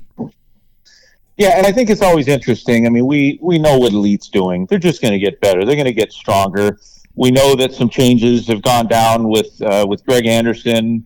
Yeah, 1.42 1.58
and 1.58 1.66
I 1.66 1.72
think 1.72 1.90
it's 1.90 2.04
always 2.04 2.28
interesting. 2.28 2.86
I 2.86 2.90
mean, 2.90 3.08
we 3.08 3.40
we 3.42 3.58
know 3.58 3.76
what 3.80 3.94
Elite's 3.94 4.30
doing. 4.30 4.68
They're 4.68 4.78
just 4.78 5.02
going 5.02 5.14
to 5.14 5.18
get 5.18 5.42
better. 5.42 5.66
They're 5.66 5.76
going 5.76 5.86
to 5.86 5.92
get 5.92 6.14
stronger. 6.14 6.80
We 7.16 7.32
know 7.32 7.56
that 7.56 7.74
some 7.74 7.90
changes 7.90 8.46
have 8.46 8.62
gone 8.62 8.86
down 8.86 9.28
with 9.28 9.60
uh, 9.60 9.84
with 9.90 10.06
Greg 10.06 10.28
Anderson 10.28 11.04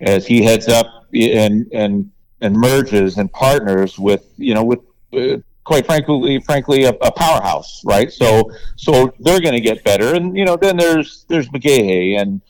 as 0.00 0.26
he 0.26 0.42
heads 0.42 0.68
up 0.68 0.86
and 1.12 1.66
and 1.74 2.10
and 2.40 2.56
merges 2.56 3.18
and 3.18 3.30
partners 3.30 3.98
with 3.98 4.24
you 4.38 4.54
know 4.54 4.64
with 4.64 4.78
uh, 5.12 5.36
quite 5.64 5.84
frankly 5.84 6.40
frankly 6.40 6.84
a, 6.84 6.94
a, 7.02 7.12
powerhouse, 7.12 7.82
right? 7.84 8.10
So 8.10 8.50
so 8.76 9.12
they're 9.20 9.42
going 9.42 9.52
to 9.52 9.60
get 9.60 9.84
better. 9.84 10.14
And 10.14 10.34
you 10.34 10.46
know 10.46 10.56
then 10.56 10.78
there's 10.78 11.26
there's 11.28 11.50
McGaha 11.50 12.22
and 12.22 12.40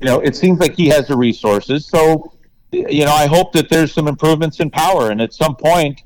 you 0.00 0.06
know 0.06 0.20
it 0.20 0.34
seems 0.34 0.58
like 0.58 0.74
he 0.74 0.86
has 0.86 1.08
the 1.08 1.18
resources. 1.18 1.84
So 1.84 2.32
you 2.72 3.04
know, 3.04 3.12
I 3.12 3.26
hope 3.26 3.52
that 3.52 3.68
there's 3.68 3.92
some 3.92 4.08
improvements 4.08 4.60
in 4.60 4.70
power. 4.70 5.10
And 5.10 5.20
at 5.20 5.32
some 5.32 5.56
point, 5.56 6.02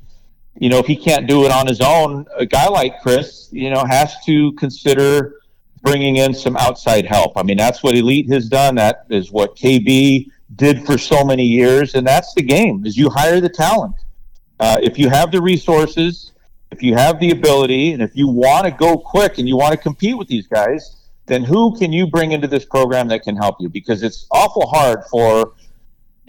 you 0.59 0.69
know, 0.69 0.77
if 0.77 0.85
he 0.85 0.95
can't 0.95 1.27
do 1.27 1.45
it 1.45 1.51
on 1.51 1.67
his 1.67 1.81
own, 1.81 2.25
a 2.35 2.45
guy 2.45 2.67
like 2.67 3.01
Chris, 3.01 3.49
you 3.51 3.69
know, 3.69 3.83
has 3.89 4.15
to 4.25 4.51
consider 4.53 5.41
bringing 5.81 6.17
in 6.17 6.33
some 6.33 6.55
outside 6.57 7.05
help. 7.05 7.37
I 7.37 7.43
mean, 7.43 7.57
that's 7.57 7.81
what 7.81 7.95
Elite 7.95 8.29
has 8.31 8.47
done. 8.47 8.75
That 8.75 9.05
is 9.09 9.31
what 9.31 9.55
KB 9.55 10.27
did 10.55 10.85
for 10.85 10.97
so 10.97 11.23
many 11.23 11.45
years, 11.45 11.95
and 11.95 12.05
that's 12.05 12.33
the 12.33 12.43
game: 12.43 12.85
is 12.85 12.97
you 12.97 13.09
hire 13.09 13.39
the 13.39 13.49
talent. 13.49 13.95
Uh, 14.59 14.77
if 14.81 14.99
you 14.99 15.09
have 15.09 15.31
the 15.31 15.41
resources, 15.41 16.33
if 16.69 16.83
you 16.83 16.93
have 16.93 17.19
the 17.19 17.31
ability, 17.31 17.93
and 17.93 18.01
if 18.01 18.15
you 18.15 18.27
want 18.27 18.65
to 18.65 18.71
go 18.71 18.97
quick 18.97 19.39
and 19.39 19.47
you 19.47 19.57
want 19.57 19.71
to 19.71 19.77
compete 19.77 20.17
with 20.17 20.27
these 20.27 20.45
guys, 20.45 20.97
then 21.25 21.43
who 21.43 21.75
can 21.77 21.91
you 21.91 22.05
bring 22.05 22.33
into 22.33 22.47
this 22.47 22.65
program 22.65 23.07
that 23.07 23.23
can 23.23 23.35
help 23.35 23.55
you? 23.59 23.69
Because 23.69 24.03
it's 24.03 24.27
awful 24.31 24.67
hard 24.67 25.03
for 25.09 25.53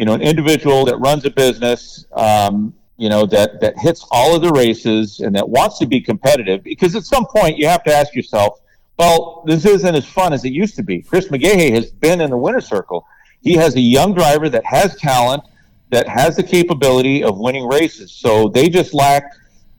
you 0.02 0.06
know, 0.06 0.14
an 0.14 0.22
individual 0.22 0.84
that 0.86 0.96
runs 0.96 1.24
a 1.24 1.30
business, 1.30 2.06
um, 2.12 2.74
you 3.02 3.08
know, 3.08 3.26
that 3.26 3.60
that 3.60 3.76
hits 3.78 4.06
all 4.12 4.36
of 4.36 4.42
the 4.42 4.52
races 4.52 5.18
and 5.18 5.34
that 5.34 5.48
wants 5.48 5.78
to 5.80 5.86
be 5.86 6.00
competitive. 6.00 6.62
Because 6.62 6.94
at 6.94 7.02
some 7.02 7.26
point, 7.26 7.58
you 7.58 7.66
have 7.66 7.82
to 7.82 7.92
ask 7.92 8.14
yourself, 8.14 8.60
well, 8.96 9.42
this 9.44 9.66
isn't 9.66 9.94
as 9.94 10.06
fun 10.06 10.32
as 10.32 10.44
it 10.44 10.52
used 10.52 10.76
to 10.76 10.84
be. 10.84 11.02
Chris 11.02 11.26
McGaha 11.26 11.72
has 11.72 11.90
been 11.90 12.20
in 12.20 12.30
the 12.30 12.36
winner's 12.36 12.68
circle. 12.68 13.04
He 13.40 13.54
has 13.54 13.74
a 13.74 13.80
young 13.80 14.14
driver 14.14 14.48
that 14.48 14.64
has 14.64 14.94
talent, 14.96 15.42
that 15.90 16.06
has 16.06 16.36
the 16.36 16.44
capability 16.44 17.24
of 17.24 17.40
winning 17.40 17.66
races. 17.66 18.12
So 18.12 18.48
they 18.48 18.68
just 18.68 18.94
lack. 18.94 19.24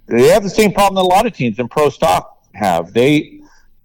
They 0.08 0.28
have 0.28 0.44
the 0.44 0.50
same 0.50 0.74
problem 0.74 0.96
that 0.96 1.08
a 1.08 1.16
lot 1.16 1.26
of 1.26 1.32
teams 1.32 1.60
in 1.60 1.70
pro 1.70 1.90
stock 1.90 2.44
have. 2.56 2.92
They 2.92 3.40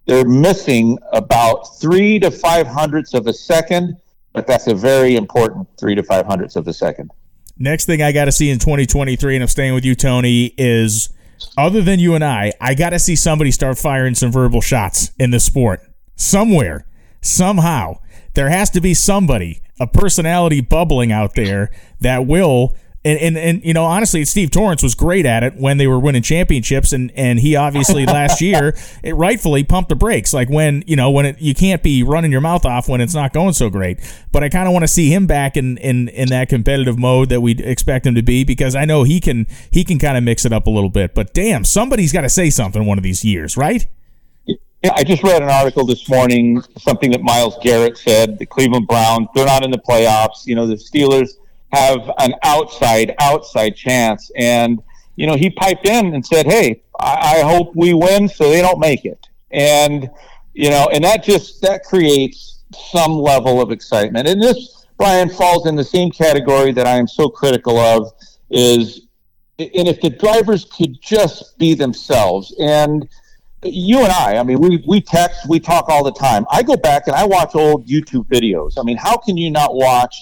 they're 0.06 0.26
missing 0.26 0.98
about 1.12 1.78
three 1.78 2.18
to 2.18 2.32
five 2.32 2.66
hundredths 2.66 3.14
of 3.14 3.28
a 3.28 3.32
second 3.32 3.98
but 4.38 4.46
that's 4.46 4.68
a 4.68 4.74
very 4.74 5.16
important 5.16 5.66
three 5.76 5.96
to 5.96 6.02
five 6.04 6.24
hundredths 6.24 6.54
of 6.54 6.68
a 6.68 6.72
second. 6.72 7.10
Next 7.58 7.86
thing 7.86 8.02
I 8.02 8.12
got 8.12 8.26
to 8.26 8.32
see 8.32 8.50
in 8.50 8.58
2023, 8.60 9.34
and 9.34 9.42
I'm 9.42 9.48
staying 9.48 9.74
with 9.74 9.84
you, 9.84 9.96
Tony, 9.96 10.54
is 10.56 11.08
other 11.56 11.82
than 11.82 11.98
you 11.98 12.14
and 12.14 12.24
I, 12.24 12.52
I 12.60 12.74
got 12.74 12.90
to 12.90 13.00
see 13.00 13.16
somebody 13.16 13.50
start 13.50 13.78
firing 13.78 14.14
some 14.14 14.30
verbal 14.30 14.60
shots 14.60 15.10
in 15.18 15.30
this 15.30 15.44
sport 15.44 15.82
somewhere, 16.14 16.86
somehow. 17.20 17.98
There 18.34 18.48
has 18.48 18.70
to 18.70 18.80
be 18.80 18.94
somebody, 18.94 19.60
a 19.80 19.88
personality 19.88 20.60
bubbling 20.60 21.10
out 21.10 21.34
there 21.34 21.70
that 22.00 22.26
will 22.26 22.76
and, 23.08 23.18
and 23.18 23.38
and 23.38 23.64
you 23.64 23.72
know 23.72 23.84
honestly 23.84 24.24
Steve 24.24 24.50
Torrence 24.50 24.82
was 24.82 24.94
great 24.94 25.24
at 25.24 25.42
it 25.42 25.54
when 25.56 25.78
they 25.78 25.86
were 25.86 25.98
winning 25.98 26.22
championships 26.22 26.92
and 26.92 27.10
and 27.14 27.38
he 27.40 27.56
obviously 27.56 28.04
last 28.06 28.40
year 28.40 28.76
it 29.02 29.14
rightfully 29.14 29.64
pumped 29.64 29.88
the 29.88 29.96
brakes 29.96 30.34
like 30.34 30.50
when 30.50 30.84
you 30.86 30.96
know 30.96 31.10
when 31.10 31.26
it, 31.26 31.40
you 31.40 31.54
can't 31.54 31.82
be 31.82 32.02
running 32.02 32.30
your 32.30 32.40
mouth 32.40 32.66
off 32.66 32.88
when 32.88 33.00
it's 33.00 33.14
not 33.14 33.32
going 33.32 33.54
so 33.54 33.70
great 33.70 33.98
but 34.30 34.44
I 34.44 34.48
kind 34.48 34.68
of 34.68 34.72
want 34.72 34.82
to 34.82 34.88
see 34.88 35.12
him 35.12 35.26
back 35.26 35.56
in 35.56 35.78
in 35.78 36.08
in 36.08 36.28
that 36.28 36.48
competitive 36.48 36.98
mode 36.98 37.30
that 37.30 37.40
we'd 37.40 37.60
expect 37.60 38.06
him 38.06 38.14
to 38.14 38.22
be 38.22 38.44
because 38.44 38.74
I 38.74 38.84
know 38.84 39.04
he 39.04 39.20
can 39.20 39.46
he 39.70 39.84
can 39.84 39.98
kind 39.98 40.18
of 40.18 40.22
mix 40.22 40.44
it 40.44 40.52
up 40.52 40.66
a 40.66 40.70
little 40.70 40.90
bit 40.90 41.14
but 41.14 41.32
damn 41.32 41.64
somebody's 41.64 42.12
got 42.12 42.22
to 42.22 42.30
say 42.30 42.50
something 42.50 42.84
one 42.84 42.98
of 42.98 43.04
these 43.04 43.24
years 43.24 43.56
right 43.56 43.86
yeah, 44.82 44.92
I 44.94 45.02
just 45.02 45.24
read 45.24 45.42
an 45.42 45.48
article 45.48 45.84
this 45.84 46.08
morning, 46.08 46.62
something 46.78 47.10
that 47.10 47.20
Myles 47.20 47.58
Garrett 47.62 47.98
said. 47.98 48.38
The 48.38 48.46
Cleveland 48.46 48.86
Browns, 48.86 49.26
they're 49.34 49.44
not 49.44 49.64
in 49.64 49.72
the 49.72 49.78
playoffs. 49.78 50.46
You 50.46 50.54
know, 50.54 50.68
the 50.68 50.76
Steelers, 50.76 51.30
have 51.72 52.10
an 52.18 52.34
outside 52.42 53.14
outside 53.20 53.76
chance. 53.76 54.30
And 54.36 54.82
you 55.16 55.26
know, 55.26 55.34
he 55.34 55.50
piped 55.50 55.86
in 55.86 56.14
and 56.14 56.24
said, 56.24 56.46
"Hey, 56.46 56.82
I, 57.00 57.36
I 57.36 57.40
hope 57.40 57.74
we 57.74 57.94
win, 57.94 58.28
so 58.28 58.50
they 58.50 58.62
don't 58.62 58.78
make 58.78 59.04
it." 59.04 59.26
And 59.50 60.10
you 60.54 60.70
know, 60.70 60.88
and 60.92 61.04
that 61.04 61.24
just 61.24 61.60
that 61.62 61.84
creates 61.84 62.62
some 62.90 63.12
level 63.12 63.60
of 63.60 63.70
excitement. 63.70 64.28
And 64.28 64.42
this, 64.42 64.86
Brian, 64.96 65.28
falls 65.28 65.66
in 65.66 65.76
the 65.76 65.84
same 65.84 66.10
category 66.10 66.72
that 66.72 66.86
I 66.86 66.96
am 66.96 67.06
so 67.06 67.28
critical 67.28 67.78
of. 67.78 68.12
Is 68.50 69.02
and 69.58 69.88
if 69.88 70.00
the 70.00 70.10
drivers 70.10 70.64
could 70.64 71.00
just 71.02 71.58
be 71.58 71.74
themselves 71.74 72.54
and 72.60 73.08
you 73.64 73.98
and 73.98 74.12
I, 74.12 74.36
I 74.36 74.42
mean, 74.44 74.60
we, 74.60 74.84
we 74.86 75.00
text, 75.00 75.48
we 75.48 75.58
talk 75.58 75.88
all 75.88 76.04
the 76.04 76.12
time. 76.12 76.46
I 76.50 76.62
go 76.62 76.76
back 76.76 77.08
and 77.08 77.16
I 77.16 77.24
watch 77.24 77.54
old 77.54 77.88
YouTube 77.88 78.26
videos. 78.26 78.74
I 78.78 78.82
mean, 78.84 78.96
how 78.96 79.16
can 79.16 79.36
you 79.36 79.50
not 79.50 79.74
watch 79.74 80.16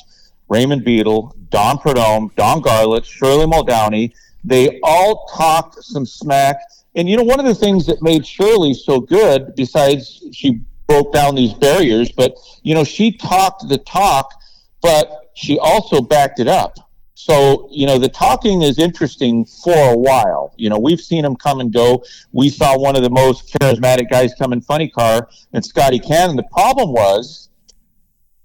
Raymond 0.48 0.84
Beadle, 0.84 1.34
Don 1.50 1.78
Prudhomme, 1.78 2.30
Don 2.36 2.62
Garlits, 2.62 3.06
Shirley 3.06 3.46
Muldowney. 3.46 4.12
They 4.44 4.80
all 4.82 5.26
talked 5.34 5.82
some 5.82 6.06
smack. 6.06 6.56
And 6.94 7.08
you 7.08 7.16
know, 7.16 7.24
one 7.24 7.40
of 7.40 7.46
the 7.46 7.54
things 7.54 7.86
that 7.86 8.02
made 8.02 8.26
Shirley 8.26 8.74
so 8.74 9.00
good, 9.00 9.54
besides 9.54 10.22
she 10.32 10.60
broke 10.86 11.12
down 11.12 11.34
these 11.34 11.52
barriers, 11.52 12.12
but 12.12 12.36
you 12.62 12.74
know, 12.74 12.84
she 12.84 13.12
talked 13.12 13.68
the 13.68 13.78
talk, 13.78 14.32
but 14.80 15.30
she 15.34 15.58
also 15.58 16.00
backed 16.00 16.40
it 16.40 16.48
up. 16.48 16.78
So, 17.14 17.68
you 17.72 17.86
know, 17.86 17.98
the 17.98 18.08
talking 18.08 18.62
is 18.62 18.78
interesting 18.78 19.46
for 19.46 19.92
a 19.92 19.96
while. 19.96 20.54
You 20.56 20.70
know, 20.70 20.78
we've 20.78 21.00
seen 21.00 21.24
him 21.24 21.34
come 21.34 21.60
and 21.60 21.72
go. 21.72 22.04
We 22.32 22.50
saw 22.50 22.78
one 22.78 22.94
of 22.94 23.02
the 23.02 23.10
most 23.10 23.52
charismatic 23.52 24.10
guys 24.10 24.32
come 24.38 24.52
in 24.52 24.60
funny 24.60 24.88
car 24.88 25.28
and 25.52 25.64
Scotty 25.64 25.98
Cannon. 25.98 26.36
The 26.36 26.44
problem 26.44 26.92
was 26.92 27.48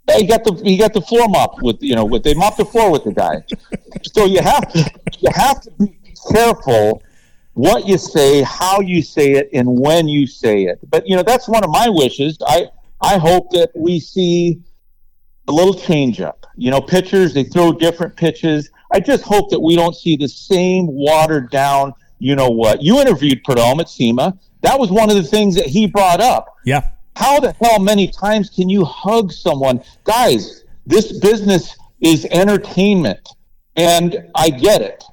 he 0.10 0.26
got 0.26 0.44
the 0.44 0.54
he 0.64 0.78
got 0.78 0.94
the 0.94 1.02
floor 1.02 1.28
mopped 1.28 1.62
with 1.62 1.78
you 1.82 1.96
know 1.96 2.06
with 2.06 2.24
they 2.24 2.34
mopped 2.34 2.58
the 2.58 2.66
floor 2.66 2.92
with 2.92 3.04
the 3.04 3.14
guy. 3.14 3.44
so 4.14 4.26
you 4.26 4.42
have 4.42 4.72
to 4.74 4.92
you 5.20 5.30
have 5.34 5.62
to 5.62 5.72
be 5.72 5.98
careful 6.32 7.04
what 7.54 7.86
you 7.86 7.98
say, 7.98 8.42
how 8.44 8.80
you 8.80 9.02
say 9.02 9.34
it, 9.34 9.50
and 9.54 9.68
when 9.68 10.08
you 10.08 10.26
say 10.26 10.64
it. 10.64 10.80
But 10.90 11.08
you 11.08 11.16
know 11.16 11.24
that's 11.24 11.48
one 11.48 11.64
of 11.64 11.70
my 11.70 11.90
wishes. 11.90 12.38
I 12.46 12.68
I 13.02 13.18
hope 13.18 13.52
that 13.52 13.72
we 13.76 14.00
see 14.00 14.62
a 15.48 15.52
little 15.52 15.74
change 15.74 16.22
up. 16.22 16.46
You 16.56 16.72
know, 16.72 16.82
pitchers 16.82 17.34
they 17.34 17.44
throw 17.44 17.72
different 17.72 18.16
pitches. 18.16 18.70
I 18.94 19.00
just 19.00 19.24
hope 19.24 19.50
that 19.52 19.60
we 19.60 19.76
don't 19.76 19.96
see 19.96 20.18
the 20.18 20.28
same 20.28 20.88
watered 20.88 21.50
down. 21.50 21.94
You 22.20 22.36
know 22.36 22.50
what? 22.50 22.82
You 22.82 23.00
interviewed 23.00 23.44
Prudhomme 23.44 23.80
at 23.80 23.90
SEMA. 23.90 24.38
That 24.62 24.80
was 24.80 24.92
one 24.92 25.10
of 25.10 25.16
the 25.16 25.24
things 25.24 25.56
that 25.56 25.66
he 25.66 25.88
brought 25.88 26.22
up. 26.22 26.54
Yeah 26.66 26.92
how 27.16 27.40
the 27.40 27.54
hell 27.62 27.80
many 27.80 28.08
times 28.08 28.50
can 28.50 28.70
you 28.70 28.86
hug 28.86 29.32
someone? 29.32 29.84
Guys, 30.04 30.64
this 30.86 31.20
business 31.20 31.78
is 32.02 32.26
entertainment. 32.32 33.28
And 33.76 34.30
I 34.36 34.50
get 34.50 34.82
it. 34.82 35.04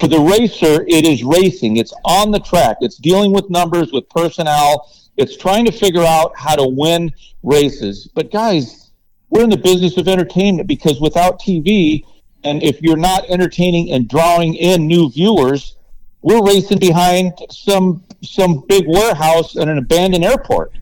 For 0.00 0.08
the 0.08 0.18
racer, 0.18 0.84
it 0.88 1.06
is 1.06 1.22
racing. 1.22 1.76
It's 1.76 1.94
on 2.04 2.30
the 2.30 2.40
track. 2.40 2.78
It's 2.80 2.96
dealing 2.96 3.32
with 3.32 3.48
numbers, 3.48 3.92
with 3.92 4.08
personnel. 4.08 4.90
It's 5.16 5.36
trying 5.36 5.64
to 5.66 5.72
figure 5.72 6.02
out 6.02 6.32
how 6.36 6.56
to 6.56 6.66
win 6.66 7.12
races. 7.42 8.08
But 8.14 8.32
guys, 8.32 8.90
we're 9.30 9.44
in 9.44 9.50
the 9.50 9.56
business 9.56 9.96
of 9.96 10.08
entertainment 10.08 10.66
because 10.66 11.00
without 11.00 11.40
TV, 11.40 12.04
and 12.42 12.62
if 12.62 12.82
you're 12.82 12.96
not 12.96 13.24
entertaining 13.30 13.92
and 13.92 14.08
drawing 14.08 14.54
in 14.54 14.86
new 14.86 15.10
viewers, 15.10 15.76
we're 16.22 16.44
racing 16.44 16.78
behind 16.78 17.32
some 17.50 18.02
some 18.22 18.64
big 18.68 18.86
warehouse 18.88 19.56
and 19.56 19.70
an 19.70 19.78
abandoned 19.78 20.24
airport. 20.24 20.72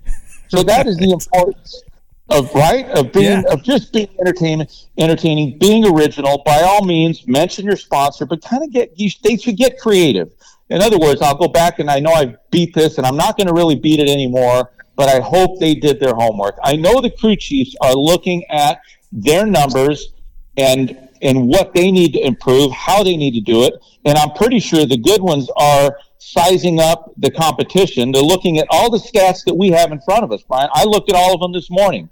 So 0.53 0.63
that 0.65 0.87
is 0.87 0.99
the 0.99 1.11
importance 1.13 1.83
of 2.29 2.55
right 2.55 2.85
of 2.91 3.11
being 3.11 3.41
yeah. 3.43 3.53
of 3.53 3.63
just 3.63 3.91
being 3.91 4.11
entertaining, 4.21 4.67
entertaining, 4.99 5.57
being 5.57 5.87
original. 5.87 6.43
By 6.45 6.61
all 6.61 6.85
means, 6.85 7.27
mention 7.27 7.65
your 7.65 7.77
sponsor, 7.77 8.27
but 8.27 8.43
kind 8.43 8.63
of 8.63 8.71
get 8.71 8.93
you. 9.01 9.09
They 9.23 9.39
should 9.39 9.57
get 9.57 9.79
creative. 9.79 10.31
In 10.69 10.83
other 10.83 10.99
words, 10.99 11.23
I'll 11.23 11.39
go 11.39 11.49
back 11.49 11.79
and 11.79 11.91
I 11.91 12.01
know 12.01 12.13
I 12.13 12.37
beat 12.51 12.75
this, 12.75 12.99
and 12.99 13.07
I'm 13.07 13.17
not 13.17 13.39
going 13.39 13.47
to 13.47 13.55
really 13.55 13.77
beat 13.77 13.99
it 13.99 14.11
anymore. 14.11 14.73
But 14.95 15.09
I 15.09 15.21
hope 15.21 15.59
they 15.59 15.75
did 15.75 15.99
their 15.99 16.15
homework. 16.15 16.59
I 16.63 16.77
know 16.77 17.01
the 17.01 17.09
crew 17.09 17.35
chiefs 17.35 17.75
are 17.81 17.95
looking 17.95 18.45
at 18.51 18.79
their 19.11 19.47
numbers 19.47 20.13
and 20.59 21.09
and 21.23 21.47
what 21.47 21.73
they 21.73 21.91
need 21.91 22.13
to 22.13 22.21
improve, 22.21 22.73
how 22.73 23.03
they 23.03 23.17
need 23.17 23.35
to 23.35 23.41
do 23.41 23.65
it. 23.65 23.75
And 24.05 24.19
I'm 24.19 24.33
pretty 24.33 24.59
sure 24.59 24.85
the 24.85 24.97
good 24.97 25.23
ones 25.23 25.49
are 25.57 25.97
sizing 26.19 26.81
up 26.81 27.13
the 27.17 27.31
competition. 27.31 28.13
They're 28.13 28.23
looking 28.23 28.59
at 28.59 28.67
all 28.71 28.91
the 28.91 28.99
stats 28.99 29.45
that 29.45 29.55
we 29.55 29.71
have 29.71 29.93
in 29.93 30.01
front 30.01 30.25
of 30.25 30.33
us, 30.33 30.43
Brian. 30.43 30.69
I 30.75 30.85
looked 30.85 31.11
at 31.11 31.17
all 31.17 31.35
of 31.35 31.41
them 31.41 31.53
this 31.53 31.71
morning. 31.71 32.11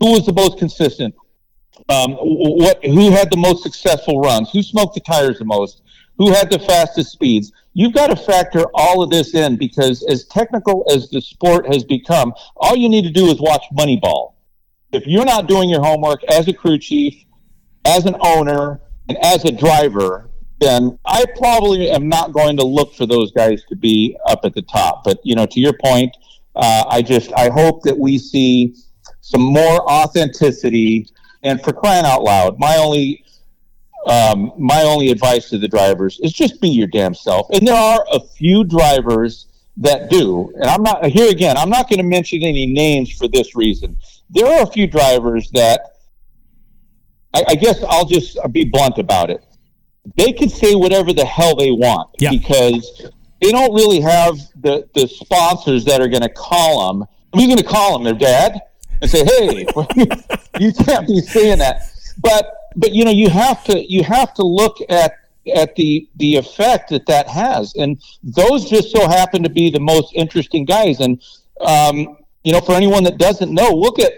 Who 0.00 0.12
was 0.12 0.26
the 0.26 0.32
most 0.32 0.58
consistent? 0.58 1.14
Um, 1.88 2.12
what? 2.12 2.84
Who 2.84 3.10
had 3.10 3.30
the 3.30 3.36
most 3.36 3.62
successful 3.62 4.20
runs? 4.20 4.50
Who 4.52 4.62
smoked 4.62 4.94
the 4.94 5.00
tires 5.00 5.38
the 5.38 5.44
most? 5.44 5.82
Who 6.18 6.30
had 6.30 6.50
the 6.50 6.58
fastest 6.58 7.10
speeds? 7.10 7.52
You've 7.72 7.92
got 7.92 8.08
to 8.08 8.16
factor 8.16 8.66
all 8.74 9.02
of 9.02 9.10
this 9.10 9.34
in 9.34 9.56
because, 9.56 10.04
as 10.04 10.26
technical 10.26 10.86
as 10.92 11.10
the 11.10 11.20
sport 11.20 11.66
has 11.72 11.82
become, 11.82 12.32
all 12.56 12.76
you 12.76 12.88
need 12.88 13.02
to 13.02 13.10
do 13.10 13.26
is 13.26 13.40
watch 13.40 13.64
Moneyball. 13.76 14.34
If 14.92 15.06
you're 15.08 15.24
not 15.24 15.48
doing 15.48 15.68
your 15.68 15.82
homework 15.82 16.22
as 16.24 16.46
a 16.46 16.52
crew 16.52 16.78
chief, 16.78 17.24
as 17.84 18.06
an 18.06 18.16
owner 18.20 18.80
and 19.08 19.18
as 19.22 19.44
a 19.44 19.52
driver, 19.52 20.30
then 20.60 20.98
I 21.04 21.24
probably 21.36 21.90
am 21.90 22.08
not 22.08 22.32
going 22.32 22.56
to 22.56 22.64
look 22.64 22.94
for 22.94 23.06
those 23.06 23.32
guys 23.32 23.62
to 23.68 23.76
be 23.76 24.16
up 24.26 24.40
at 24.44 24.54
the 24.54 24.62
top. 24.62 25.04
But 25.04 25.18
you 25.24 25.34
know, 25.34 25.46
to 25.46 25.60
your 25.60 25.74
point, 25.74 26.16
uh, 26.56 26.84
I 26.88 27.02
just 27.02 27.32
I 27.34 27.50
hope 27.50 27.82
that 27.82 27.98
we 27.98 28.18
see 28.18 28.74
some 29.20 29.42
more 29.42 29.90
authenticity. 29.90 31.08
And 31.42 31.62
for 31.62 31.72
crying 31.72 32.06
out 32.06 32.22
loud, 32.22 32.58
my 32.58 32.76
only 32.76 33.24
um, 34.06 34.52
my 34.58 34.82
only 34.82 35.10
advice 35.10 35.48
to 35.50 35.58
the 35.58 35.68
drivers 35.68 36.20
is 36.22 36.32
just 36.32 36.60
be 36.60 36.68
your 36.68 36.86
damn 36.86 37.14
self. 37.14 37.48
And 37.50 37.66
there 37.66 37.74
are 37.74 38.04
a 38.12 38.20
few 38.20 38.64
drivers 38.64 39.46
that 39.78 40.08
do. 40.10 40.52
And 40.56 40.64
I'm 40.64 40.82
not 40.82 41.04
here 41.06 41.30
again. 41.30 41.56
I'm 41.56 41.70
not 41.70 41.88
going 41.88 41.98
to 41.98 42.04
mention 42.04 42.42
any 42.42 42.66
names 42.66 43.12
for 43.12 43.28
this 43.28 43.56
reason. 43.56 43.96
There 44.30 44.46
are 44.46 44.62
a 44.62 44.66
few 44.66 44.86
drivers 44.86 45.50
that 45.52 45.93
I, 47.34 47.44
I 47.48 47.54
guess 47.54 47.82
I'll 47.88 48.06
just 48.06 48.38
be 48.52 48.64
blunt 48.64 48.98
about 48.98 49.30
it. 49.30 49.44
They 50.16 50.32
can 50.32 50.48
say 50.48 50.74
whatever 50.74 51.12
the 51.12 51.24
hell 51.24 51.56
they 51.56 51.70
want 51.70 52.10
yeah. 52.18 52.30
because 52.30 53.10
they 53.40 53.50
don't 53.50 53.74
really 53.74 54.00
have 54.00 54.38
the, 54.60 54.88
the 54.94 55.08
sponsors 55.08 55.84
that 55.86 56.00
are 56.00 56.08
going 56.08 56.22
to 56.22 56.28
call 56.28 56.88
them. 56.88 57.08
Who's 57.34 57.46
going 57.46 57.58
to 57.58 57.64
call 57.64 57.94
them? 57.94 58.04
Their 58.04 58.14
dad 58.14 58.60
and 59.02 59.10
say, 59.10 59.24
"Hey, 59.24 59.66
you 60.60 60.72
can't 60.72 61.06
be 61.06 61.20
saying 61.20 61.58
that." 61.58 61.82
But 62.18 62.54
but 62.76 62.92
you 62.92 63.04
know 63.04 63.10
you 63.10 63.28
have 63.28 63.64
to 63.64 63.92
you 63.92 64.02
have 64.04 64.34
to 64.34 64.44
look 64.44 64.78
at 64.88 65.14
at 65.54 65.74
the 65.76 66.08
the 66.16 66.36
effect 66.36 66.90
that 66.90 67.06
that 67.06 67.28
has, 67.28 67.74
and 67.74 68.00
those 68.22 68.68
just 68.70 68.90
so 68.90 69.06
happen 69.08 69.42
to 69.42 69.50
be 69.50 69.70
the 69.70 69.80
most 69.80 70.12
interesting 70.14 70.64
guys. 70.64 71.00
And 71.00 71.22
um, 71.60 72.18
you 72.44 72.52
know, 72.52 72.60
for 72.60 72.72
anyone 72.72 73.04
that 73.04 73.18
doesn't 73.18 73.52
know, 73.52 73.70
look 73.70 73.98
at 73.98 74.12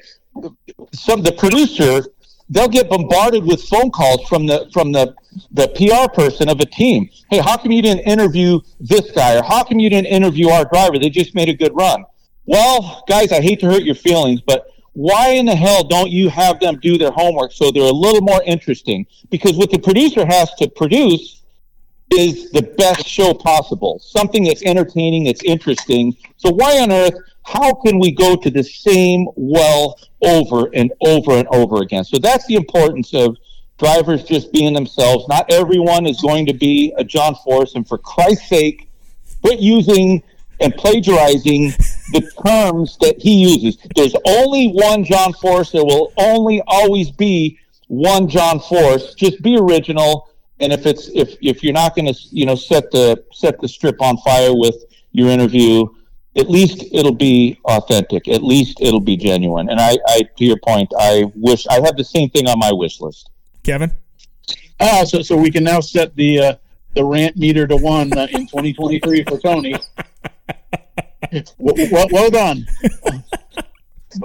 some 0.93 1.23
the 1.23 1.33
producer 1.33 2.05
they'll 2.49 2.69
get 2.69 2.89
bombarded 2.89 3.45
with 3.45 3.63
phone 3.65 3.91
calls 3.91 4.27
from 4.29 4.47
the 4.47 4.69
from 4.73 4.93
the 4.93 5.15
the 5.53 5.69
PR 5.69 6.13
person 6.13 6.49
of 6.49 6.61
a 6.61 6.67
team. 6.67 7.09
Hey, 7.31 7.39
how 7.39 7.57
come 7.57 7.73
you 7.73 7.83
didn't 7.83 8.07
interview 8.07 8.61
this 8.81 9.11
guy, 9.11 9.39
or 9.39 9.43
how 9.43 9.65
come 9.65 9.79
you 9.79 9.91
didn't 9.91 10.09
interview 10.09 10.49
our 10.49 10.65
driver? 10.65 10.99
They 10.99 11.11
just 11.11 11.35
made 11.35 11.49
a 11.49 11.55
good 11.55 11.75
run. 11.75 12.05
Well, 12.47 13.05
guys, 13.09 13.33
I 13.33 13.41
hate 13.41 13.61
to 13.61 13.67
hurt 13.67 13.83
your 13.83 13.97
feelings, 13.97 14.41
but 14.41 14.67
why 14.93 15.31
in 15.31 15.47
the 15.47 15.55
hell 15.55 15.85
don't 15.85 16.11
you 16.11 16.31
have 16.31 16.59
them 16.61 16.79
do 16.81 16.97
their 16.97 17.11
homework 17.11 17.53
so 17.53 17.71
they're 17.71 17.83
a 17.83 17.91
little 17.91 18.23
more 18.23 18.43
interesting? 18.47 19.07
Because 19.31 19.57
what 19.57 19.71
the 19.71 19.79
producer 19.79 20.25
has 20.25 20.55
to 20.55 20.69
produce 20.71 21.43
is 22.13 22.51
the 22.53 22.63
best 22.79 23.07
show 23.07 23.35
possible, 23.35 23.99
something 23.99 24.45
that's 24.45 24.63
entertaining, 24.63 25.25
that's 25.25 25.43
interesting. 25.43 26.17
So 26.37 26.51
why 26.51 26.79
on 26.79 26.93
earth 26.93 27.15
how 27.47 27.75
can 27.75 27.99
we 28.01 28.11
go 28.11 28.35
to 28.35 28.51
the 28.51 28.65
same 28.65 29.29
well 29.37 29.99
over 30.23 30.69
and 30.75 30.93
over 31.01 31.33
and 31.33 31.47
over 31.49 31.81
again? 31.81 32.05
So 32.05 32.19
that's 32.19 32.45
the 32.47 32.57
importance 32.57 33.15
of 33.15 33.37
drivers 33.79 34.25
just 34.25 34.53
being 34.53 34.75
themselves. 34.75 35.29
Not 35.29 35.51
everyone 35.51 36.07
is 36.07 36.21
going 36.21 36.47
to 36.47 36.55
be 36.55 36.93
a 36.99 37.05
John 37.05 37.37
Force, 37.37 37.77
and 37.77 37.87
for 37.87 37.99
Christ's 37.99 38.49
sake, 38.49 38.91
quit 39.43 39.61
using 39.61 40.23
and 40.61 40.75
plagiarizing 40.75 41.69
the 42.13 42.29
terms 42.45 42.97
that 43.01 43.21
he 43.21 43.35
uses. 43.35 43.79
There's 43.95 44.17
only 44.27 44.69
one 44.69 45.05
John 45.05 45.33
Force. 45.35 45.71
There 45.71 45.85
will 45.85 46.13
only 46.17 46.63
always 46.67 47.11
be 47.13 47.59
one 47.87 48.29
John 48.29 48.59
Force. 48.59 49.15
Just 49.15 49.41
be 49.43 49.57
original. 49.57 50.31
And 50.59 50.73
if 50.73 50.85
it's 50.87 51.09
if 51.15 51.37
if 51.41 51.63
you're 51.63 51.75
not 51.75 51.95
going 51.95 52.13
to 52.13 52.19
you 52.31 52.47
know 52.47 52.57
set 52.57 52.91
the 52.91 53.23
set 53.33 53.61
the 53.61 53.69
strip 53.69 54.01
on 54.01 54.17
fire 54.17 54.57
with 54.57 54.77
your 55.13 55.29
interview, 55.29 55.87
at 56.37 56.51
least 56.51 56.85
it'll 56.93 57.15
be 57.15 57.59
authentic. 57.65 58.29
At 58.29 58.43
least 58.43 58.79
it'll 58.81 59.01
be 59.01 59.17
genuine. 59.17 59.71
And 59.71 59.81
I, 59.81 59.97
I 60.07 60.23
to 60.37 60.45
your 60.45 60.59
point, 60.59 60.93
I 60.99 61.31
wish 61.35 61.67
I 61.67 61.81
have 61.81 61.97
the 61.97 62.05
same 62.05 62.29
thing 62.31 62.47
on 62.47 62.59
my 62.59 62.73
wish 62.73 63.01
list. 63.01 63.31
Kevin. 63.63 63.91
Ah, 64.79 65.05
so 65.05 65.23
so 65.23 65.37
we 65.37 65.51
can 65.51 65.65
now 65.65 65.81
set 65.81 66.15
the 66.15 66.39
uh, 66.39 66.55
the 66.95 67.05
rant 67.05 67.37
meter 67.37 67.67
to 67.67 67.77
one 67.77 68.13
uh, 68.17 68.27
in 68.31 68.47
2023 68.47 69.25
for 69.25 69.39
Tony. 69.39 69.75
well, 71.59 71.75
well, 71.91 72.07
well, 72.11 72.31
done. 72.31 72.67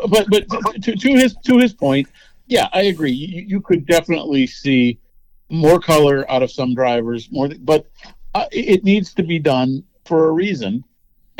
but 0.09 0.27
but 0.29 0.47
to, 0.81 0.95
to 0.95 1.09
his 1.15 1.35
to 1.45 1.57
his 1.57 1.73
point, 1.73 2.07
yeah, 2.47 2.67
I 2.73 2.83
agree. 2.83 3.11
You, 3.11 3.41
you 3.43 3.61
could 3.61 3.85
definitely 3.85 4.45
see 4.47 4.99
more 5.49 5.79
color 5.79 6.29
out 6.29 6.43
of 6.43 6.51
some 6.51 6.75
drivers, 6.75 7.29
more, 7.31 7.49
but 7.59 7.87
uh, 8.33 8.45
it 8.51 8.83
needs 8.83 9.13
to 9.13 9.23
be 9.23 9.39
done 9.39 9.83
for 10.05 10.27
a 10.27 10.31
reason 10.31 10.83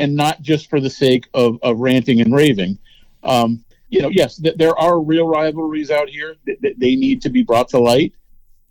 and 0.02 0.16
not 0.16 0.42
just 0.42 0.68
for 0.68 0.80
the 0.80 0.90
sake 0.90 1.28
of, 1.32 1.60
of 1.62 1.78
ranting 1.78 2.20
and 2.20 2.34
raving. 2.34 2.76
Um, 3.22 3.64
you 3.88 4.02
know, 4.02 4.08
yes, 4.08 4.36
th- 4.36 4.56
there 4.56 4.76
are 4.76 5.00
real 5.00 5.28
rivalries 5.28 5.92
out 5.92 6.08
here 6.08 6.34
that, 6.44 6.60
that, 6.60 6.80
they 6.80 6.96
need 6.96 7.22
to 7.22 7.30
be 7.30 7.44
brought 7.44 7.68
to 7.68 7.78
light. 7.78 8.12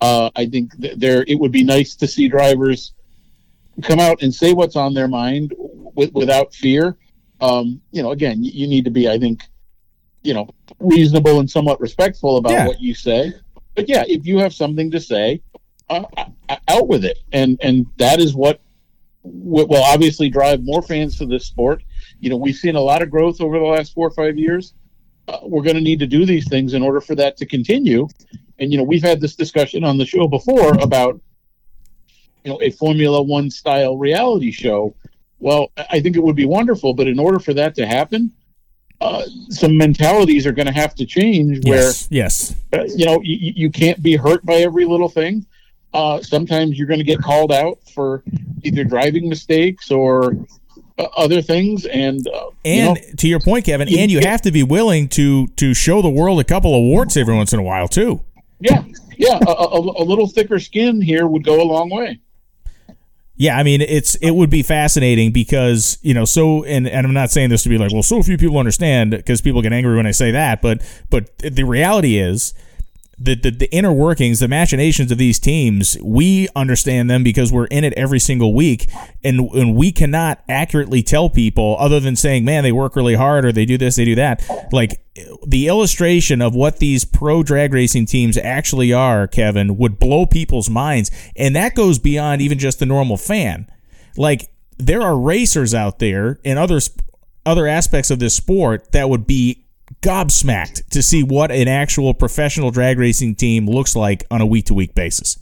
Uh, 0.02 0.30
I 0.36 0.46
think 0.46 0.78
th- 0.82 0.98
there 0.98 1.24
it 1.28 1.36
would 1.36 1.54
be 1.54 1.64
nice 1.64 1.96
to 1.96 2.08
see 2.08 2.28
drivers 2.28 2.92
come 3.82 4.00
out 4.00 4.22
and 4.22 4.34
say 4.34 4.52
what's 4.52 4.76
on 4.76 4.94
their 4.94 5.08
mind 5.08 5.54
w- 5.96 6.12
without 6.14 6.54
fear. 6.54 6.98
Um, 7.40 7.80
you 7.92 8.04
know, 8.04 8.12
again, 8.12 8.44
you, 8.44 8.52
you, 8.52 8.68
need 8.68 8.84
to 8.84 8.92
be, 8.92 9.08
I 9.08 9.18
think, 9.18 9.44
you 10.24 10.34
know, 10.34 10.50
reasonable 10.80 11.40
and 11.40 11.50
somewhat 11.50 11.80
respectful 11.80 12.38
about 12.38 12.52
yeah. 12.52 12.68
what 12.68 12.82
you 12.82 12.94
say. 12.94 13.32
But 13.76 13.88
yeah, 13.88 14.04
if 14.06 14.26
you 14.26 14.40
have 14.40 14.54
something 14.54 14.92
to 14.92 15.00
say, 15.00 15.42
uh, 15.90 16.04
out 16.68 16.90
with 16.90 17.06
it, 17.06 17.20
and 17.32 17.58
and 17.62 17.86
that 17.98 18.20
is 18.20 18.34
what 18.34 18.60
will 19.24 19.84
obviously 19.84 20.30
drive 20.30 20.64
more 20.64 20.82
fans 20.82 21.18
to 21.18 21.26
this 21.26 21.46
sport. 21.46 21.84
You 22.20 22.30
know, 22.30 22.38
we've 22.38 22.56
seen 22.56 22.76
a 22.76 22.82
lot 22.82 23.02
of 23.02 23.10
growth 23.10 23.42
over 23.42 23.60
the 23.60 23.66
last 23.66 23.94
four 23.94 24.08
or 24.08 24.12
five 24.12 24.38
years. 24.38 24.74
Uh, 25.28 25.40
we're 25.44 25.64
going 25.64 25.76
to 25.76 25.82
need 25.82 26.00
to 26.00 26.08
do 26.08 26.26
these 26.26 26.48
things 26.50 26.74
in 26.74 26.82
order 26.82 27.00
for 27.00 27.16
that 27.16 27.38
to 27.38 27.46
continue. 27.46 28.08
And 28.60 28.72
you 28.72 28.78
know, 28.78 28.84
we've 28.84 29.04
had 29.04 29.22
this 29.22 29.36
discussion 29.36 29.84
on 29.84 29.98
the 29.98 30.06
show 30.06 30.28
before 30.28 30.74
about 30.82 31.20
you 32.44 32.52
know 32.52 32.62
a 32.62 32.72
Formula 32.72 33.22
One 33.22 33.50
style 33.50 33.98
reality 33.98 34.52
show. 34.52 34.96
Well, 35.40 35.72
I 35.90 36.00
think 36.00 36.16
it 36.16 36.24
would 36.24 36.36
be 36.36 36.46
wonderful, 36.46 36.94
but 36.94 37.08
in 37.08 37.18
order 37.18 37.40
for 37.40 37.54
that 37.56 37.74
to 37.76 37.88
happen, 37.88 38.32
uh, 39.00 39.24
some 39.50 39.76
mentalities 39.76 40.46
are 40.46 40.52
going 40.52 40.68
to 40.68 40.74
have 40.74 40.94
to 40.96 41.06
change. 41.06 41.60
Yes, 41.64 42.10
where 42.10 42.18
yes, 42.20 42.56
uh, 42.74 42.84
you 42.96 43.06
know, 43.06 43.20
you, 43.24 43.54
you 43.56 43.72
can't 43.72 44.02
be 44.04 44.16
hurt 44.16 44.46
by 44.46 44.56
every 44.56 44.86
little 44.86 45.10
thing 45.10 45.46
uh, 45.94 46.22
sometimes 46.22 46.78
you're 46.78 46.88
going 46.88 47.00
to 47.00 47.06
get 47.06 47.20
called 47.22 47.52
out 47.52 47.80
for 47.94 48.24
either 48.64 48.84
driving 48.84 49.28
mistakes 49.28 49.92
or 49.92 50.36
uh, 50.98 51.08
other 51.18 51.42
things 51.42 51.86
and 51.86 52.28
uh, 52.28 52.50
and 52.64 52.98
you 52.98 53.04
know, 53.10 53.16
to 53.18 53.28
your 53.28 53.40
point 53.40 53.66
kevin 53.66 53.88
you, 53.88 53.98
and 53.98 54.12
you 54.12 54.20
have 54.20 54.42
to 54.42 54.52
be 54.52 54.64
willing 54.64 55.08
to 55.10 55.48
to 55.56 55.74
show 55.74 56.02
the 56.02 56.10
world 56.10 56.40
a 56.40 56.44
couple 56.44 56.76
of 56.76 56.82
warts 56.82 57.18
every 57.18 57.36
once 57.36 57.54
in 57.54 57.60
a 57.60 57.64
while 57.64 57.88
too. 57.88 58.22
Yeah 58.60 58.84
yeah 59.18 59.40
a, 59.48 59.52
a, 59.52 59.80
a 59.80 60.06
little 60.06 60.28
thicker 60.28 60.60
skin 60.60 61.02
here 61.02 61.28
would 61.28 61.44
go 61.44 61.62
a 61.62 61.64
long 61.64 61.90
way. 61.90 62.20
Yeah, 63.36 63.58
I 63.58 63.64
mean 63.64 63.82
it's 63.82 64.16
it 64.16 64.32
would 64.32 64.52
be 64.52 64.62
fascinating 64.62 65.32
because 65.32 65.98
you 66.02 66.14
know 66.14 66.26
so 66.26 66.64
and, 66.64 66.88
and 66.88 67.08
I'm 67.08 67.14
not 67.14 67.32
saying 67.32 67.50
this 67.50 67.64
to 67.64 67.70
be 67.70 67.78
like 67.78 67.92
well 67.92 68.04
so 68.04 68.22
few 68.22 68.38
people 68.38 68.58
understand 68.60 69.12
because 69.12 69.42
people 69.42 69.62
get 69.62 69.74
angry 69.74 69.96
when 69.96 70.06
I 70.06 70.12
say 70.12 70.30
that 70.32 70.62
but 70.62 70.84
but 71.10 71.36
the 71.40 71.64
reality 71.64 72.18
is 72.18 72.54
the, 73.24 73.36
the, 73.36 73.52
the 73.52 73.72
inner 73.72 73.92
workings, 73.92 74.40
the 74.40 74.48
machinations 74.48 75.12
of 75.12 75.18
these 75.18 75.40
teams, 75.40 75.98
we 76.02 76.48
understand 76.56 77.10
them 77.10 77.24
because 77.24 77.52
we're 77.52 77.66
in 77.66 77.84
it 77.84 77.94
every 77.94 78.20
single 78.20 78.54
week, 78.54 78.90
and 79.24 79.42
and 79.52 79.76
we 79.76 79.92
cannot 79.92 80.44
accurately 80.50 81.04
tell 81.04 81.30
people 81.30 81.76
other 81.80 82.00
than 82.00 82.16
saying, 82.16 82.46
"Man, 82.46 82.64
they 82.64 82.72
work 82.72 82.96
really 82.96 83.14
hard," 83.16 83.46
or 83.46 83.52
"They 83.52 83.66
do 83.66 83.78
this, 83.78 83.96
they 83.96 84.06
do 84.06 84.16
that." 84.16 84.44
Like 84.72 85.04
the 85.46 85.68
illustration 85.68 86.42
of 86.42 86.56
what 86.56 86.80
these 86.80 87.06
pro 87.06 87.44
drag 87.44 87.74
racing 87.74 88.08
teams 88.08 88.38
actually 88.38 88.92
are, 88.92 89.28
Kevin, 89.28 89.78
would 89.78 90.00
blow 90.00 90.26
people's 90.26 90.70
minds, 90.70 91.12
and 91.36 91.56
that 91.56 91.76
goes 91.76 92.00
beyond 92.00 92.42
even 92.42 92.58
just 92.58 92.80
the 92.80 92.86
normal 92.86 93.18
fan. 93.18 93.68
Like 94.18 94.50
there 94.78 95.02
are 95.02 95.18
racers 95.18 95.76
out 95.76 96.00
there 96.00 96.40
in 96.44 96.58
other 96.58 96.80
other 97.46 97.68
aspects 97.68 98.10
of 98.10 98.20
this 98.20 98.36
sport 98.36 98.92
that 98.94 99.10
would 99.10 99.28
be 99.28 99.66
gobsmacked 100.02 100.88
to 100.90 101.04
see 101.04 101.24
what 101.24 101.52
an 101.52 101.68
actual 101.68 102.14
professional 102.14 102.72
drag 102.72 102.98
racing 102.98 103.36
team 103.36 103.68
looks 103.68 103.96
like 103.96 104.26
on 104.32 104.42
a 104.42 104.46
week 104.46 104.66
to 104.66 104.74
week 104.74 104.96
basis. 104.96 105.38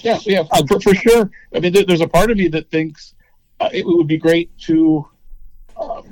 Yeah, 0.00 0.18
yeah, 0.22 0.42
for, 0.66 0.80
for, 0.80 0.94
sure. 0.94 1.30
I 1.54 1.60
mean, 1.60 1.72
there's 1.72 2.00
a 2.00 2.08
part 2.08 2.30
of 2.30 2.36
me 2.36 2.48
that 2.48 2.70
thinks 2.70 3.14
uh, 3.60 3.68
it 3.72 3.86
would 3.86 4.08
be 4.08 4.18
great 4.18 4.56
to, 4.60 5.08
uh, 5.76 6.02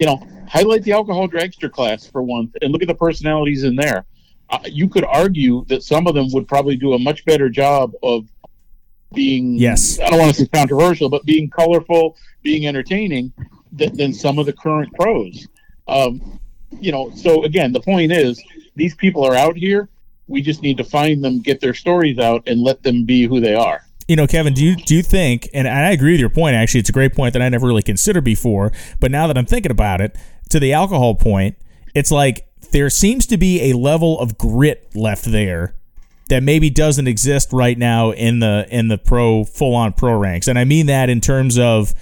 you 0.00 0.06
know, 0.06 0.20
highlight 0.48 0.82
the 0.82 0.92
alcohol 0.92 1.28
dragster 1.28 1.70
class 1.70 2.06
for 2.06 2.22
one, 2.22 2.52
and 2.60 2.72
look 2.72 2.82
at 2.82 2.88
the 2.88 2.94
personalities 2.94 3.62
in 3.62 3.76
there. 3.76 4.04
Uh, 4.50 4.58
you 4.64 4.88
could 4.88 5.04
argue 5.04 5.64
that 5.66 5.82
some 5.84 6.06
of 6.08 6.14
them 6.14 6.26
would 6.32 6.48
probably 6.48 6.76
do 6.76 6.94
a 6.94 6.98
much 6.98 7.24
better 7.24 7.48
job 7.48 7.92
of 8.02 8.28
being 9.14 9.54
yes 9.54 10.00
i 10.00 10.10
don't 10.10 10.18
want 10.18 10.34
to 10.34 10.42
say 10.42 10.48
controversial 10.48 11.08
but 11.08 11.24
being 11.24 11.48
colorful 11.48 12.16
being 12.42 12.66
entertaining 12.66 13.32
th- 13.78 13.92
than 13.92 14.12
some 14.12 14.38
of 14.38 14.46
the 14.46 14.52
current 14.52 14.92
pros 14.94 15.46
um, 15.88 16.40
you 16.80 16.92
know 16.92 17.10
so 17.14 17.44
again 17.44 17.72
the 17.72 17.80
point 17.80 18.12
is 18.12 18.42
these 18.74 18.94
people 18.94 19.24
are 19.24 19.34
out 19.34 19.56
here 19.56 19.88
we 20.28 20.42
just 20.42 20.62
need 20.62 20.76
to 20.76 20.84
find 20.84 21.22
them 21.22 21.40
get 21.40 21.60
their 21.60 21.74
stories 21.74 22.18
out 22.18 22.42
and 22.46 22.60
let 22.60 22.82
them 22.82 23.04
be 23.04 23.26
who 23.26 23.40
they 23.40 23.54
are 23.54 23.86
you 24.08 24.14
know, 24.14 24.26
Kevin, 24.26 24.54
do 24.54 24.64
you 24.64 24.76
do 24.76 24.94
you 24.94 25.02
think? 25.02 25.48
And 25.52 25.66
I 25.66 25.90
agree 25.90 26.12
with 26.12 26.20
your 26.20 26.30
point. 26.30 26.54
Actually, 26.54 26.80
it's 26.80 26.88
a 26.88 26.92
great 26.92 27.14
point 27.14 27.32
that 27.32 27.42
I 27.42 27.48
never 27.48 27.66
really 27.66 27.82
considered 27.82 28.22
before. 28.22 28.72
But 29.00 29.10
now 29.10 29.26
that 29.26 29.36
I'm 29.36 29.46
thinking 29.46 29.72
about 29.72 30.00
it, 30.00 30.16
to 30.50 30.60
the 30.60 30.72
alcohol 30.72 31.16
point, 31.16 31.56
it's 31.94 32.12
like 32.12 32.46
there 32.72 32.88
seems 32.88 33.26
to 33.26 33.36
be 33.36 33.70
a 33.70 33.76
level 33.76 34.20
of 34.20 34.38
grit 34.38 34.90
left 34.94 35.24
there 35.24 35.74
that 36.28 36.42
maybe 36.42 36.70
doesn't 36.70 37.08
exist 37.08 37.52
right 37.52 37.76
now 37.76 38.10
in 38.12 38.38
the 38.38 38.66
in 38.70 38.88
the 38.88 38.98
pro 38.98 39.44
full 39.44 39.74
on 39.74 39.92
pro 39.92 40.16
ranks, 40.16 40.46
and 40.46 40.58
I 40.58 40.64
mean 40.64 40.86
that 40.86 41.10
in 41.10 41.20
terms 41.20 41.58
of. 41.58 41.94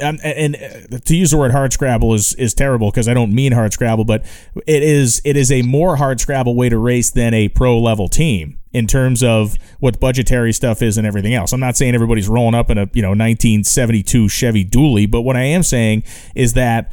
Um, 0.00 0.18
and, 0.22 0.56
uh, 0.56 0.98
to 0.98 1.16
use 1.16 1.30
the 1.30 1.36
word 1.36 1.52
hard 1.52 1.72
scrabble 1.72 2.14
is 2.14 2.34
is 2.34 2.54
terrible 2.54 2.90
because 2.90 3.08
I 3.08 3.14
don't 3.14 3.32
mean 3.32 3.52
hard 3.52 3.72
scrabble, 3.72 4.04
but 4.04 4.24
it 4.66 4.82
is 4.82 5.20
it 5.24 5.36
is 5.36 5.50
a 5.50 5.62
more 5.62 5.96
hard 5.96 6.20
scrabble 6.20 6.54
way 6.54 6.68
to 6.68 6.78
race 6.78 7.10
than 7.10 7.34
a 7.34 7.48
pro 7.48 7.78
level 7.78 8.08
team 8.08 8.58
in 8.72 8.86
terms 8.86 9.22
of 9.22 9.56
what 9.80 9.98
budgetary 9.98 10.52
stuff 10.52 10.82
is 10.82 10.98
and 10.98 11.06
everything 11.06 11.34
else. 11.34 11.52
I'm 11.52 11.60
not 11.60 11.76
saying 11.76 11.94
everybody's 11.94 12.28
rolling 12.28 12.54
up 12.54 12.70
in 12.70 12.78
a 12.78 12.88
you 12.92 13.02
know 13.02 13.10
1972 13.10 14.28
Chevy 14.28 14.64
Dually, 14.64 15.10
but 15.10 15.22
what 15.22 15.36
I 15.36 15.42
am 15.42 15.62
saying 15.62 16.04
is 16.34 16.52
that 16.54 16.92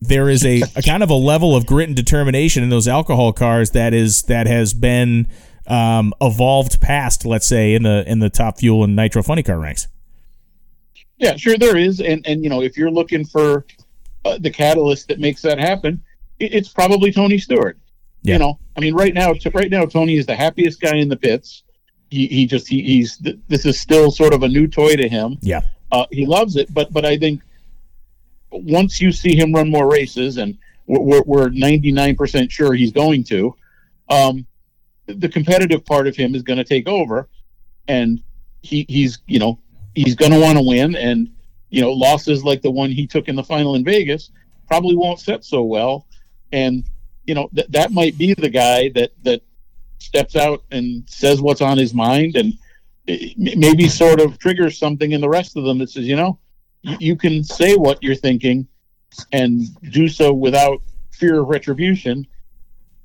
there 0.00 0.28
is 0.28 0.44
a, 0.44 0.62
a 0.76 0.82
kind 0.82 1.02
of 1.02 1.10
a 1.10 1.14
level 1.14 1.56
of 1.56 1.66
grit 1.66 1.88
and 1.88 1.96
determination 1.96 2.62
in 2.62 2.68
those 2.68 2.86
alcohol 2.86 3.32
cars 3.32 3.70
that 3.70 3.94
is 3.94 4.22
that 4.24 4.46
has 4.46 4.74
been 4.74 5.26
um, 5.66 6.12
evolved 6.20 6.80
past, 6.80 7.24
let's 7.24 7.46
say, 7.46 7.74
in 7.74 7.82
the 7.82 8.04
in 8.06 8.18
the 8.18 8.30
top 8.30 8.58
fuel 8.58 8.84
and 8.84 8.94
nitro 8.94 9.22
funny 9.22 9.42
car 9.42 9.58
ranks. 9.58 9.88
Yeah, 11.18 11.36
sure, 11.36 11.56
there 11.56 11.76
is, 11.76 12.00
and 12.00 12.26
and 12.26 12.42
you 12.42 12.50
know, 12.50 12.62
if 12.62 12.76
you're 12.76 12.90
looking 12.90 13.24
for 13.24 13.64
uh, 14.24 14.38
the 14.38 14.50
catalyst 14.50 15.08
that 15.08 15.18
makes 15.18 15.42
that 15.42 15.58
happen, 15.58 16.02
it, 16.38 16.54
it's 16.54 16.68
probably 16.68 17.12
Tony 17.12 17.38
Stewart. 17.38 17.78
Yeah. 18.22 18.34
You 18.34 18.38
know, 18.40 18.58
I 18.76 18.80
mean, 18.80 18.94
right 18.94 19.14
now, 19.14 19.32
right 19.54 19.70
now, 19.70 19.86
Tony 19.86 20.16
is 20.16 20.26
the 20.26 20.34
happiest 20.34 20.80
guy 20.80 20.96
in 20.96 21.08
the 21.08 21.16
pits. 21.16 21.62
He 22.10 22.26
he 22.26 22.46
just 22.46 22.68
he, 22.68 22.82
he's 22.82 23.18
this 23.48 23.64
is 23.64 23.80
still 23.80 24.10
sort 24.10 24.34
of 24.34 24.42
a 24.42 24.48
new 24.48 24.66
toy 24.66 24.96
to 24.96 25.08
him. 25.08 25.38
Yeah, 25.40 25.62
uh, 25.90 26.06
he 26.10 26.26
loves 26.26 26.56
it, 26.56 26.72
but 26.72 26.92
but 26.92 27.04
I 27.04 27.16
think 27.16 27.42
once 28.50 29.00
you 29.00 29.12
see 29.12 29.36
him 29.36 29.52
run 29.52 29.70
more 29.70 29.90
races, 29.90 30.36
and 30.36 30.58
we're 30.86 31.22
we're 31.22 31.48
ninety 31.48 31.92
nine 31.92 32.16
percent 32.16 32.50
sure 32.50 32.74
he's 32.74 32.92
going 32.92 33.24
to. 33.24 33.54
Um, 34.08 34.46
the 35.06 35.28
competitive 35.28 35.84
part 35.84 36.06
of 36.06 36.16
him 36.16 36.34
is 36.34 36.42
going 36.42 36.58
to 36.58 36.64
take 36.64 36.88
over, 36.88 37.28
and 37.88 38.20
he 38.62 38.86
he's 38.88 39.18
you 39.26 39.38
know 39.38 39.58
he's 39.96 40.14
going 40.14 40.32
to 40.32 40.40
want 40.40 40.58
to 40.58 40.64
win, 40.64 40.94
and 40.94 41.30
you 41.70 41.80
know 41.80 41.92
losses 41.92 42.44
like 42.44 42.62
the 42.62 42.70
one 42.70 42.90
he 42.90 43.06
took 43.06 43.28
in 43.28 43.34
the 43.34 43.42
final 43.42 43.74
in 43.74 43.84
Vegas 43.84 44.30
probably 44.68 44.94
won't 44.94 45.18
set 45.18 45.44
so 45.44 45.62
well, 45.62 46.06
and 46.52 46.84
you 47.24 47.34
know 47.34 47.48
that 47.52 47.70
that 47.72 47.90
might 47.90 48.16
be 48.16 48.34
the 48.34 48.48
guy 48.48 48.90
that 48.90 49.10
that 49.24 49.42
steps 49.98 50.36
out 50.36 50.62
and 50.70 51.08
says 51.08 51.40
what's 51.40 51.62
on 51.62 51.78
his 51.78 51.94
mind 51.94 52.36
and 52.36 52.52
eh, 53.08 53.32
maybe 53.36 53.88
sort 53.88 54.20
of 54.20 54.38
triggers 54.38 54.78
something 54.78 55.12
in 55.12 55.20
the 55.20 55.28
rest 55.28 55.56
of 55.56 55.64
them 55.64 55.78
that 55.78 55.88
says 55.88 56.04
you 56.04 56.14
know 56.14 56.38
you 56.82 57.16
can 57.16 57.42
say 57.42 57.74
what 57.76 58.00
you're 58.02 58.14
thinking 58.14 58.68
and 59.32 59.62
do 59.90 60.06
so 60.06 60.32
without 60.32 60.82
fear 61.10 61.40
of 61.40 61.48
retribution 61.48 62.26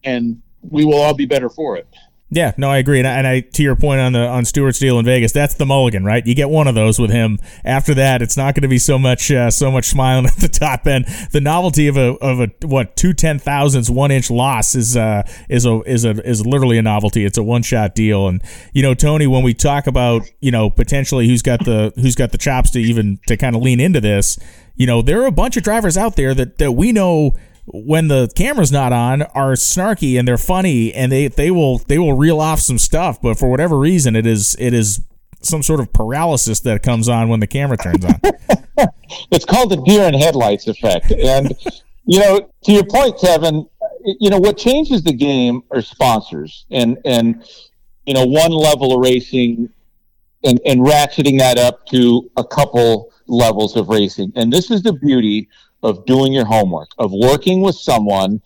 and 0.03 0.41
we 0.61 0.85
will 0.85 0.99
all 1.01 1.13
be 1.13 1.25
better 1.25 1.49
for 1.49 1.77
it. 1.77 1.87
Yeah, 2.33 2.53
no, 2.55 2.69
I 2.69 2.77
agree, 2.77 2.99
and 2.99 3.07
I, 3.07 3.11
and 3.17 3.27
I, 3.27 3.39
to 3.41 3.61
your 3.61 3.75
point 3.75 3.99
on 3.99 4.13
the 4.13 4.25
on 4.25 4.45
Stewart's 4.45 4.79
deal 4.79 4.97
in 4.97 5.03
Vegas, 5.03 5.33
that's 5.33 5.55
the 5.55 5.65
mulligan, 5.65 6.05
right? 6.05 6.25
You 6.25 6.33
get 6.33 6.49
one 6.49 6.65
of 6.65 6.75
those 6.75 6.97
with 6.97 7.11
him. 7.11 7.39
After 7.65 7.93
that, 7.95 8.21
it's 8.21 8.37
not 8.37 8.55
going 8.55 8.61
to 8.61 8.69
be 8.69 8.77
so 8.77 8.97
much 8.97 9.29
uh, 9.29 9.51
so 9.51 9.69
much 9.69 9.87
smiling 9.87 10.25
at 10.27 10.37
the 10.37 10.47
top 10.47 10.87
end. 10.87 11.07
The 11.33 11.41
novelty 11.41 11.87
of 11.87 11.97
a 11.97 12.13
of 12.21 12.39
a 12.39 12.49
what 12.65 12.95
two 12.95 13.11
ten 13.11 13.37
thousandths 13.37 13.89
one 13.89 14.11
inch 14.11 14.31
loss 14.31 14.75
is 14.75 14.95
uh 14.95 15.23
is 15.49 15.65
a 15.65 15.81
is 15.81 16.05
a 16.05 16.11
is 16.25 16.45
literally 16.45 16.77
a 16.77 16.81
novelty. 16.81 17.25
It's 17.25 17.37
a 17.37 17.43
one 17.43 17.63
shot 17.63 17.95
deal, 17.95 18.29
and 18.29 18.41
you 18.71 18.81
know, 18.81 18.93
Tony, 18.93 19.27
when 19.27 19.43
we 19.43 19.53
talk 19.53 19.85
about 19.85 20.21
you 20.39 20.51
know 20.51 20.69
potentially 20.69 21.27
who's 21.27 21.41
got 21.41 21.65
the 21.65 21.91
who's 21.97 22.15
got 22.15 22.31
the 22.31 22.37
chops 22.37 22.69
to 22.71 22.79
even 22.79 23.19
to 23.27 23.35
kind 23.35 23.57
of 23.57 23.61
lean 23.61 23.81
into 23.81 23.99
this, 23.99 24.39
you 24.75 24.87
know, 24.87 25.01
there 25.01 25.21
are 25.21 25.27
a 25.27 25.33
bunch 25.33 25.57
of 25.57 25.63
drivers 25.63 25.97
out 25.97 26.15
there 26.15 26.33
that 26.33 26.59
that 26.59 26.71
we 26.71 26.93
know 26.93 27.35
when 27.65 28.07
the 28.07 28.31
camera's 28.35 28.71
not 28.71 28.91
on 28.91 29.21
are 29.21 29.53
snarky 29.53 30.17
and 30.17 30.27
they're 30.27 30.37
funny 30.37 30.93
and 30.93 31.11
they 31.11 31.27
they 31.27 31.51
will 31.51 31.79
they 31.79 31.99
will 31.99 32.13
reel 32.13 32.39
off 32.39 32.59
some 32.59 32.77
stuff 32.77 33.21
but 33.21 33.37
for 33.37 33.49
whatever 33.49 33.77
reason 33.77 34.15
it 34.15 34.25
is 34.25 34.55
it 34.59 34.73
is 34.73 35.01
some 35.41 35.63
sort 35.63 35.79
of 35.79 35.91
paralysis 35.93 36.59
that 36.61 36.83
comes 36.83 37.09
on 37.09 37.27
when 37.29 37.39
the 37.39 37.47
camera 37.47 37.77
turns 37.77 38.05
on. 38.05 38.19
It's 39.29 39.43
called 39.43 39.69
the 39.69 39.75
deer 39.75 40.07
in 40.07 40.13
headlights 40.13 40.67
effect. 40.67 41.11
And 41.11 41.53
you 42.05 42.19
know 42.19 42.49
to 42.63 42.71
your 42.71 42.85
point 42.85 43.19
kevin 43.19 43.67
you 44.03 44.29
know 44.29 44.39
what 44.39 44.57
changes 44.57 45.03
the 45.03 45.13
game 45.13 45.61
are 45.69 45.81
sponsors 45.81 46.65
and 46.71 46.97
and 47.05 47.45
you 48.05 48.13
know 48.13 48.25
one 48.25 48.51
level 48.51 48.95
of 48.95 49.01
racing 49.01 49.69
and 50.43 50.59
and 50.65 50.81
ratcheting 50.81 51.37
that 51.39 51.59
up 51.59 51.85
to 51.87 52.29
a 52.37 52.43
couple 52.43 53.11
levels 53.27 53.75
of 53.75 53.89
racing. 53.89 54.31
And 54.35 54.51
this 54.51 54.69
is 54.69 54.83
the 54.83 54.93
beauty 54.93 55.49
of 55.83 56.05
doing 56.05 56.33
your 56.33 56.45
homework, 56.45 56.89
of 56.97 57.11
working 57.11 57.61
with 57.61 57.75
someone. 57.75 58.41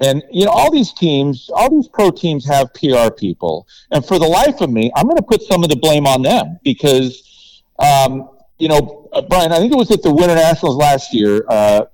And, 0.00 0.22
you 0.30 0.44
know, 0.44 0.50
all 0.50 0.70
these 0.70 0.92
teams, 0.92 1.48
all 1.54 1.70
these 1.70 1.88
pro 1.88 2.10
teams 2.10 2.44
have 2.46 2.74
PR 2.74 3.10
people. 3.10 3.66
And 3.92 4.04
for 4.04 4.18
the 4.18 4.26
life 4.26 4.60
of 4.60 4.70
me, 4.70 4.90
I'm 4.96 5.04
going 5.04 5.16
to 5.16 5.22
put 5.22 5.42
some 5.42 5.62
of 5.62 5.70
the 5.70 5.76
blame 5.76 6.06
on 6.06 6.22
them 6.22 6.58
because, 6.64 7.62
um, 7.78 8.30
you 8.58 8.68
know, 8.68 9.08
uh, 9.12 9.22
Brian, 9.22 9.52
I 9.52 9.58
think 9.58 9.72
it 9.72 9.78
was 9.78 9.90
at 9.90 10.02
the 10.02 10.12
Winter 10.12 10.34
Nationals 10.34 10.76
last 10.76 11.14
year. 11.14 11.44
Uh, 11.48 11.84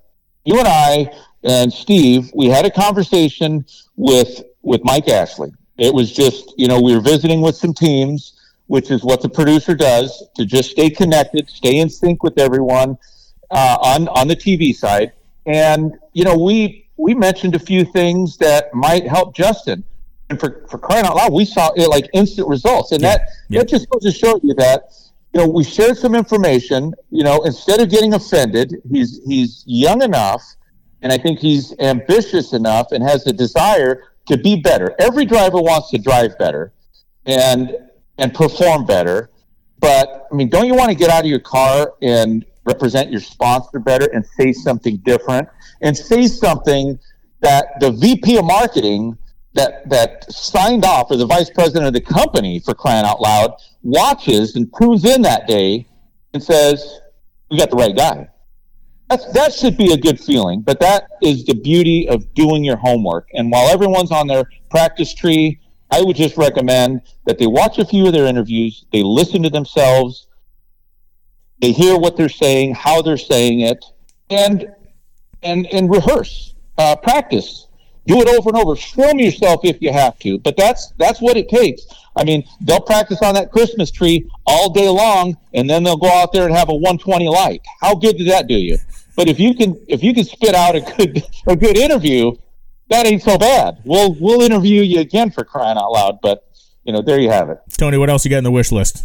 you 0.45 0.59
and 0.59 0.69
I 0.69 1.13
and 1.43 1.73
Steve, 1.73 2.31
we 2.35 2.47
had 2.47 2.65
a 2.65 2.71
conversation 2.71 3.65
with 3.97 4.43
with 4.63 4.83
Mike 4.85 5.09
Ashley. 5.09 5.53
It 5.77 5.95
was 5.95 6.13
just, 6.13 6.53
you 6.57 6.67
know, 6.67 6.81
we 6.81 6.95
were 6.95 7.01
visiting 7.01 7.41
with 7.41 7.57
some 7.57 7.73
teams, 7.73 8.41
which 8.67 8.91
is 8.91 9.05
what 9.05 9.23
the 9.23 9.29
producer 9.29 9.75
does 9.75 10.25
to 10.35 10.45
just 10.45 10.71
stay 10.71 10.91
connected, 10.91 11.49
stay 11.49 11.79
in 11.79 11.89
sync 11.89 12.23
with 12.23 12.39
everyone 12.39 12.99
uh, 13.51 13.79
on 13.81 14.09
on 14.09 14.29
the 14.29 14.37
TV 14.37 14.75
side, 14.75 15.13
and 15.47 15.97
you 16.13 16.25
know 16.25 16.37
we 16.37 16.89
we 16.97 17.15
mentioned 17.15 17.55
a 17.55 17.59
few 17.59 17.85
things 17.85 18.37
that 18.39 18.73
might 18.75 19.07
help 19.07 19.35
Justin. 19.35 19.85
And 20.31 20.39
for, 20.39 20.67
for 20.69 20.77
crying 20.77 21.07
out 21.07 21.17
loud, 21.17 21.33
we 21.33 21.47
saw 21.47 21.71
it 21.75 21.89
like 21.89 22.07
instant 22.13 22.49
results, 22.49 22.93
and 22.93 23.01
yeah. 23.01 23.17
that 23.17 23.29
yeah. 23.49 23.61
that 23.61 23.69
just 23.69 23.89
goes 23.89 24.03
to 24.03 24.13
show 24.13 24.39
you 24.43 24.53
that 24.55 24.93
you 25.33 25.41
know 25.41 25.49
we 25.49 25.65
shared 25.65 25.97
some 25.97 26.15
information. 26.15 26.93
You 27.11 27.25
know, 27.25 27.43
instead 27.43 27.81
of 27.81 27.89
getting 27.89 28.13
offended, 28.13 28.75
he's 28.91 29.21
he's 29.27 29.65
young 29.67 30.03
enough, 30.03 30.43
and 31.01 31.13
I 31.13 31.17
think 31.19 31.39
he's 31.39 31.75
ambitious 31.79 32.53
enough 32.53 32.93
and 32.93 33.03
has 33.03 33.27
a 33.27 33.33
desire 33.33 34.03
to 34.27 34.37
be 34.37 34.61
better. 34.61 34.95
Every 34.99 35.25
driver 35.25 35.63
wants 35.63 35.91
to 35.91 35.99
drive 35.99 36.39
better, 36.39 36.75
and 37.25 37.75
and 38.19 38.35
perform 38.35 38.85
better. 38.85 39.31
But 39.81 40.27
I 40.31 40.35
mean, 40.35 40.51
don't 40.51 40.67
you 40.67 40.75
want 40.75 40.91
to 40.91 40.97
get 40.97 41.09
out 41.09 41.21
of 41.21 41.31
your 41.31 41.39
car 41.39 41.95
and 42.03 42.45
represent 42.69 43.11
your 43.11 43.21
sponsor 43.21 43.79
better 43.79 44.07
and 44.13 44.25
say 44.25 44.53
something 44.53 44.99
different 44.99 45.49
and 45.81 45.97
say 45.97 46.27
something 46.27 46.99
that 47.41 47.67
the 47.81 47.91
VP 47.91 48.37
of 48.37 48.45
marketing 48.45 49.17
that 49.55 49.89
that 49.89 50.31
signed 50.31 50.85
off 50.85 51.11
or 51.11 51.17
the 51.17 51.27
vice 51.27 51.51
president 51.51 51.87
of 51.87 51.95
the 51.95 52.01
company 52.01 52.61
for 52.61 52.75
crying 52.75 53.05
out 53.05 53.21
loud 53.21 53.55
watches 53.83 54.55
and 54.57 54.71
tunes 54.79 55.05
in 55.05 55.23
that 55.23 55.47
day 55.47 55.87
and 56.35 56.43
says, 56.43 57.01
We 57.51 57.59
got 57.59 57.71
the 57.71 57.77
right 57.77 57.97
guy. 57.97 58.29
That's, 59.09 59.33
that 59.33 59.55
should 59.55 59.79
be 59.79 59.93
a 59.95 59.97
good 59.97 60.21
feeling, 60.21 60.61
but 60.61 60.81
that 60.81 61.09
is 61.23 61.47
the 61.47 61.55
beauty 61.55 62.07
of 62.09 62.35
doing 62.35 62.63
your 62.63 62.77
homework. 62.77 63.27
And 63.33 63.51
while 63.51 63.69
everyone's 63.71 64.13
on 64.13 64.27
their 64.27 64.45
practice 64.71 65.15
tree, 65.15 65.61
I 65.91 66.03
would 66.03 66.17
just 66.17 66.37
recommend 66.37 67.01
that 67.25 67.39
they 67.39 67.47
watch 67.47 67.79
a 67.79 67.87
few 67.87 68.07
of 68.07 68.13
their 68.13 68.27
interviews, 68.27 68.85
they 68.93 69.03
listen 69.03 69.43
to 69.45 69.51
themselves, 69.51 70.28
they 71.61 71.73
hear 71.73 71.99
what 71.99 72.17
they're 72.17 72.29
saying, 72.29 72.75
how 72.75 73.03
they're 73.03 73.17
saying 73.17 73.61
it, 73.61 73.85
and 74.31 74.69
and 75.43 75.67
and 75.67 75.91
rehearse, 75.91 76.55
uh, 76.77 76.97
practice. 76.97 77.67
Do 78.07 78.21
it 78.23 78.29
over 78.29 78.49
and 78.49 78.57
over. 78.57 78.75
Film 78.75 79.19
yourself 79.19 79.61
if 79.65 79.83
you 79.83 79.93
have 79.93 80.19
to, 80.21 80.39
but 80.39 80.57
that's 80.57 80.93
that's 80.99 81.21
what 81.21 81.37
it 81.37 81.49
takes. 81.49 81.87
I 82.17 82.25
mean, 82.25 82.43
they'll 82.63 82.81
practice 82.81 83.23
on 83.23 83.35
that 83.35 83.53
Christmas 83.53 83.91
tree 83.91 84.29
all 84.47 84.71
day 84.71 84.89
long, 84.89 85.37
and 85.55 85.69
then 85.69 85.83
they'll 85.83 85.99
go 85.99 86.11
out 86.11 86.33
there 86.33 86.47
and 86.47 86.57
have 86.57 86.69
a 86.69 86.75
120 86.75 87.29
light. 87.29 87.63
How 87.81 87.95
good 87.95 88.17
did 88.17 88.29
that 88.29 88.47
do 88.47 88.55
you? 88.55 88.79
But 89.15 89.29
if 89.29 89.39
you 89.39 89.55
can 89.55 89.79
if 89.89 90.03
you 90.03 90.15
can 90.15 90.25
spit 90.25 90.55
out 90.55 90.75
a 90.75 90.81
good 90.81 91.23
a 91.47 91.57
good 91.57 91.77
interview, 91.77 92.33
that 92.89 93.07
ain't 93.07 93.23
so 93.23 93.37
bad. 93.37 93.79
We'll 93.85 94.15
we'll 94.15 94.41
interview 94.41 94.83
you 94.83 95.01
again 95.01 95.31
for 95.31 95.45
crying 95.45 95.77
out 95.77 95.93
loud. 95.93 96.19
But 96.23 96.45
you 96.85 96.93
know, 96.93 97.03
there 97.03 97.21
you 97.21 97.31
have 97.31 97.51
it. 97.51 97.59
Tony, 97.77 97.99
what 97.99 98.11
else 98.11 98.25
you 98.25 98.31
got 98.31 98.39
in 98.39 98.45
the 98.45 98.51
wish 98.51 98.73
list? 98.73 99.05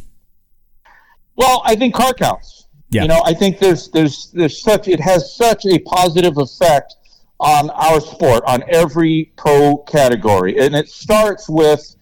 Well, 1.35 1.61
I 1.65 1.75
think 1.75 1.93
car 1.95 2.13
counts. 2.13 2.67
Yeah. 2.89 3.03
You 3.03 3.07
know, 3.07 3.21
I 3.25 3.33
think 3.33 3.59
there's 3.59 3.89
there's 3.89 4.29
there's 4.33 4.61
such 4.61 4.87
it 4.87 4.99
has 4.99 5.35
such 5.35 5.65
a 5.65 5.79
positive 5.79 6.37
effect 6.37 6.95
on 7.39 7.69
our 7.71 7.99
sport 7.99 8.43
on 8.45 8.63
every 8.69 9.33
pro 9.35 9.77
category, 9.77 10.59
and 10.59 10.75
it 10.75 10.89
starts 10.89 11.49
with 11.49 11.95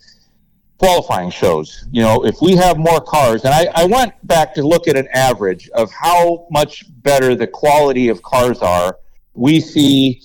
qualifying 0.77 1.29
shows. 1.29 1.87
You 1.91 2.01
know, 2.01 2.25
if 2.25 2.41
we 2.41 2.55
have 2.55 2.77
more 2.77 2.99
cars, 2.99 3.45
and 3.45 3.53
I, 3.53 3.67
I 3.73 3.85
went 3.85 4.13
back 4.27 4.53
to 4.55 4.67
look 4.67 4.87
at 4.87 4.97
an 4.97 5.07
average 5.13 5.69
of 5.69 5.91
how 5.91 6.47
much 6.51 6.85
better 7.03 7.35
the 7.35 7.47
quality 7.47 8.09
of 8.09 8.21
cars 8.23 8.59
are. 8.59 8.97
We 9.33 9.61
see, 9.61 10.21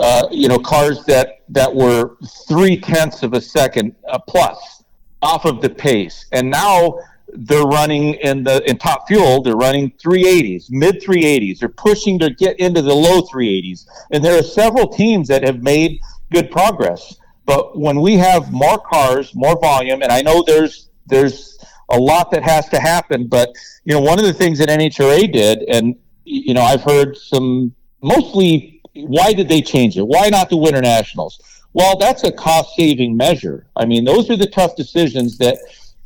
uh, 0.00 0.26
you 0.30 0.48
know, 0.48 0.58
cars 0.58 1.04
that 1.04 1.42
that 1.50 1.72
were 1.72 2.16
three 2.48 2.80
tenths 2.80 3.22
of 3.22 3.32
a 3.34 3.40
second 3.40 3.94
uh, 4.08 4.18
plus 4.18 4.82
off 5.22 5.44
of 5.44 5.60
the 5.60 5.70
pace, 5.70 6.26
and 6.32 6.50
now 6.50 6.98
they're 7.34 7.64
running 7.64 8.14
in 8.14 8.42
the 8.42 8.62
in 8.68 8.78
top 8.78 9.06
fuel 9.06 9.42
they're 9.42 9.56
running 9.56 9.90
380s 9.92 10.66
mid 10.70 11.02
380s 11.02 11.58
they're 11.58 11.68
pushing 11.68 12.18
to 12.18 12.30
get 12.30 12.58
into 12.58 12.80
the 12.80 12.94
low 12.94 13.20
380s 13.20 13.86
and 14.12 14.24
there 14.24 14.38
are 14.38 14.42
several 14.42 14.88
teams 14.88 15.28
that 15.28 15.42
have 15.42 15.62
made 15.62 16.00
good 16.32 16.50
progress. 16.50 17.16
But 17.46 17.78
when 17.78 18.00
we 18.00 18.14
have 18.14 18.52
more 18.52 18.78
cars 18.78 19.34
more 19.34 19.58
volume 19.58 20.02
and 20.02 20.12
i 20.12 20.20
know 20.22 20.42
there's 20.46 20.90
there's 21.06 21.58
a 21.90 21.98
lot 21.98 22.30
that 22.30 22.42
has 22.42 22.68
to 22.68 22.78
happen 22.78 23.26
but 23.26 23.48
you 23.84 23.94
know 23.94 24.00
one 24.00 24.18
of 24.18 24.26
the 24.26 24.32
things 24.32 24.58
that 24.58 24.68
nhra 24.68 25.32
did 25.32 25.62
and 25.68 25.96
you 26.24 26.52
know 26.52 26.60
i've 26.60 26.82
heard 26.82 27.16
some 27.16 27.74
mostly 28.02 28.78
why 28.94 29.32
did 29.32 29.48
they 29.48 29.62
change 29.62 29.96
it? 29.96 30.06
Why 30.06 30.28
not 30.28 30.50
the 30.50 30.56
winter 30.56 30.80
nationals? 30.80 31.40
Well 31.72 31.96
that's 31.96 32.24
a 32.24 32.32
cost 32.32 32.74
saving 32.76 33.16
measure. 33.16 33.66
I 33.76 33.84
mean 33.84 34.04
those 34.04 34.30
are 34.30 34.36
the 34.36 34.46
tough 34.46 34.76
decisions 34.76 35.38
that 35.38 35.58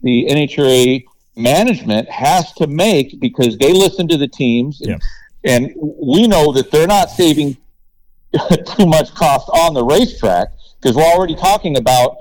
the 0.02 0.26
NHRA 0.28 1.04
management 1.36 2.08
has 2.10 2.52
to 2.54 2.66
make 2.66 3.18
because 3.20 3.56
they 3.58 3.72
listen 3.72 4.08
to 4.08 4.16
the 4.16 4.28
teams. 4.28 4.80
And, 4.80 4.90
Yeah. 4.90 4.98
and 5.56 5.72
we 5.76 6.26
know 6.26 6.52
that 6.52 6.70
they're 6.70 6.86
not 6.86 7.10
saving 7.10 7.56
too 8.76 8.86
much 8.86 9.14
cost 9.14 9.48
on 9.50 9.74
the 9.74 9.84
racetrack 9.84 10.48
because 10.80 10.96
we're 10.96 11.02
already 11.02 11.34
talking 11.34 11.76
about 11.76 12.16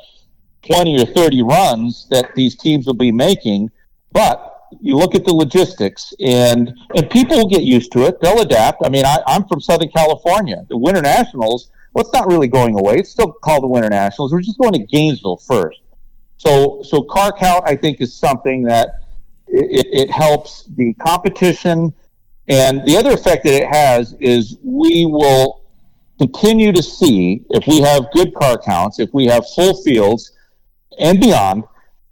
20 0.67 1.01
or 1.01 1.05
30 1.05 1.41
runs 1.41 2.07
that 2.09 2.33
these 2.35 2.55
teams 2.55 2.85
will 2.85 2.93
be 2.93 3.11
making. 3.11 3.71
But 4.11 4.47
you 4.79 4.95
look 4.95 5.15
at 5.15 5.25
the 5.25 5.33
logistics 5.33 6.13
and 6.21 6.73
and 6.95 7.09
people 7.09 7.37
will 7.37 7.49
get 7.49 7.63
used 7.63 7.91
to 7.93 8.05
it. 8.05 8.21
They'll 8.21 8.39
adapt. 8.41 8.85
I 8.85 8.89
mean 8.89 9.05
I, 9.05 9.17
i'm 9.27 9.45
from 9.47 9.59
southern 9.59 9.89
california. 9.89 10.65
The 10.69 10.77
winter 10.77 11.01
nationals 11.01 11.71
well 11.93 12.05
it's 12.05 12.13
not 12.13 12.27
really 12.27 12.47
going 12.47 12.79
away. 12.79 12.97
It's 12.99 13.09
still 13.09 13.31
called 13.33 13.63
the 13.63 13.67
winter 13.67 13.89
nationals. 13.89 14.31
We're 14.31 14.41
just 14.41 14.57
going 14.57 14.73
to 14.73 14.79
gainesville 14.79 15.37
first. 15.37 15.79
So, 16.37 16.81
so 16.83 17.03
car 17.03 17.31
count, 17.31 17.65
I 17.67 17.75
think, 17.75 18.01
is 18.01 18.13
something 18.15 18.63
that 18.63 19.00
it, 19.51 19.87
it 19.91 20.11
helps 20.11 20.65
the 20.75 20.93
competition. 20.95 21.93
And 22.47 22.85
the 22.85 22.97
other 22.97 23.11
effect 23.11 23.43
that 23.43 23.53
it 23.53 23.67
has 23.67 24.13
is 24.19 24.57
we 24.63 25.05
will 25.05 25.61
continue 26.17 26.71
to 26.71 26.83
see 26.83 27.43
if 27.49 27.67
we 27.67 27.81
have 27.81 28.11
good 28.11 28.33
car 28.33 28.57
counts, 28.57 28.99
if 28.99 29.13
we 29.13 29.25
have 29.25 29.45
full 29.55 29.81
fields 29.83 30.31
and 30.99 31.19
beyond, 31.19 31.63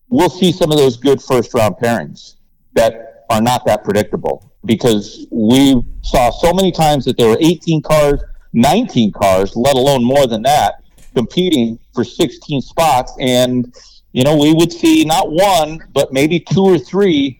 we'll 0.09 0.29
see 0.29 0.51
some 0.51 0.71
of 0.71 0.77
those 0.77 0.97
good 0.97 1.21
first 1.21 1.53
round 1.53 1.75
pairings 1.75 2.35
that 2.73 3.25
are 3.29 3.41
not 3.41 3.65
that 3.65 3.83
predictable 3.83 4.51
because 4.65 5.27
we 5.31 5.83
saw 6.01 6.29
so 6.29 6.53
many 6.53 6.71
times 6.71 7.05
that 7.05 7.17
there 7.17 7.29
were 7.29 7.37
18 7.39 7.81
cars, 7.81 8.21
19 8.53 9.11
cars, 9.11 9.55
let 9.55 9.75
alone 9.75 10.03
more 10.03 10.27
than 10.27 10.41
that, 10.41 10.83
competing 11.15 11.79
for 11.93 12.03
16 12.03 12.61
spots. 12.61 13.13
And 13.19 13.73
you 14.12 14.24
know, 14.24 14.38
we 14.38 14.53
would 14.53 14.72
see 14.72 15.05
not 15.05 15.32
one, 15.32 15.84
but 15.93 16.12
maybe 16.12 16.39
two 16.39 16.64
or 16.64 16.78
three 16.78 17.39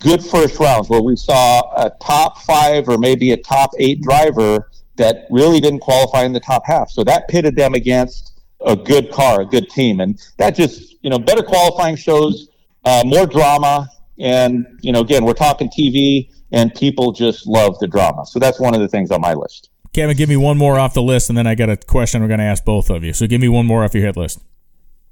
good 0.00 0.22
first 0.24 0.58
rounds 0.58 0.88
where 0.88 1.00
we 1.00 1.16
saw 1.16 1.60
a 1.76 1.90
top 2.02 2.38
five 2.42 2.88
or 2.88 2.98
maybe 2.98 3.32
a 3.32 3.36
top 3.36 3.70
eight 3.78 4.00
driver 4.02 4.70
that 4.96 5.26
really 5.30 5.60
didn't 5.60 5.80
qualify 5.80 6.24
in 6.24 6.32
the 6.32 6.40
top 6.40 6.64
half. 6.66 6.90
So 6.90 7.04
that 7.04 7.28
pitted 7.28 7.56
them 7.56 7.74
against 7.74 8.40
a 8.64 8.76
good 8.76 9.10
car, 9.10 9.42
a 9.42 9.46
good 9.46 9.70
team. 9.70 10.00
And 10.00 10.20
that 10.38 10.54
just, 10.54 10.96
you 11.02 11.10
know, 11.10 11.18
better 11.18 11.42
qualifying 11.42 11.96
shows 11.96 12.48
uh, 12.84 13.02
more 13.06 13.26
drama. 13.26 13.88
And, 14.18 14.66
you 14.82 14.92
know, 14.92 15.00
again, 15.00 15.24
we're 15.24 15.34
talking 15.34 15.68
TV 15.68 16.30
and 16.50 16.74
people 16.74 17.12
just 17.12 17.46
love 17.46 17.78
the 17.78 17.86
drama. 17.86 18.26
So 18.26 18.38
that's 18.38 18.60
one 18.60 18.74
of 18.74 18.80
the 18.80 18.88
things 18.88 19.10
on 19.10 19.20
my 19.20 19.34
list. 19.34 19.70
Kevin, 19.92 20.16
give 20.16 20.28
me 20.28 20.36
one 20.36 20.56
more 20.56 20.78
off 20.78 20.94
the 20.94 21.02
list, 21.02 21.28
and 21.28 21.36
then 21.36 21.46
I 21.46 21.54
got 21.54 21.68
a 21.68 21.76
question 21.76 22.22
I'm 22.22 22.28
going 22.28 22.40
to 22.40 22.46
ask 22.46 22.64
both 22.64 22.88
of 22.88 23.04
you. 23.04 23.12
So 23.12 23.26
give 23.26 23.42
me 23.42 23.48
one 23.48 23.66
more 23.66 23.84
off 23.84 23.94
your 23.94 24.04
hit 24.04 24.16
list. 24.16 24.40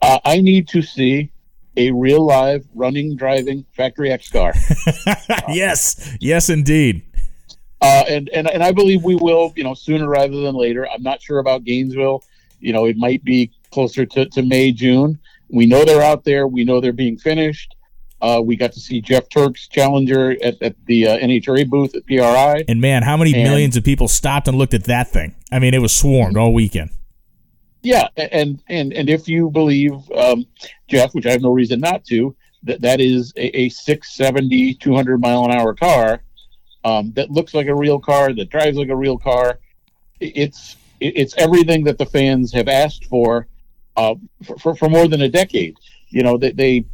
Uh, 0.03 0.18
I 0.24 0.40
need 0.40 0.68
to 0.68 0.82
see 0.82 1.30
a 1.76 1.90
real 1.92 2.24
live 2.24 2.66
running, 2.74 3.16
driving 3.16 3.64
Factory 3.72 4.11
X 4.11 4.30
car. 4.30 4.53
yes, 5.48 6.16
yes, 6.20 6.48
indeed. 6.51 7.03
Uh, 7.82 8.05
and, 8.09 8.28
and 8.30 8.48
and 8.51 8.62
I 8.62 8.72
believe 8.72 9.05
we 9.05 9.14
will, 9.14 9.53
you 9.57 9.64
know, 9.64 9.74
sooner 9.74 10.09
rather 10.09 10.40
than 10.40 10.55
later. 10.55 10.86
I'm 10.88 11.03
not 11.03 11.22
sure 11.22 11.38
about 11.38 11.64
Gainesville. 11.64 12.22
You 12.59 12.72
know, 12.74 12.84
it 12.86 12.96
might 12.96 13.24
be 13.24 13.51
closer 13.70 14.05
to, 14.05 14.26
to 14.26 14.42
May, 14.42 14.72
June. 14.72 15.18
We 15.48 15.64
know 15.66 15.84
they're 15.84 16.03
out 16.03 16.24
there. 16.24 16.46
We 16.46 16.64
know 16.64 16.80
they're 16.80 16.92
being 16.92 17.16
finished. 17.16 17.74
Uh, 18.20 18.42
we 18.44 18.55
got 18.55 18.72
to 18.72 18.80
see 18.80 19.01
Jeff 19.01 19.30
Turk's 19.30 19.66
Challenger 19.66 20.32
at, 20.44 20.61
at 20.61 20.76
the 20.84 21.07
uh, 21.07 21.18
NHRA 21.18 21.66
booth 21.70 21.94
at 21.94 22.07
PRI. 22.07 22.64
And 22.68 22.78
man, 22.80 23.03
how 23.03 23.16
many 23.16 23.32
And- 23.32 23.44
millions 23.44 23.76
of 23.78 23.84
people 23.84 24.09
stopped 24.09 24.46
and 24.46 24.59
looked 24.59 24.74
at 24.74 24.84
that 24.84 25.09
thing? 25.09 25.34
I 25.51 25.59
mean, 25.59 25.72
it 25.72 25.80
was 25.80 25.94
swarmed 25.94 26.36
all 26.36 26.53
weekend. 26.53 26.90
Yeah, 27.83 28.09
and 28.16 28.62
and 28.68 28.93
and 28.93 29.09
if 29.09 29.26
you 29.26 29.51
believe 29.51 29.93
um, 30.12 30.47
Jeff, 30.89 31.14
which 31.14 31.26
I 31.26 31.31
have 31.33 31.41
no 31.41 31.51
reason 31.53 31.81
not 31.81 32.05
to, 32.07 32.37
that 32.64 32.81
that 32.83 33.01
is 33.01 33.33
a, 33.37 33.57
a 33.59 33.68
670, 33.70 34.74
200 34.74 35.20
mile 35.20 35.45
an 35.45 35.53
hour 35.53 35.74
car 35.74 36.22
um, 36.85 37.12
that 37.12 37.31
looks 37.31 37.55
like 37.55 37.66
a 37.66 37.74
real 37.74 37.99
car, 37.99 38.33
that 38.33 38.51
drives 38.51 38.76
like 38.76 38.89
a 38.89 38.97
real 38.97 39.18
car. 39.18 39.61
It's 40.20 40.76
it's 41.01 41.35
everything 41.39 41.85
that 41.85 41.97
the 41.97 42.05
fans 42.07 42.53
have 42.53 42.68
asked 42.68 43.07
for 43.07 43.47
uh, 43.97 44.14
for, 44.45 44.59
for 44.59 44.76
for 44.76 44.89
more 44.89 45.09
than 45.09 45.22
a 45.22 45.28
decade. 45.28 45.76
You 46.09 46.22
know, 46.22 46.37
they, 46.37 46.53
they 46.53 46.85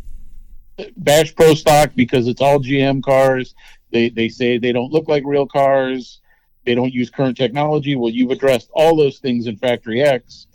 bash 0.97 1.35
pro 1.35 1.55
stock 1.55 1.91
because 1.97 2.29
it's 2.29 2.41
all 2.41 2.61
GM 2.61 3.03
cars. 3.03 3.55
They 3.91 4.09
they 4.09 4.29
say 4.29 4.59
they 4.59 4.73
don't 4.73 4.93
look 4.93 5.09
like 5.09 5.25
real 5.27 5.47
cars. 5.47 6.21
They 6.65 6.75
don't 6.75 6.93
use 6.93 7.11
current 7.11 7.37
technology. 7.37 7.95
Well, 7.95 8.13
you've 8.13 8.33
addressed 8.33 8.71
all 8.73 8.97
those 8.97 9.19
things 9.19 9.47
in 9.47 9.57
Factory 9.57 10.03
X. 10.03 10.47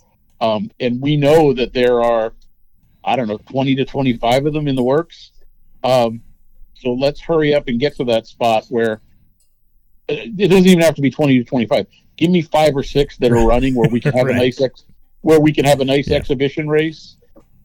Um, 0.42 0.72
and 0.80 1.00
we 1.00 1.16
know 1.16 1.54
that 1.54 1.72
there 1.72 2.02
are, 2.02 2.34
I 3.06 3.16
don't 3.16 3.28
know, 3.28 3.38
20 3.38 3.76
to 3.76 3.86
25 3.86 4.48
of 4.48 4.54
them 4.54 4.68
in 4.68 4.76
the 4.76 4.84
works. 4.84 5.32
Um, 5.84 6.22
so 6.74 6.94
let's 6.94 7.22
hurry 7.22 7.54
up 7.54 7.68
and 7.68 7.80
get 7.80 7.96
to 7.98 8.04
that 8.06 8.26
spot 8.28 8.66
where 8.70 8.94
uh, 10.10 10.14
it 10.18 10.50
doesn't 10.50 10.66
even 10.68 10.82
have 10.82 10.96
to 10.96 11.02
be 11.02 11.12
20 11.12 11.38
to 11.38 11.44
25. 11.46 11.86
Give 12.18 12.32
me 12.32 12.42
five 12.42 12.76
or 12.76 12.84
six 12.84 13.18
that 13.18 13.32
are 13.32 13.48
running 13.48 13.76
where 13.76 13.89
we 13.89 14.00
can 14.02 14.14
have 14.14 14.26
Right. 14.28 14.36
a 14.36 14.39
nice 14.39 14.60
ex- 14.62 14.84
where 15.22 15.39
we 15.39 15.54
can 15.54 15.64
have 15.66 15.80
a 15.80 15.86
nice 15.86 16.10
Yeah. 16.10 16.18
exhibition 16.18 16.68
race, 16.68 17.18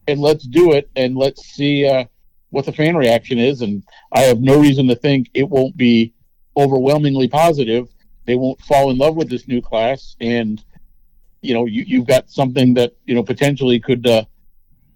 and 0.07 0.19
let's 0.21 0.45
do 0.45 0.73
it 0.73 0.89
and 0.95 1.17
let's 1.17 1.45
see 1.47 1.87
uh, 1.87 2.05
what 2.51 2.65
the 2.65 2.71
fan 2.71 2.95
reaction 2.95 3.39
is. 3.39 3.61
And 3.63 3.83
I 4.13 4.21
have 4.21 4.39
no 4.39 4.59
reason 4.61 4.87
to 4.87 4.95
think 4.95 5.29
it 5.33 5.49
won't 5.49 5.75
be 5.75 6.13
overwhelmingly 6.55 7.27
positive. 7.27 7.87
They 8.25 8.35
won't 8.35 8.59
fall 8.61 8.91
in 8.91 8.97
love 8.99 9.15
with 9.15 9.29
this 9.29 9.47
new 9.47 9.61
class 9.61 10.15
and 10.21 10.63
you 11.41 11.53
know 11.53 11.65
you, 11.65 11.83
you've 11.85 12.07
got 12.07 12.29
something 12.29 12.73
that 12.75 12.93
you 13.05 13.15
know 13.15 13.23
potentially 13.23 13.79
could 13.79 14.05
uh, 14.07 14.23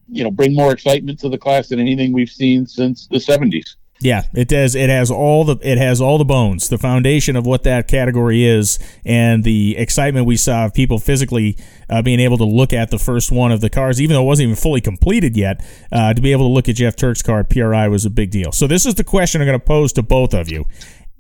you 0.10 0.24
know 0.24 0.32
bring 0.32 0.54
more 0.54 0.72
excitement 0.72 1.20
to 1.20 1.30
the 1.30 1.38
class 1.38 1.70
than 1.70 1.80
anything 1.80 2.12
we've 2.12 2.30
seen 2.30 2.66
since 2.66 3.08
the 3.08 3.18
70s 3.18 3.76
Yeah, 4.04 4.24
it 4.34 4.48
does. 4.48 4.74
It 4.74 4.90
has 4.90 5.12
all 5.12 5.44
the 5.46 5.58
it 5.62 5.78
has 5.78 6.02
all 6.02 6.18
the 6.18 6.26
bones, 6.26 6.70
the 6.70 6.80
foundation 6.80 7.36
of 7.36 7.46
what 7.46 7.62
that 7.64 7.88
category 7.88 8.44
is, 8.44 8.80
and 9.06 9.44
the 9.44 9.78
excitement 9.78 10.26
we 10.26 10.38
saw 10.38 10.66
of 10.66 10.74
people 10.74 10.98
physically 10.98 11.56
uh, 11.88 12.02
being 12.02 12.20
able 12.20 12.38
to 12.40 12.44
look 12.44 12.74
at 12.74 12.90
the 12.90 12.98
first 12.98 13.32
one 13.32 13.52
of 13.52 13.62
the 13.62 13.70
cars, 13.70 14.02
even 14.02 14.16
though 14.16 14.24
it 14.24 14.26
wasn't 14.26 14.46
even 14.46 14.56
fully 14.56 14.82
completed 14.82 15.38
yet. 15.38 15.64
Uh, 15.92 16.16
to 16.16 16.22
be 16.22 16.32
able 16.32 16.48
to 16.48 16.52
look 16.52 16.68
at 16.68 16.76
Jeff 16.76 16.96
Turk's 16.96 17.22
car 17.22 17.42
at 17.42 17.50
PRI 17.52 17.88
was 17.90 18.04
a 18.04 18.10
big 18.10 18.32
deal. 18.32 18.52
So 18.52 18.66
this 18.66 18.88
is 18.88 18.96
the 18.96 19.04
question 19.04 19.40
I'm 19.40 19.48
going 19.48 19.60
to 19.60 19.64
pose 19.64 19.94
to 19.94 20.02
both 20.02 20.34
of 20.34 20.50
you. 20.50 20.66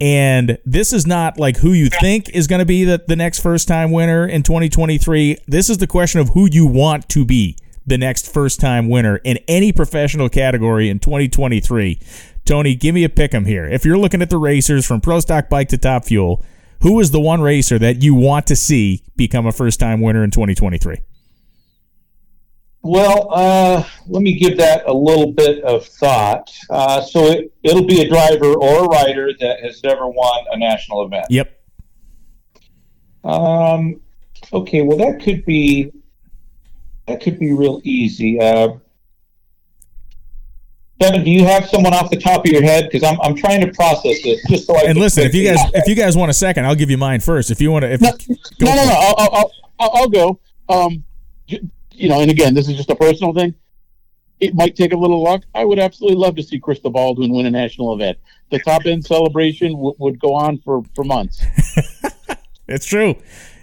And 0.01 0.57
this 0.65 0.93
is 0.93 1.05
not 1.05 1.37
like 1.37 1.57
who 1.57 1.73
you 1.73 1.87
think 1.87 2.27
is 2.29 2.47
going 2.47 2.57
to 2.57 2.65
be 2.65 2.83
the, 2.83 3.03
the 3.07 3.15
next 3.15 3.39
first 3.39 3.67
time 3.67 3.91
winner 3.91 4.27
in 4.27 4.41
2023. 4.41 5.37
This 5.47 5.69
is 5.69 5.77
the 5.77 5.85
question 5.85 6.19
of 6.19 6.29
who 6.29 6.49
you 6.51 6.65
want 6.65 7.07
to 7.09 7.23
be 7.23 7.55
the 7.85 7.99
next 7.99 8.33
first 8.33 8.59
time 8.59 8.89
winner 8.89 9.17
in 9.17 9.37
any 9.47 9.71
professional 9.71 10.27
category 10.27 10.89
in 10.89 10.97
2023. 10.97 11.99
Tony, 12.45 12.73
give 12.73 12.95
me 12.95 13.03
a 13.03 13.09
pick 13.09 13.35
'em 13.35 13.45
here. 13.45 13.65
If 13.65 13.85
you're 13.85 13.97
looking 13.97 14.23
at 14.23 14.31
the 14.31 14.39
racers 14.39 14.87
from 14.87 15.01
Pro 15.01 15.19
Stock 15.19 15.49
Bike 15.49 15.69
to 15.69 15.77
Top 15.77 16.05
Fuel, 16.05 16.43
who 16.81 16.99
is 16.99 17.11
the 17.11 17.19
one 17.19 17.41
racer 17.41 17.77
that 17.77 18.01
you 18.01 18.15
want 18.15 18.47
to 18.47 18.55
see 18.55 19.03
become 19.15 19.45
a 19.45 19.51
first 19.51 19.79
time 19.79 20.01
winner 20.01 20.23
in 20.23 20.31
2023? 20.31 20.97
Well, 22.83 23.27
uh, 23.31 23.83
let 24.07 24.23
me 24.23 24.33
give 24.33 24.57
that 24.57 24.87
a 24.87 24.93
little 24.93 25.31
bit 25.31 25.63
of 25.63 25.85
thought. 25.85 26.51
Uh, 26.69 27.01
so 27.01 27.25
it, 27.27 27.53
it'll 27.61 27.85
be 27.85 28.01
a 28.01 28.09
driver 28.09 28.53
or 28.55 28.85
a 28.85 28.87
rider 28.87 29.31
that 29.39 29.59
has 29.61 29.83
never 29.83 30.07
won 30.07 30.45
a 30.51 30.57
national 30.57 31.05
event. 31.05 31.25
Yep. 31.29 31.59
Um, 33.23 34.01
okay, 34.51 34.81
well 34.81 34.97
that 34.97 35.21
could 35.21 35.45
be 35.45 35.91
that 37.07 37.21
could 37.21 37.37
be 37.37 37.51
real 37.51 37.81
easy. 37.83 38.39
Uh, 38.39 38.69
Kevin, 40.99 41.23
do 41.23 41.29
you 41.29 41.45
have 41.45 41.67
someone 41.67 41.93
off 41.93 42.09
the 42.09 42.17
top 42.17 42.45
of 42.45 42.51
your 42.51 42.63
head? 42.63 42.89
Because 42.91 43.07
I'm, 43.07 43.19
I'm 43.21 43.35
trying 43.35 43.61
to 43.61 43.71
process 43.73 44.21
this 44.23 44.39
just 44.47 44.65
so 44.65 44.75
I. 44.75 44.83
And 44.83 44.97
listen, 44.97 45.23
if 45.23 45.35
you 45.35 45.47
guys 45.47 45.59
if 45.73 45.87
you 45.87 45.95
guys 45.95 46.17
want 46.17 46.31
a 46.31 46.33
second, 46.33 46.65
I'll 46.65 46.75
give 46.75 46.89
you 46.89 46.97
mine 46.97 47.19
first. 47.19 47.51
If 47.51 47.61
you 47.61 47.71
want 47.71 47.83
to, 47.83 47.91
if 47.91 48.01
no, 48.01 48.09
no, 48.59 48.75
no, 48.75 48.85
no, 48.85 48.93
I'll, 48.93 49.15
I'll, 49.17 49.51
I'll, 49.79 49.91
I'll 49.93 50.09
go. 50.09 50.39
Um, 50.69 51.03
you 52.01 52.09
know, 52.09 52.21
and 52.21 52.31
again, 52.31 52.53
this 52.53 52.67
is 52.67 52.75
just 52.75 52.89
a 52.89 52.95
personal 52.95 53.33
thing. 53.33 53.53
It 54.39 54.55
might 54.55 54.75
take 54.75 54.91
a 54.91 54.97
little 54.97 55.21
luck. 55.21 55.43
I 55.53 55.63
would 55.65 55.77
absolutely 55.77 56.17
love 56.17 56.35
to 56.35 56.43
see 56.43 56.59
Krista 56.59 56.91
Baldwin 56.91 57.31
win 57.31 57.45
a 57.45 57.51
national 57.51 57.93
event. 57.93 58.17
The 58.49 58.59
top 58.59 58.87
end 58.87 59.05
celebration 59.05 59.73
w- 59.73 59.95
would 59.99 60.19
go 60.19 60.33
on 60.33 60.57
for 60.57 60.81
for 60.95 61.03
months. 61.03 61.43
it's 62.67 62.87
true 62.87 63.15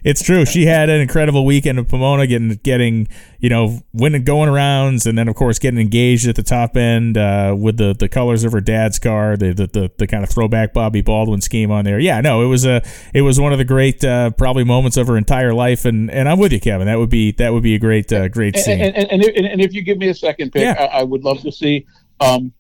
it's 0.04 0.22
true. 0.22 0.44
She 0.44 0.66
had 0.66 0.88
an 0.88 1.00
incredible 1.00 1.44
weekend 1.44 1.78
of 1.78 1.88
Pomona, 1.88 2.26
getting 2.26 2.48
getting 2.62 3.08
you 3.38 3.48
know 3.48 3.80
winning 3.92 4.24
going 4.24 4.48
arounds, 4.48 5.06
and 5.06 5.16
then 5.16 5.28
of 5.28 5.34
course 5.34 5.58
getting 5.58 5.80
engaged 5.80 6.28
at 6.28 6.36
the 6.36 6.42
top 6.42 6.76
end 6.76 7.16
uh, 7.16 7.54
with 7.58 7.76
the, 7.76 7.94
the 7.98 8.08
colors 8.08 8.44
of 8.44 8.52
her 8.52 8.60
dad's 8.60 8.98
car, 8.98 9.36
the, 9.36 9.52
the 9.52 9.66
the, 9.66 9.90
the 9.98 10.06
kind 10.06 10.22
of 10.22 10.30
throwback 10.30 10.72
Bobby 10.72 11.00
Baldwin 11.00 11.40
scheme 11.40 11.70
on 11.70 11.84
there. 11.84 11.98
Yeah, 11.98 12.20
no, 12.20 12.42
it 12.42 12.46
was 12.46 12.64
a 12.64 12.82
it 13.14 13.22
was 13.22 13.40
one 13.40 13.52
of 13.52 13.58
the 13.58 13.64
great 13.64 14.04
uh, 14.04 14.30
probably 14.30 14.64
moments 14.64 14.96
of 14.96 15.06
her 15.06 15.16
entire 15.16 15.54
life, 15.54 15.84
and, 15.84 16.10
and 16.10 16.28
I'm 16.28 16.38
with 16.38 16.52
you, 16.52 16.60
Kevin. 16.60 16.86
That 16.86 16.98
would 16.98 17.10
be 17.10 17.32
that 17.32 17.52
would 17.52 17.62
be 17.62 17.74
a 17.74 17.78
great 17.78 18.12
uh, 18.12 18.28
great 18.28 18.56
scene. 18.56 18.80
And, 18.80 18.96
and, 18.96 19.12
and, 19.12 19.22
if, 19.22 19.52
and, 19.52 19.60
if, 19.60 19.72
you 19.72 19.82
give 19.82 19.98
me 19.98 20.08
a 20.08 20.14
second 20.14 20.52
pick, 20.52 20.62
yeah. 20.62 20.74
I, 20.92 21.00
I, 21.00 21.02
would 21.02 21.24
love 21.24 21.40
to 21.42 21.52
see 21.52 21.86
um, 22.20 22.52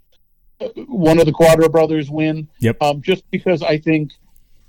one 0.86 1.18
of 1.18 1.26
the 1.26 1.32
Cuadra 1.32 1.70
brothers 1.70 2.10
win. 2.10 2.48
Yep. 2.60 2.82
Um, 2.82 3.02
just 3.02 3.28
because 3.30 3.62
I 3.62 3.78
think 3.78 4.12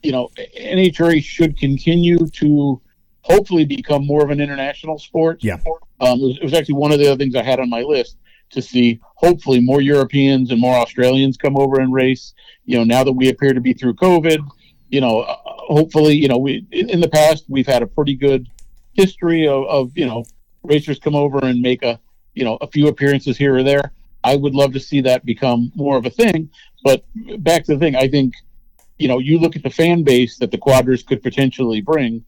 you 0.02 0.12
know, 0.12 0.30
NHRA 0.58 1.24
should 1.24 1.58
continue 1.58 2.26
to 2.28 2.82
hopefully 3.22 3.66
become 3.66 4.06
more 4.06 4.24
of 4.24 4.32
an 4.32 4.40
international 4.40 4.98
sport. 4.98 5.44
Yeah. 5.44 5.58
Um, 6.00 6.20
it, 6.20 6.24
was, 6.24 6.38
it, 6.38 6.44
was, 6.44 6.54
actually 6.54 6.76
one 6.76 6.92
of 6.92 7.00
the 7.00 7.08
other 7.08 7.18
things 7.18 7.36
I 7.36 7.44
had 7.44 7.60
on 7.60 7.70
my 7.70 7.82
list 7.82 8.18
to 8.52 8.62
see 8.62 9.00
hopefully 9.16 9.60
more 9.60 9.82
Europeans 9.82 10.52
and 10.52 10.60
more 10.60 10.76
Australians 10.76 11.38
come 11.38 11.58
over 11.58 11.80
and 11.80 11.94
race. 11.94 12.34
You 12.66 12.78
know, 12.78 12.84
now 12.84 13.04
that 13.04 13.12
we 13.12 13.30
appear 13.30 13.54
to 13.54 13.62
be 13.62 13.74
through 13.74 13.96
COVID, 13.96 14.40
you 14.90 15.02
know, 15.02 15.20
uh, 15.22 15.36
hopefully, 15.46 16.16
you 16.16 16.28
know, 16.28 16.38
we 16.38 16.66
in, 16.72 16.90
in, 16.90 17.00
the 17.00 17.10
past 17.10 17.46
we've 17.48 17.68
had 17.68 17.84
a 17.84 17.88
pretty 17.88 18.16
good 18.16 18.48
history 18.94 19.48
of, 19.48 19.66
of, 19.66 19.98
you 19.98 20.06
know, 20.06 20.24
racers 20.64 20.98
come 20.98 21.16
over 21.16 21.40
and 21.46 21.62
make 21.62 21.84
a, 21.84 22.00
you 22.34 22.44
know, 22.44 22.58
a 22.62 22.68
few 22.68 22.88
appearances 22.88 23.38
here 23.38 23.56
or 23.56 23.64
there. 23.64 23.92
I 24.24 24.36
would 24.36 24.56
love 24.56 24.74
to 24.74 24.80
see 24.80 25.02
that 25.02 25.26
become 25.26 25.72
more 25.76 25.98
of 25.98 26.06
a 26.06 26.10
thing. 26.10 26.50
But 26.84 27.04
back 27.40 27.66
to 27.66 27.74
the 27.74 27.80
thing, 27.80 27.96
I 27.96 28.08
think– 28.08 28.34
you 29.00 29.08
know, 29.08 29.18
you 29.18 29.40
look 29.40 29.56
at 29.56 29.64
the 29.64 29.70
fan 29.70 30.04
base 30.04 30.38
that 30.38 30.52
the 30.52 30.58
Cuadras 30.58 31.06
could 31.06 31.24
potentially 31.24 31.82
bring 31.82 32.24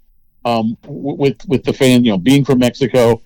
um, 0.45 0.77
with 0.87 1.45
with 1.47 1.63
the 1.63 1.73
fan, 1.73 2.03
you 2.03 2.11
know, 2.11 2.17
being 2.17 2.43
from 2.43 2.59
Mexico. 2.59 3.21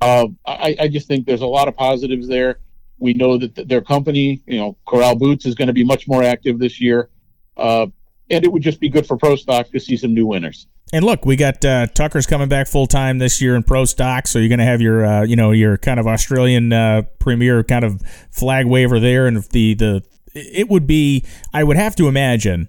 Uh, 0.00 0.28
I, 0.46 0.76
I 0.80 0.88
just 0.88 1.08
think 1.08 1.26
there's 1.26 1.40
a 1.40 1.46
lot 1.46 1.66
of 1.66 1.76
positives 1.76 2.28
there. 2.28 2.60
We 2.98 3.14
know 3.14 3.38
that 3.38 3.68
their 3.68 3.80
company, 3.80 4.42
you 4.46 4.58
know, 4.58 4.76
Corral 4.86 5.16
Boots 5.16 5.46
is 5.46 5.54
going 5.54 5.68
to 5.68 5.74
be 5.74 5.84
much 5.84 6.06
more 6.06 6.22
active 6.22 6.58
this 6.58 6.80
year, 6.80 7.08
uh, 7.56 7.86
and 8.30 8.44
it 8.44 8.52
would 8.52 8.62
just 8.62 8.78
be 8.78 8.90
good 8.90 9.06
for 9.06 9.16
Pro 9.16 9.36
Stock 9.36 9.70
to 9.70 9.80
see 9.80 9.96
some 9.96 10.14
new 10.14 10.26
winners. 10.26 10.66
And 10.92 11.04
look, 11.04 11.24
we 11.24 11.36
got 11.36 11.64
uh, 11.64 11.86
Tucker's 11.86 12.26
coming 12.26 12.48
back 12.48 12.66
full 12.66 12.86
time 12.86 13.18
this 13.18 13.40
year 13.40 13.56
in 13.56 13.62
Pro 13.62 13.86
Stock, 13.86 14.26
so 14.26 14.38
you're 14.38 14.48
going 14.48 14.58
to 14.58 14.64
have 14.64 14.82
your, 14.82 15.06
uh, 15.06 15.22
you 15.22 15.36
know, 15.36 15.52
your 15.52 15.78
kind 15.78 15.98
of 15.98 16.06
Australian 16.06 16.72
uh, 16.72 17.02
premier 17.18 17.62
kind 17.64 17.84
of 17.84 18.02
flag 18.30 18.66
waver 18.66 19.00
there, 19.00 19.26
and 19.26 19.42
the 19.44 19.74
the 19.74 20.02
it 20.34 20.68
would 20.68 20.86
be, 20.86 21.24
I 21.52 21.64
would 21.64 21.76
have 21.76 21.96
to 21.96 22.06
imagine 22.06 22.68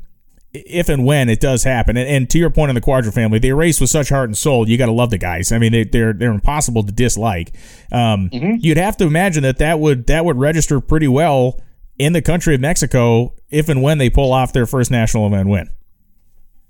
if 0.54 0.90
and 0.90 1.06
when 1.06 1.30
it 1.30 1.40
does 1.40 1.64
happen, 1.64 1.96
and, 1.96 2.08
and, 2.08 2.30
to 2.30 2.38
your 2.38 2.50
point 2.50 2.70
on 2.70 2.76
the 2.76 2.82
Cuadra 2.82 3.14
family, 3.14 3.40
they 3.40 3.54
race 3.54 3.80
with 3.80 3.90
such 3.90 4.10
heart 4.10 4.28
and 4.28 4.38
soul. 4.38 4.68
You 4.68 4.78
got 4.78 4.88
to 4.88 4.92
love 4.92 5.10
the 5.10 5.18
guys. 5.18 5.52
I 5.52 5.58
mean, 5.58 5.72
they, 5.72 5.82
are 5.82 5.86
they're, 5.86 6.14
they're 6.14 6.32
impossible 6.32 6.84
to 6.84 6.92
dislike. 6.92 7.54
Um, 7.92 8.30
mm-hmm. 8.30 8.56
You'd 8.60 8.78
have 8.78 8.98
to 8.98 9.06
imagine 9.06 9.44
that 9.44 9.60
that 9.60 9.80
would 9.80 10.08
that 10.08 10.26
would 10.26 10.38
register 10.38 10.80
pretty 10.82 11.08
well 11.08 11.60
in 11.98 12.14
the 12.14 12.22
country 12.22 12.56
of 12.56 12.62
Mexico 12.62 13.34
if 13.50 13.70
and 13.70 13.82
when 13.82 13.98
they 13.98 14.10
pull 14.10 14.34
off 14.34 14.52
their 14.54 14.66
first 14.66 14.92
national 14.92 15.28
event 15.28 15.48
win. 15.48 15.70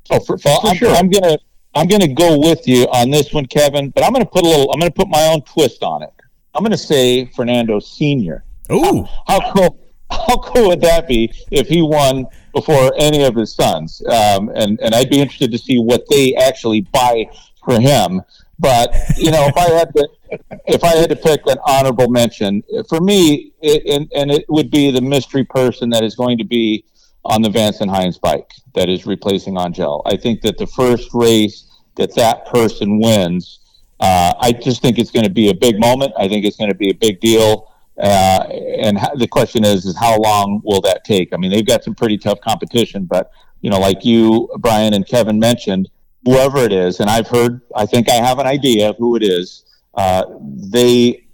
Oh, 0.10 0.20
for, 0.20 0.38
for, 0.38 0.62
for 0.62 0.68
I'm, 0.68 0.76
sure. 0.76 0.90
I'm 0.92 1.10
gonna 1.10 1.38
I'm 1.74 1.88
gonna 1.88 2.14
go 2.14 2.38
with 2.38 2.68
you 2.68 2.84
on 2.86 3.10
this 3.10 3.34
one, 3.34 3.46
Kevin. 3.46 3.90
But 3.90 4.04
I'm 4.04 4.14
gonna 4.14 4.26
put 4.26 4.44
a 4.44 4.48
little. 4.48 4.72
I'm 4.72 4.80
gonna 4.80 4.92
put 4.92 5.08
my 5.08 5.28
own 5.28 5.42
twist 5.42 5.84
on 5.84 6.04
it. 6.04 6.14
I'm 6.54 6.64
gonna 6.64 6.78
say 6.78 7.26
Fernando 7.26 7.80
Senior. 7.80 8.44
Ooh, 8.72 9.08
how, 9.28 9.40
how 9.40 9.52
cool! 9.54 9.80
How 10.12 10.38
cool 10.38 10.68
would 10.68 10.82
that 10.82 11.08
be 11.08 11.34
if 11.52 11.68
he 11.68 11.82
won 11.82 12.26
before 12.54 12.94
any 12.98 13.24
of 13.24 13.36
his 13.36 13.54
sons. 13.54 14.02
Um, 14.08 14.50
and 14.56 14.80
and 14.82 14.94
I'd 14.94 15.10
be 15.10 15.20
interested 15.20 15.52
to 15.52 15.58
see 15.58 15.80
what 15.80 16.04
they 16.10 16.36
actually 16.36 16.82
buy 16.82 17.30
for 17.64 17.80
him. 17.80 18.22
But 18.60 18.96
you 19.18 19.32
know, 19.32 19.48
if 19.48 19.58
I 19.58 19.70
had 19.72 19.94
to, 19.96 20.08
if 20.68 20.84
I 20.84 20.96
had 20.96 21.10
to 21.10 21.16
pick 21.16 21.42
an 21.48 21.58
honorable 21.66 22.10
mention 22.10 22.64
for 22.88 23.02
me, 23.02 23.54
it, 23.62 23.84
and 23.88 24.12
and 24.14 24.32
it 24.32 24.46
would 24.50 24.70
be 24.70 24.92
the 24.92 25.02
mystery 25.02 25.44
person 25.44 25.90
that 25.92 26.04
is 26.04 26.16
going 26.16 26.38
to 26.38 26.44
be 26.44 26.86
on 27.26 27.42
the 27.42 27.50
Vance 27.50 27.82
and 27.82 27.90
Hines 27.90 28.18
bike 28.18 28.52
that 28.74 28.90
is 28.90 29.06
replacing 29.06 29.58
Angelle. 29.58 30.02
I 30.06 30.18
think 30.18 30.42
that 30.42 30.58
the 30.58 30.68
first 30.68 31.10
race 31.14 31.68
that 31.96 32.16
that 32.16 32.46
person 32.46 33.00
wins, 33.00 33.60
uh, 34.00 34.34
I 34.40 34.52
just 34.52 34.82
think 34.82 34.98
it's 34.98 35.12
going 35.12 35.26
to 35.26 35.32
be 35.32 35.50
a 35.50 35.54
big 35.54 35.80
moment. 35.80 36.14
I 36.18 36.28
think 36.28 36.46
it's 36.46 36.58
going 36.58 36.72
to 36.72 36.78
be 36.78 36.90
a 36.90 36.96
big 36.96 37.20
deal. 37.20 37.71
Uh, 38.02 38.48
and 38.80 38.98
the 39.16 39.28
question 39.28 39.64
is, 39.64 39.86
is 39.86 39.96
how 39.96 40.18
long 40.18 40.60
will 40.64 40.82
that 40.82 41.04
take? 41.04 41.34
I 41.34 41.38
mean, 41.38 41.52
they've 41.52 41.66
got 41.66 41.84
some 41.84 41.94
pretty 41.94 42.18
tough 42.18 42.42
competition, 42.42 43.06
but 43.06 43.32
you 43.62 43.70
know, 43.70 43.80
like 43.80 44.04
you, 44.04 44.50
Brian, 44.58 44.96
and 44.96 45.06
Kevin 45.06 45.38
mentioned, 45.40 45.90
whoever 46.26 46.58
it 46.60 46.74
is, 46.74 47.00
and 47.00 47.10
I've 47.10 47.28
heard, 47.28 47.62
I 47.76 47.86
think 47.86 48.10
I 48.10 48.16
have 48.16 48.40
an 48.40 48.48
idea 48.48 48.90
of 48.90 48.98
who 48.98 49.16
it 49.16 49.24
is. 49.24 49.66
Uh, 49.94 50.24
they 50.40 51.28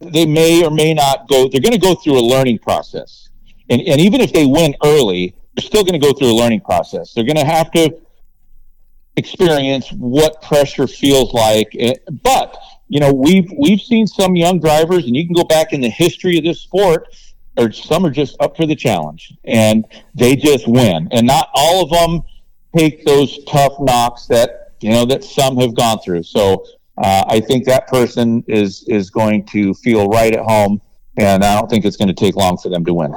they 0.00 0.26
may 0.26 0.64
or 0.64 0.70
may 0.70 0.92
not 0.92 1.28
go. 1.28 1.48
They're 1.48 1.60
going 1.60 1.72
to 1.72 1.78
go 1.78 1.94
through 1.94 2.18
a 2.18 2.26
learning 2.26 2.58
process, 2.58 3.30
and 3.70 3.80
and 3.80 3.98
even 3.98 4.20
if 4.20 4.32
they 4.32 4.44
win 4.44 4.74
early, 4.84 5.34
they're 5.56 5.64
still 5.64 5.84
going 5.84 5.98
to 5.98 6.06
go 6.06 6.12
through 6.12 6.32
a 6.32 6.36
learning 6.36 6.60
process. 6.60 7.14
They're 7.14 7.24
going 7.24 7.36
to 7.36 7.46
have 7.46 7.70
to 7.72 7.96
experience 9.16 9.90
what 9.92 10.42
pressure 10.42 10.86
feels 10.86 11.32
like, 11.32 11.74
eh, 11.78 11.94
but 12.22 12.58
you 12.92 13.00
know, 13.00 13.10
we've 13.10 13.50
we've 13.56 13.80
seen 13.80 14.06
some 14.06 14.36
young 14.36 14.60
drivers, 14.60 15.06
and 15.06 15.16
you 15.16 15.24
can 15.24 15.32
go 15.32 15.44
back 15.44 15.72
in 15.72 15.80
the 15.80 15.88
history 15.88 16.36
of 16.36 16.44
this 16.44 16.60
sport, 16.60 17.08
or 17.56 17.72
some 17.72 18.04
are 18.04 18.10
just 18.10 18.36
up 18.38 18.54
for 18.54 18.66
the 18.66 18.76
challenge 18.76 19.32
and 19.44 19.86
they 20.14 20.36
just 20.36 20.68
win. 20.68 21.08
And 21.10 21.26
not 21.26 21.48
all 21.54 21.84
of 21.84 21.90
them 21.90 22.22
take 22.76 23.06
those 23.06 23.42
tough 23.44 23.72
knocks 23.80 24.26
that 24.26 24.72
you 24.80 24.90
know 24.90 25.06
that 25.06 25.24
some 25.24 25.56
have 25.56 25.74
gone 25.74 26.00
through. 26.00 26.24
So 26.24 26.66
uh, 26.98 27.24
I 27.28 27.40
think 27.40 27.64
that 27.64 27.88
person 27.88 28.44
is 28.46 28.84
is 28.88 29.08
going 29.08 29.46
to 29.46 29.72
feel 29.72 30.08
right 30.08 30.34
at 30.34 30.44
home, 30.44 30.82
and 31.16 31.42
I 31.42 31.58
don't 31.58 31.70
think 31.70 31.86
it's 31.86 31.96
going 31.96 32.08
to 32.08 32.14
take 32.14 32.36
long 32.36 32.58
for 32.58 32.68
them 32.68 32.84
to 32.84 32.92
win. 32.92 33.14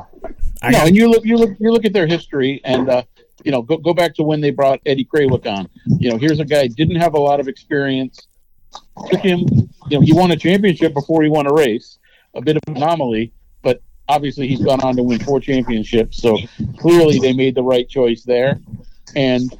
I 0.61 0.71
no, 0.71 0.85
and 0.85 0.95
you 0.95 1.09
look 1.09 1.25
you 1.25 1.35
look 1.35 1.51
you 1.59 1.73
look 1.73 1.83
at 1.83 1.91
their 1.91 2.07
history, 2.07 2.61
and 2.63 2.87
uh, 2.87 3.03
you 3.43 3.51
know 3.51 3.61
go 3.61 3.75
go 3.75 3.93
back 3.93 4.15
to 4.15 4.23
when 4.23 4.39
they 4.39 4.51
brought 4.51 4.79
Eddie 4.85 5.03
Krawiec 5.03 5.45
on. 5.45 5.67
You 5.99 6.11
know, 6.11 6.17
here's 6.17 6.39
a 6.39 6.45
guy 6.45 6.67
didn't 6.67 6.95
have 6.95 7.13
a 7.13 7.19
lot 7.19 7.41
of 7.41 7.49
experience 7.49 8.25
took 9.09 9.21
him, 9.21 9.39
you 9.89 9.99
know, 9.99 10.01
he 10.01 10.13
won 10.13 10.31
a 10.31 10.35
championship 10.35 10.93
before 10.93 11.23
he 11.23 11.29
won 11.29 11.47
a 11.47 11.53
race, 11.53 11.97
a 12.33 12.41
bit 12.41 12.57
of 12.57 12.63
an 12.67 12.77
anomaly, 12.77 13.33
but 13.61 13.81
obviously 14.07 14.47
he's 14.47 14.61
gone 14.61 14.81
on 14.81 14.95
to 14.95 15.03
win 15.03 15.19
four 15.19 15.39
championships. 15.39 16.21
So 16.21 16.37
clearly 16.77 17.19
they 17.19 17.33
made 17.33 17.55
the 17.55 17.63
right 17.63 17.87
choice 17.87 18.23
there. 18.23 18.59
And 19.15 19.53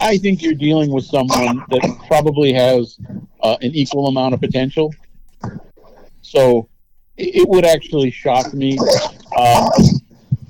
I 0.00 0.18
think 0.18 0.42
you're 0.42 0.54
dealing 0.54 0.90
with 0.90 1.04
someone 1.04 1.64
that 1.68 2.04
probably 2.06 2.52
has 2.52 2.98
uh, 3.42 3.56
an 3.62 3.74
equal 3.74 4.08
amount 4.08 4.34
of 4.34 4.40
potential. 4.40 4.94
So 6.22 6.68
it, 7.16 7.36
it 7.36 7.48
would 7.48 7.64
actually 7.64 8.10
shock 8.10 8.52
me 8.52 8.78
uh, 9.36 9.70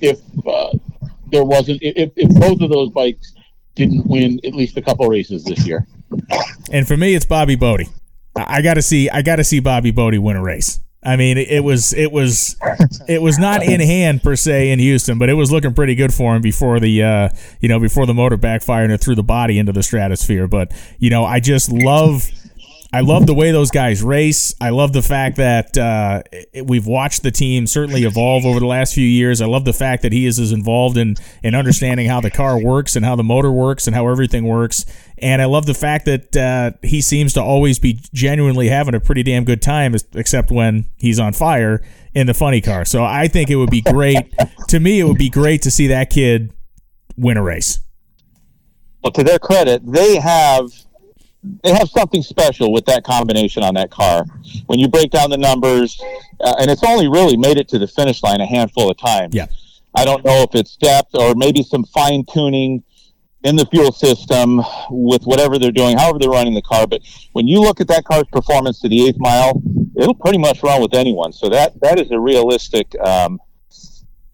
if 0.01 0.20
uh, 0.47 0.72
there 1.31 1.45
wasn't, 1.45 1.81
if, 1.83 2.12
if 2.16 2.28
both 2.41 2.61
of 2.61 2.70
those 2.70 2.91
bikes 2.91 3.35
didn't 3.74 4.07
win 4.07 4.41
at 4.45 4.55
least 4.55 4.76
a 4.76 4.83
couple 4.83 5.07
races 5.09 5.45
this 5.45 5.66
year. 5.66 5.87
And 6.72 6.87
for 6.87 6.97
me, 6.97 7.14
it's 7.14 7.24
Bobby 7.24 7.55
Bode. 7.55 7.87
I 8.49 8.62
got 8.62 8.74
to 8.74 8.82
see 8.82 9.09
I 9.11 9.22
got 9.22 9.36
to 9.36 9.45
see 9.45 9.61
Bobby 9.61 9.91
Bode 9.91 10.18
win 10.18 10.36
a 10.36 10.43
race. 10.43 10.80
I 11.03 11.16
mean, 11.16 11.38
it 11.38 11.64
was 11.64 11.95
it 11.95 12.12
was 12.12 12.57
it 13.09 13.22
was 13.22 13.38
not 13.38 13.62
in 13.62 13.80
hand 13.80 14.22
per 14.22 14.36
se 14.36 14.70
in 14.70 14.78
Houston, 14.78 15.18
but 15.18 15.30
it 15.30 15.34
was 15.34 15.51
looking 15.51 15.72
pretty 15.72 15.95
good 15.95 16.12
for 16.12 16.36
him 16.36 16.43
before 16.43 16.78
the 16.78 17.03
uh, 17.03 17.28
you 17.61 17.68
know 17.68 17.80
before 17.80 18.05
the 18.05 18.14
motor 18.14 18.36
backfired 18.36 18.84
and 18.84 18.93
it 18.93 19.01
threw 19.01 19.14
the 19.14 19.22
body 19.22 19.59
into 19.59 19.72
the 19.72 19.82
stratosphere. 19.82 20.47
But 20.47 20.72
you 20.99 21.09
know, 21.09 21.24
I 21.24 21.41
just 21.41 21.72
love 21.72 22.30
I 22.93 23.01
love 23.01 23.26
the 23.26 23.34
way 23.34 23.53
those 23.53 23.70
guys 23.70 24.03
race. 24.03 24.53
I 24.61 24.70
love 24.70 24.93
the 24.93 25.03
fact 25.03 25.36
that 25.36 25.78
uh, 25.78 26.22
we've 26.64 26.86
watched 26.86 27.22
the 27.22 27.30
team 27.30 27.68
certainly 27.68 28.03
evolve 28.03 28.45
over 28.45 28.59
the 28.59 28.66
last 28.66 28.95
few 28.95 29.07
years. 29.07 29.41
I 29.41 29.47
love 29.47 29.64
the 29.64 29.72
fact 29.72 30.03
that 30.03 30.12
he 30.12 30.26
is 30.26 30.41
as 30.41 30.51
involved 30.51 30.97
in 30.97 31.14
in 31.45 31.55
understanding 31.55 32.09
how 32.09 32.20
the 32.20 32.30
car 32.30 32.61
works 32.61 32.97
and 32.97 33.05
how 33.05 33.14
the 33.14 33.22
motor 33.22 33.53
works 33.53 33.86
and 33.86 33.95
how 33.95 34.09
everything 34.09 34.45
works. 34.45 34.84
And 35.18 35.41
I 35.41 35.45
love 35.45 35.66
the 35.66 35.74
fact 35.74 36.07
that 36.07 36.36
uh, 36.36 36.72
he 36.82 37.01
seems 37.01 37.32
to 37.34 37.43
always 37.43 37.78
be 37.78 38.01
genuinely 38.12 38.68
having 38.68 38.95
a 38.95 39.01
pretty 39.01 39.22
damn 39.22 39.45
good 39.45 39.62
time, 39.62 39.95
except 40.14 40.51
when 40.51 40.86
he's 40.97 41.20
on 41.20 41.32
fire 41.32 41.82
in 42.12 42.26
the 42.26 42.34
funny 42.34 42.61
car. 42.61 42.84
So 42.84 43.05
I 43.05 43.28
think 43.28 43.51
it 43.51 43.57
would 43.57 43.70
be 43.70 43.82
great. 43.82 44.34
to 44.68 44.80
me, 44.80 44.99
it 44.99 45.05
would 45.05 45.18
be 45.18 45.30
great 45.30 45.62
to 45.62 45.70
see 45.70 45.86
that 45.88 46.11
kid 46.11 46.53
win 47.16 47.36
a 47.36 47.43
race. 47.43 47.78
Well, 49.03 49.12
to 49.12 49.22
their 49.22 49.38
credit, 49.38 49.82
they 49.86 50.16
have 50.16 50.72
they 51.43 51.72
have 51.72 51.88
something 51.88 52.22
special 52.22 52.72
with 52.72 52.84
that 52.86 53.05
combination 53.05 53.62
on 53.62 53.74
that 53.74 53.91
car. 53.91 54.24
When 54.66 54.78
you 54.78 54.88
break 54.88 55.11
down 55.11 55.30
the 55.30 55.38
numbers, 55.38 56.01
uh, 56.41 56.55
and 56.59 56.70
it's 56.70 56.82
only 56.84 57.09
really 57.09 57.36
made 57.36 57.57
it 57.57 57.68
to 57.68 57.78
the 57.78 57.86
finish 57.86 58.22
line 58.22 58.41
a 58.41 58.47
handful 58.47 58.91
of 58.91 58.99
times. 58.99 59.34
Yeah. 59.34 59.47
I 59.95 60.05
don't 60.05 60.24
know 60.24 60.43
if 60.43 60.55
it's 60.55 60.76
depth 60.76 61.14
or 61.14 61.34
maybe 61.34 61.62
some 61.62 61.84
fine 61.84 62.24
tuning 62.30 62.82
in 63.43 63.57
the 63.57 63.64
fuel 63.66 63.91
system 63.91 64.61
with 64.91 65.24
whatever 65.24 65.59
they're 65.59 65.72
doing, 65.72 65.97
however 65.97 66.18
they're 66.18 66.30
running 66.30 66.55
the 66.55 66.62
car. 66.62 66.86
But 66.86 67.03
when 67.32 67.49
you 67.49 67.61
look 67.61 67.80
at 67.80 67.88
that 67.88 68.05
car's 68.05 68.26
performance 68.30 68.80
to 68.80 68.88
the 68.88 69.07
eighth 69.07 69.18
mile, 69.18 69.62
it'll 69.97 70.14
pretty 70.14 70.38
much 70.38 70.62
run 70.62 70.82
with 70.82 70.95
anyone. 70.95 71.32
So 71.32 71.49
that 71.49 71.80
that 71.80 71.99
is 71.99 72.11
a 72.11 72.20
realistic 72.20 72.95
um, 73.01 73.41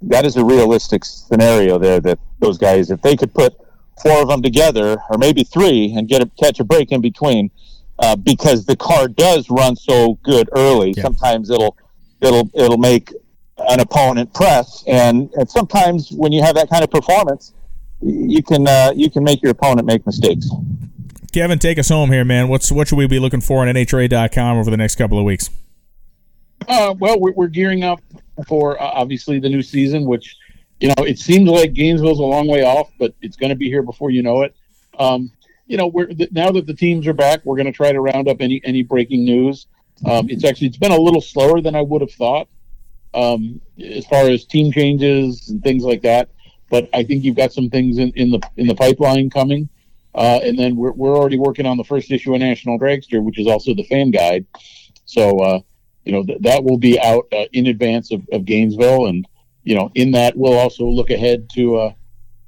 that 0.03 0.27
is 0.27 0.37
a 0.37 0.45
realistic 0.45 1.05
scenario 1.05 1.79
there. 1.79 2.01
That 2.01 2.19
those 2.41 2.59
guys, 2.59 2.91
if 2.91 3.01
they 3.01 3.17
could 3.17 3.33
put 3.33 3.57
four 4.03 4.23
of 4.23 4.29
them 4.29 4.43
together, 4.43 4.99
or 5.11 5.19
maybe 5.19 5.45
three, 5.45 5.93
and 5.97 6.09
get 6.09 6.23
a 6.23 6.31
catch 6.39 6.61
a 6.61 6.65
break 6.65 6.93
in 6.93 7.01
between, 7.01 7.51
uh, 7.99 8.17
because 8.17 8.65
the 8.65 8.77
car 8.77 9.09
does 9.09 9.49
run 9.51 9.77
so 9.77 10.19
good 10.23 10.49
early. 10.55 10.93
Yeah. 10.97 11.05
Sometimes 11.05 11.51
it'll 11.51 11.77
it'll 12.21 12.51
it'll 12.55 12.79
make 12.79 13.13
an 13.69 13.81
opponent 13.81 14.33
press, 14.35 14.85
and 14.87 15.31
and 15.35 15.49
sometimes 15.51 16.11
when 16.13 16.33
you 16.33 16.43
have 16.43 16.55
that 16.55 16.69
kind 16.71 16.85
of 16.85 16.91
performance, 16.91 17.55
you 18.03 18.43
can 18.43 18.67
uh, 18.67 18.93
you 18.95 19.11
can 19.11 19.25
make 19.25 19.43
your 19.43 19.53
opponent 19.53 19.87
make 19.87 20.05
mistakes. 20.07 20.49
Kevin, 21.33 21.59
take 21.59 21.79
us 21.79 21.89
home 21.89 22.11
here, 22.13 22.25
man. 22.25 22.49
What's 22.49 22.71
what 22.73 22.89
should 22.89 22.97
we 22.97 23.07
be 23.07 23.19
looking 23.19 23.41
for 23.41 23.67
on 23.67 23.69
NHRA.com 23.75 24.59
over 24.59 24.71
the 24.71 24.77
next 24.77 24.97
couple 24.97 25.19
of 25.19 25.25
weeks? 25.25 25.51
Uh, 26.69 26.95
well, 26.99 27.21
we're, 27.21 27.33
we're 27.33 27.49
gearing 27.49 27.85
up 27.85 28.01
for 28.47 28.81
uh, 28.81 28.87
obviously 28.87 29.39
the 29.39 29.49
new 29.49 29.63
season, 29.63 30.05
which 30.05 30.37
you 30.81 30.89
know, 30.89 31.05
it 31.05 31.19
seems 31.19 31.49
like 31.49 31.73
Gainesville's 31.73 32.19
a 32.19 32.23
long 32.23 32.47
way 32.47 32.63
off, 32.63 32.91
but 32.99 33.15
it's 33.23 33.37
going 33.37 33.51
to 33.51 33.57
be 33.57 33.69
here 33.69 33.83
before 33.83 34.11
you 34.11 34.23
know 34.23 34.43
it. 34.43 34.55
Um, 34.99 35.31
you 35.67 35.77
know, 35.77 35.87
we're 35.87 36.09
now 36.31 36.51
that 36.53 36.67
the 36.67 36.75
teams 36.75 37.07
are 37.07 37.13
back, 37.13 37.45
we're 37.45 37.57
going 37.57 37.67
to 37.67 37.73
try 37.73 37.93
to 37.93 38.01
round 38.01 38.29
up 38.29 38.39
any 38.41 38.61
any 38.65 38.83
breaking 38.83 39.25
news. 39.25 39.67
Um, 40.05 40.29
it's 40.29 40.45
actually 40.45 40.69
it's 40.69 40.77
been 40.77 40.93
a 40.93 41.01
little 41.01 41.21
slower 41.21 41.61
than 41.61 41.75
I 41.75 41.83
would 41.83 42.03
have 42.03 42.13
thought 42.13 42.49
um, 43.15 43.61
as 43.83 44.07
far 44.07 44.29
as 44.29 44.45
team 44.45 44.71
changes 44.71 45.49
and 45.49 45.63
things 45.63 45.83
like 45.83 46.03
that. 46.03 46.29
But 46.71 46.89
I 46.93 47.03
think 47.03 47.25
you've 47.25 47.37
got 47.37 47.53
some 47.53 47.71
things 47.71 47.99
in, 47.99 48.13
in 48.13 48.31
the 48.31 48.41
in 48.57 48.67
the 48.67 48.75
pipeline 48.75 49.31
coming, 49.31 49.69
uh, 50.15 50.41
and 50.43 50.59
then 50.59 50.77
we're 50.77 50.93
we're 50.93 51.17
already 51.17 51.39
working 51.39 51.67
on 51.67 51.77
the 51.77 51.85
first 51.85 52.11
issue 52.11 52.35
of 52.35 52.41
National 52.41 52.79
Dragster, 52.79 53.23
which 53.23 53.39
is 53.39 53.47
also 53.47 53.75
the 53.75 53.85
fan 53.85 54.11
guide. 54.11 54.47
So 55.05 55.39
uh, 55.39 55.61
you 56.05 56.13
know 56.13 56.25
th- 56.25 56.41
that 56.43 56.65
will 56.65 56.79
be 56.79 57.01
out 57.01 57.27
uh, 57.33 57.47
in 57.53 57.69
advance 57.69 58.13
of, 58.13 58.23
of 58.33 58.45
Gainesville 58.45 59.07
and 59.07 59.27
you 59.67 59.75
know, 59.75 59.91
in 59.97 60.13
that 60.13 60.37
we'll 60.37 60.57
also 60.57 60.87
look 60.87 61.11
ahead 61.11 61.51
to 61.51 61.77
uh, 61.77 61.93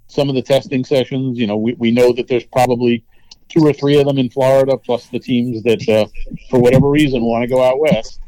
some 0.07 0.29
of 0.29 0.37
the 0.37 0.41
testing 0.41 0.85
sessions. 0.85 1.37
You 1.37 1.49
know, 1.49 1.57
we, 1.57 1.75
we 1.75 1.91
know 1.91 2.13
that 2.13 2.29
there's 2.29 2.45
probably 2.45 3.05
two 3.49 3.67
or 3.67 3.73
three 3.73 3.99
of 3.99 4.07
them 4.07 4.19
in 4.19 4.31
Florida, 4.31 4.79
plus 4.79 5.07
the 5.09 5.19
teams 5.19 5.63
that, 5.65 5.87
uh, 5.89 6.07
for 6.49 6.61
whatever 6.61 6.89
reason, 6.89 7.25
want 7.25 7.43
to 7.43 7.49
go 7.49 7.63
out 7.63 7.81
west. 7.81 8.21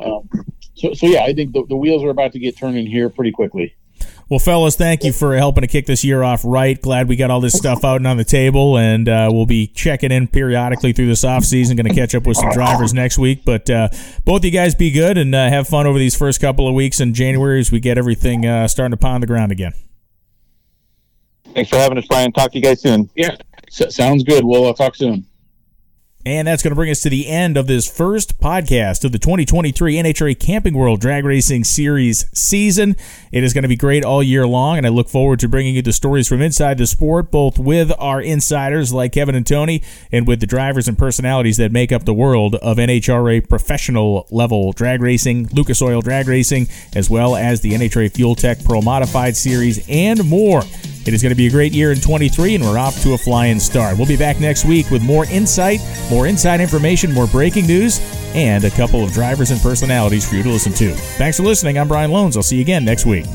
Um, 0.00 0.28
so, 0.74 0.92
so 0.92 1.06
yeah, 1.06 1.22
I 1.22 1.32
think 1.32 1.52
the, 1.52 1.64
the 1.68 1.76
wheels 1.76 2.02
are 2.02 2.10
about 2.10 2.32
to 2.32 2.40
get 2.40 2.58
turning 2.58 2.84
here 2.84 3.08
pretty 3.08 3.30
quickly. 3.30 3.76
Well, 4.32 4.38
fellas, 4.38 4.76
thank 4.76 5.04
you 5.04 5.12
for 5.12 5.36
helping 5.36 5.60
to 5.60 5.66
kick 5.66 5.84
this 5.84 6.02
year 6.04 6.22
off 6.22 6.40
right. 6.42 6.80
Glad 6.80 7.06
we 7.06 7.16
got 7.16 7.30
all 7.30 7.42
this 7.42 7.52
stuff 7.52 7.84
out 7.84 7.96
and 7.96 8.06
on 8.06 8.16
the 8.16 8.24
table, 8.24 8.78
and 8.78 9.06
uh, 9.06 9.28
we'll 9.30 9.44
be 9.44 9.66
checking 9.66 10.10
in 10.10 10.26
periodically 10.26 10.94
through 10.94 11.08
this 11.08 11.22
off 11.22 11.44
season. 11.44 11.76
Going 11.76 11.86
to 11.86 11.94
catch 11.94 12.14
up 12.14 12.26
with 12.26 12.38
some 12.38 12.48
drivers 12.48 12.94
next 12.94 13.18
week, 13.18 13.44
but 13.44 13.68
uh, 13.68 13.90
both 14.24 14.38
of 14.38 14.46
you 14.46 14.50
guys 14.50 14.74
be 14.74 14.90
good 14.90 15.18
and 15.18 15.34
uh, 15.34 15.50
have 15.50 15.68
fun 15.68 15.86
over 15.86 15.98
these 15.98 16.16
first 16.16 16.40
couple 16.40 16.66
of 16.66 16.72
weeks 16.72 16.98
in 16.98 17.12
January 17.12 17.60
as 17.60 17.70
we 17.70 17.78
get 17.78 17.98
everything 17.98 18.46
uh, 18.46 18.66
starting 18.68 18.92
to 18.92 18.96
pound 18.96 19.22
the 19.22 19.26
ground 19.26 19.52
again. 19.52 19.74
Thanks 21.52 21.68
for 21.68 21.76
having 21.76 21.98
us, 21.98 22.06
Brian. 22.06 22.32
Talk 22.32 22.52
to 22.52 22.58
you 22.58 22.64
guys 22.64 22.80
soon. 22.80 23.10
Yeah, 23.14 23.36
sounds 23.68 24.24
good. 24.24 24.46
We'll 24.46 24.64
uh, 24.64 24.72
talk 24.72 24.96
soon. 24.96 25.26
And 26.24 26.46
that's 26.46 26.62
going 26.62 26.70
to 26.70 26.76
bring 26.76 26.90
us 26.90 27.00
to 27.00 27.10
the 27.10 27.26
end 27.26 27.56
of 27.56 27.66
this 27.66 27.90
first 27.90 28.38
podcast 28.38 29.04
of 29.04 29.10
the 29.10 29.18
2023 29.18 29.96
NHRA 29.96 30.38
Camping 30.38 30.74
World 30.74 31.00
Drag 31.00 31.24
Racing 31.24 31.64
Series 31.64 32.26
season. 32.32 32.94
It 33.32 33.42
is 33.42 33.52
going 33.52 33.62
to 33.62 33.68
be 33.68 33.74
great 33.74 34.04
all 34.04 34.22
year 34.22 34.46
long, 34.46 34.76
and 34.76 34.86
I 34.86 34.90
look 34.90 35.08
forward 35.08 35.40
to 35.40 35.48
bringing 35.48 35.74
you 35.74 35.82
the 35.82 35.92
stories 35.92 36.28
from 36.28 36.40
inside 36.40 36.78
the 36.78 36.86
sport, 36.86 37.32
both 37.32 37.58
with 37.58 37.90
our 37.98 38.20
insiders 38.20 38.92
like 38.92 39.12
Kevin 39.12 39.34
and 39.34 39.44
Tony, 39.44 39.82
and 40.12 40.28
with 40.28 40.38
the 40.38 40.46
drivers 40.46 40.86
and 40.86 40.96
personalities 40.96 41.56
that 41.56 41.72
make 41.72 41.90
up 41.90 42.04
the 42.04 42.14
world 42.14 42.54
of 42.56 42.76
NHRA 42.76 43.48
professional 43.48 44.28
level 44.30 44.70
drag 44.72 45.02
racing, 45.02 45.48
Lucas 45.48 45.82
Oil 45.82 46.02
Drag 46.02 46.28
Racing, 46.28 46.68
as 46.94 47.10
well 47.10 47.34
as 47.34 47.62
the 47.62 47.72
NHRA 47.72 48.12
FuelTech 48.12 48.64
Pro 48.64 48.80
Modified 48.80 49.36
Series, 49.36 49.84
and 49.88 50.24
more. 50.24 50.62
It 51.04 51.14
is 51.14 51.22
going 51.22 51.30
to 51.30 51.36
be 51.36 51.46
a 51.46 51.50
great 51.50 51.72
year 51.72 51.90
in 51.90 52.00
23, 52.00 52.54
and 52.54 52.64
we're 52.64 52.78
off 52.78 53.00
to 53.02 53.14
a 53.14 53.18
flying 53.18 53.58
start. 53.58 53.96
We'll 53.96 54.06
be 54.06 54.16
back 54.16 54.38
next 54.38 54.64
week 54.64 54.90
with 54.90 55.02
more 55.02 55.26
insight, 55.26 55.80
more 56.10 56.28
inside 56.28 56.60
information, 56.60 57.12
more 57.12 57.26
breaking 57.26 57.66
news, 57.66 58.00
and 58.34 58.64
a 58.64 58.70
couple 58.70 59.02
of 59.02 59.12
drivers 59.12 59.50
and 59.50 59.60
personalities 59.60 60.28
for 60.28 60.36
you 60.36 60.42
to 60.44 60.48
listen 60.48 60.72
to. 60.74 60.92
Thanks 60.92 61.38
for 61.38 61.42
listening. 61.42 61.78
I'm 61.78 61.88
Brian 61.88 62.10
Lohnes. 62.10 62.36
I'll 62.36 62.42
see 62.42 62.56
you 62.56 62.62
again 62.62 62.84
next 62.84 63.04
week. 63.04 63.26